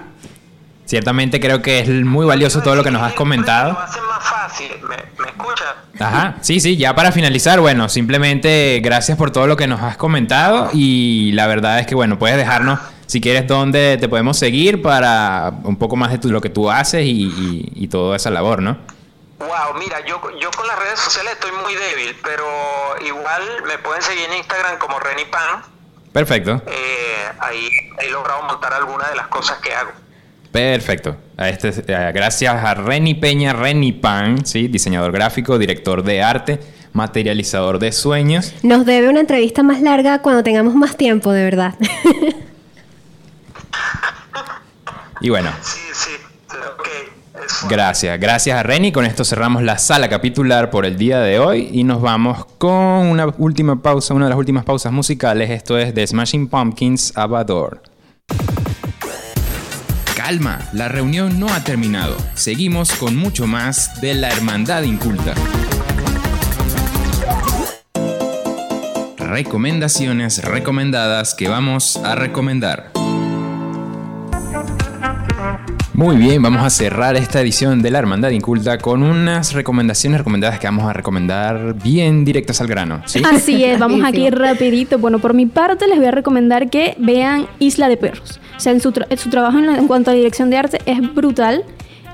Ciertamente 0.86 1.40
creo 1.40 1.62
que 1.62 1.80
es 1.80 1.88
muy 1.90 2.26
valioso 2.26 2.62
todo 2.62 2.76
lo 2.76 2.84
que 2.84 2.92
nos 2.92 3.02
has 3.02 3.12
Lo 3.12 3.16
comentado. 3.16 3.80
hacen 3.80 4.04
más 4.06 4.24
fácil. 4.24 4.72
¿Me, 4.82 4.98
me 5.24 5.30
escuchas? 5.30 5.71
Ajá, 6.02 6.36
sí, 6.42 6.60
sí, 6.60 6.78
ya 6.78 6.96
para 6.96 7.12
finalizar, 7.12 7.60
bueno, 7.60 7.88
simplemente 7.90 8.80
gracias 8.84 9.18
por 9.18 9.32
todo 9.32 9.48
lo 9.48 9.56
que 9.58 9.68
nos 9.68 9.82
has 9.82 9.98
comentado 9.98 10.70
y 10.74 11.32
la 11.34 11.48
verdad 11.48 11.80
es 11.80 11.88
que, 11.88 11.96
bueno, 11.96 12.18
puedes 12.20 12.38
dejarnos, 12.38 12.80
si 13.06 13.20
quieres, 13.22 13.48
dónde 13.48 13.98
te 14.00 14.08
podemos 14.10 14.38
seguir 14.38 14.82
para 14.82 15.52
un 15.64 15.76
poco 15.78 15.96
más 15.96 16.12
de 16.12 16.18
tu- 16.18 16.30
lo 16.32 16.42
que 16.42 16.50
tú 16.50 16.72
haces 16.72 17.04
y, 17.06 17.26
y- 17.26 17.72
y 17.76 17.88
toda 17.88 18.16
esa 18.16 18.30
labor, 18.30 18.62
¿no? 18.62 18.78
Wow, 19.40 19.74
mira, 19.80 20.06
yo, 20.06 20.22
yo 20.40 20.52
con 20.52 20.68
las 20.68 20.78
redes 20.80 21.00
sociales 21.00 21.34
estoy 21.34 21.52
muy 21.64 21.74
débil, 21.74 22.16
pero 22.24 22.44
igual 23.06 23.42
me 23.68 23.78
pueden 23.80 24.02
seguir 24.04 24.26
en 24.30 24.38
Instagram 24.38 24.78
como 24.78 25.00
Reni 25.00 25.26
Pan. 25.26 25.64
Perfecto, 26.14 26.62
Eh, 26.68 27.30
ahí 27.40 27.70
he 28.00 28.10
logrado 28.12 28.44
montar 28.44 28.74
algunas 28.74 29.10
de 29.10 29.16
las 29.16 29.28
cosas 29.28 29.58
que 29.60 29.74
hago. 29.74 29.92
Perfecto. 30.52 31.16
A 31.38 31.50
este, 31.50 31.70
eh, 31.70 32.12
gracias 32.14 32.56
a 32.56 32.74
Reni 32.74 33.16
Peña, 33.16 33.54
Reni 33.54 33.92
Pan, 33.92 34.46
¿sí? 34.46 34.68
diseñador 34.68 35.12
gráfico, 35.12 35.58
director 35.58 36.04
de 36.04 36.22
arte, 36.22 36.60
materializador 36.94 37.80
de 37.80 37.92
sueños. 37.92 38.54
Nos 38.64 38.86
debe 38.86 39.10
una 39.10 39.22
entrevista 39.22 39.64
más 39.64 39.82
larga 39.82 40.22
cuando 40.22 40.44
tengamos 40.44 40.76
más 40.76 40.98
tiempo, 40.98 41.32
de 41.32 41.44
verdad. 41.44 41.76
Y 45.22 45.30
bueno, 45.30 45.52
Sí, 45.62 45.80
sí. 45.94 46.12
Gracias, 47.70 48.20
gracias 48.20 48.58
a 48.58 48.64
Reni. 48.64 48.92
Con 48.92 49.06
esto 49.06 49.24
cerramos 49.24 49.64
la 49.64 49.78
sala 49.78 50.10
capitular 50.10 50.70
por 50.70 50.86
el 50.86 50.98
día 50.98 51.20
de 51.20 51.40
hoy 51.40 51.70
y 51.72 51.84
nos 51.84 52.02
vamos 52.02 52.46
con 52.58 52.74
una 52.74 53.28
última 53.38 53.82
pausa, 53.82 54.14
una 54.14 54.26
de 54.26 54.30
las 54.30 54.40
últimas 54.40 54.66
pausas 54.66 54.92
musicales. 54.92 55.50
Esto 55.50 55.78
es 55.78 55.94
de 55.94 56.06
Smashing 56.06 56.48
Pumpkins 56.48 57.14
Abador. 57.16 57.82
Calma, 60.24 60.60
la 60.72 60.88
reunión 60.88 61.40
no 61.40 61.52
ha 61.52 61.64
terminado. 61.64 62.16
Seguimos 62.36 62.92
con 62.92 63.18
mucho 63.18 63.48
más 63.48 64.00
de 64.02 64.14
la 64.14 64.30
Hermandad 64.30 64.84
Inculta. 64.84 65.34
Recomendaciones 69.18 70.44
recomendadas 70.44 71.34
que 71.34 71.48
vamos 71.48 71.98
a 71.98 72.14
recomendar. 72.14 72.91
Muy 76.02 76.16
bien, 76.18 76.42
vamos 76.42 76.64
a 76.64 76.70
cerrar 76.72 77.16
esta 77.16 77.42
edición 77.42 77.84
de 77.84 77.92
la 77.92 78.00
Hermandad 78.00 78.32
Inculta 78.32 78.80
con 78.80 79.04
unas 79.04 79.54
recomendaciones 79.54 80.18
recomendadas 80.18 80.58
que 80.60 80.66
vamos 80.66 80.90
a 80.90 80.94
recomendar 80.94 81.76
bien 81.76 82.26
directas 82.26 82.60
al 82.60 82.66
grano. 82.66 83.04
¿sí? 83.06 83.22
Así 83.24 83.64
es, 83.64 83.78
vamos 83.78 84.02
aquí 84.06 84.28
rapidito. 84.32 84.98
Bueno, 84.98 85.20
por 85.20 85.36
mi 85.36 85.46
parte 85.46 85.88
les 85.88 86.00
voy 86.00 86.08
a 86.08 86.12
recomendar 86.12 86.72
que 86.72 86.96
vean 86.98 87.46
Isla 87.60 87.88
de 87.88 87.98
Perros. 87.98 88.40
O 88.58 88.60
sea, 88.60 88.72
en 88.74 88.82
su, 88.82 88.92
tra- 88.92 89.06
en 89.12 89.18
su 89.20 89.30
trabajo 89.30 89.60
en, 89.60 89.70
en 89.70 89.88
cuanto 89.88 90.10
a 90.10 90.16
dirección 90.16 90.50
de 90.50 90.58
arte 90.58 90.80
es 90.88 91.14
brutal 91.14 91.64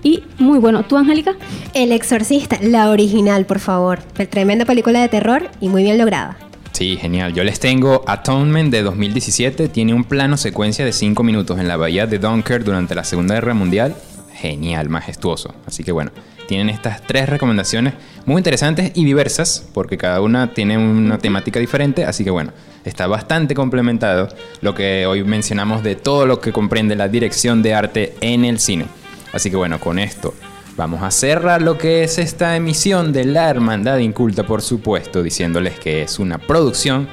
y 0.03 0.21
muy 0.37 0.59
bueno. 0.59 0.83
¿Tú, 0.83 0.97
Angélica? 0.97 1.35
El 1.73 1.93
Exorcista, 1.93 2.57
la 2.61 2.89
original, 2.89 3.45
por 3.45 3.59
favor. 3.59 3.99
Tremenda 4.29 4.65
película 4.65 4.99
de 4.99 5.07
terror 5.07 5.49
y 5.61 5.69
muy 5.69 5.83
bien 5.83 5.97
lograda. 5.97 6.37
Sí, 6.77 6.95
genial. 6.95 7.33
Yo 7.33 7.43
les 7.43 7.59
tengo 7.59 8.03
Atonement 8.05 8.71
de 8.71 8.83
2017. 8.83 9.67
Tiene 9.67 9.95
un 9.95 10.03
plano 10.03 10.37
secuencia 10.37 10.85
de 10.85 10.93
5 10.93 11.23
minutos 11.23 11.57
en 11.57 11.67
la 11.67 11.75
bahía 11.75 12.05
de 12.05 12.19
Dunkirk 12.19 12.63
durante 12.63 12.93
la 12.93 13.03
Segunda 13.03 13.33
Guerra 13.33 13.55
Mundial. 13.55 13.95
Genial, 14.35 14.87
majestuoso. 14.87 15.55
Así 15.65 15.83
que 15.83 15.91
bueno, 15.91 16.11
tienen 16.47 16.69
estas 16.69 17.01
tres 17.01 17.29
recomendaciones 17.29 17.95
muy 18.27 18.37
interesantes 18.37 18.91
y 18.93 19.05
diversas, 19.05 19.67
porque 19.73 19.97
cada 19.97 20.21
una 20.21 20.53
tiene 20.53 20.77
una 20.77 21.17
temática 21.17 21.59
diferente. 21.59 22.05
Así 22.05 22.23
que 22.23 22.29
bueno, 22.29 22.53
está 22.85 23.07
bastante 23.07 23.55
complementado 23.55 24.27
lo 24.61 24.75
que 24.75 25.07
hoy 25.07 25.23
mencionamos 25.23 25.81
de 25.81 25.95
todo 25.95 26.27
lo 26.27 26.39
que 26.41 26.53
comprende 26.53 26.95
la 26.95 27.07
dirección 27.07 27.63
de 27.63 27.73
arte 27.73 28.13
en 28.21 28.45
el 28.45 28.59
cine. 28.59 28.85
Así 29.33 29.49
que 29.49 29.55
bueno, 29.55 29.79
con 29.79 29.97
esto 29.97 30.35
Vamos 30.77 31.01
a 31.01 31.09
cerrar 31.09 31.63
lo 31.63 31.75
que 31.79 32.03
es 32.03 32.19
esta 32.19 32.55
emisión 32.55 33.11
de 33.11 33.25
La 33.25 33.49
Hermandad 33.49 33.97
Inculta, 33.97 34.45
por 34.45 34.61
supuesto, 34.61 35.23
diciéndoles 35.23 35.79
que 35.79 36.03
es 36.03 36.19
una 36.19 36.37
producción 36.37 37.07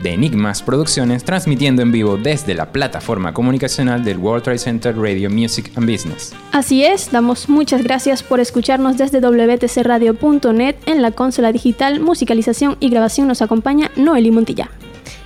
de 0.00 0.12
Enigmas 0.12 0.62
Producciones, 0.62 1.24
transmitiendo 1.24 1.82
en 1.82 1.90
vivo 1.90 2.16
desde 2.16 2.54
la 2.54 2.70
plataforma 2.70 3.34
comunicacional 3.34 4.04
del 4.04 4.18
World 4.18 4.44
Trade 4.44 4.58
Center 4.58 4.96
Radio 4.96 5.30
Music 5.30 5.72
and 5.74 5.90
Business. 5.90 6.32
Así 6.52 6.84
es, 6.84 7.10
damos 7.10 7.48
muchas 7.48 7.82
gracias 7.82 8.22
por 8.22 8.38
escucharnos 8.38 8.96
desde 8.96 9.20
wtcradio.net 9.20 10.76
en 10.86 11.02
la 11.02 11.10
consola 11.10 11.50
digital, 11.50 11.98
musicalización 11.98 12.76
y 12.78 12.88
grabación 12.88 13.26
nos 13.26 13.42
acompaña 13.42 13.90
Noeli 13.96 14.30
Montilla. 14.30 14.70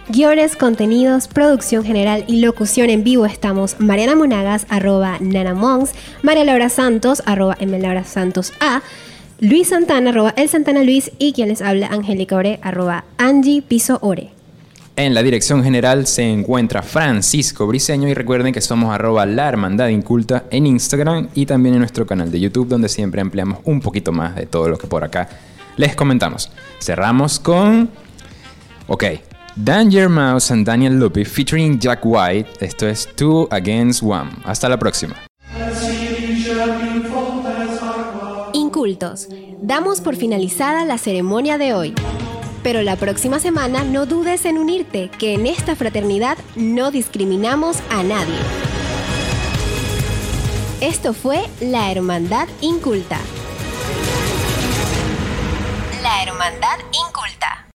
Guiones, 0.09 0.57
contenidos, 0.57 1.29
producción 1.29 1.85
general 1.85 2.25
y 2.27 2.41
locución 2.41 2.91
en 2.91 3.05
vivo 3.05 3.25
estamos 3.25 3.77
Mariana 3.79 4.17
Monagas, 4.17 4.67
arroba 4.69 5.19
Nanamons, 5.21 5.93
María 6.23 6.45
Laura 6.45 6.69
Santos, 6.69 7.23
arroba. 7.25 7.57
Laura 7.61 8.03
Santos 8.03 8.53
A, 8.59 8.83
Luis 9.39 9.69
Santana, 9.69 10.11
arroba 10.11 10.35
El 10.37 10.49
Santana 10.49 10.83
Luis 10.83 11.13
y 11.19 11.33
quien 11.33 11.49
les 11.49 11.63
habla 11.63 11.87
Angélica 11.87 12.35
Ore, 12.35 12.59
arroba 12.63 13.05
Angie 13.17 13.63
Piso 13.63 14.01
Ore. 14.03 14.31
En 14.97 15.15
la 15.15 15.23
dirección 15.23 15.63
general 15.63 16.09
se 16.09 16.25
encuentra 16.25 16.83
Francisco 16.83 17.69
Briseño 17.69 18.09
y 18.09 18.15
recuerden 18.15 18.53
que 18.53 18.61
somos 18.61 18.93
arroba 18.93 19.25
la 19.25 19.49
hermandad 19.49 19.87
inculta 19.87 20.45
en 20.51 20.67
Instagram 20.67 21.29
y 21.35 21.47
también 21.47 21.77
en 21.77 21.79
nuestro 21.79 22.07
canal 22.07 22.31
de 22.33 22.41
YouTube 22.41 22.69
donde 22.69 22.89
siempre 22.89 23.21
ampliamos 23.21 23.61
un 23.65 23.81
poquito 23.81 24.11
más 24.11 24.35
de 24.35 24.47
todo 24.47 24.69
lo 24.69 24.79
que 24.79 24.89
por 24.89 25.05
acá 25.05 25.29
les 25.77 25.95
comentamos. 25.95 26.51
Cerramos 26.81 27.39
con... 27.39 27.89
Ok. 28.89 29.05
Danger 29.57 30.09
Mouse 30.09 30.51
and 30.51 30.65
Daniel 30.65 30.95
Lupi 30.95 31.27
featuring 31.27 31.79
Jack 31.79 32.01
White. 32.05 32.49
Esto 32.61 32.89
es 32.89 33.07
Two 33.17 33.49
Against 33.51 34.03
One. 34.03 34.31
Hasta 34.45 34.67
la 34.67 34.79
próxima. 34.79 35.15
Incultos, 38.55 39.29
damos 39.61 40.01
por 40.01 40.17
finalizada 40.17 40.87
la 40.87 40.97
ceremonia 40.97 41.59
de 41.59 41.75
hoy. 41.75 41.95
Pero 42.63 42.81
la 42.81 42.97
próxima 42.97 43.41
semana 43.41 43.85
no 43.85 44.07
dudes 44.07 44.47
en 44.47 44.57
unirte, 44.57 45.11
que 45.19 45.35
en 45.35 45.47
esta 45.47 45.77
fraternidad 45.77 46.39
no 46.57 46.91
discriminamos 46.91 47.79
a 47.91 48.03
nadie. 48.03 48.39
Esto 50.81 51.13
fue 51.13 51.43
La 51.61 51.91
Hermandad 51.91 52.49
Inculta. 52.63 53.19
La 56.03 56.23
Hermandad 56.23 56.79
Inculta. 57.07 57.62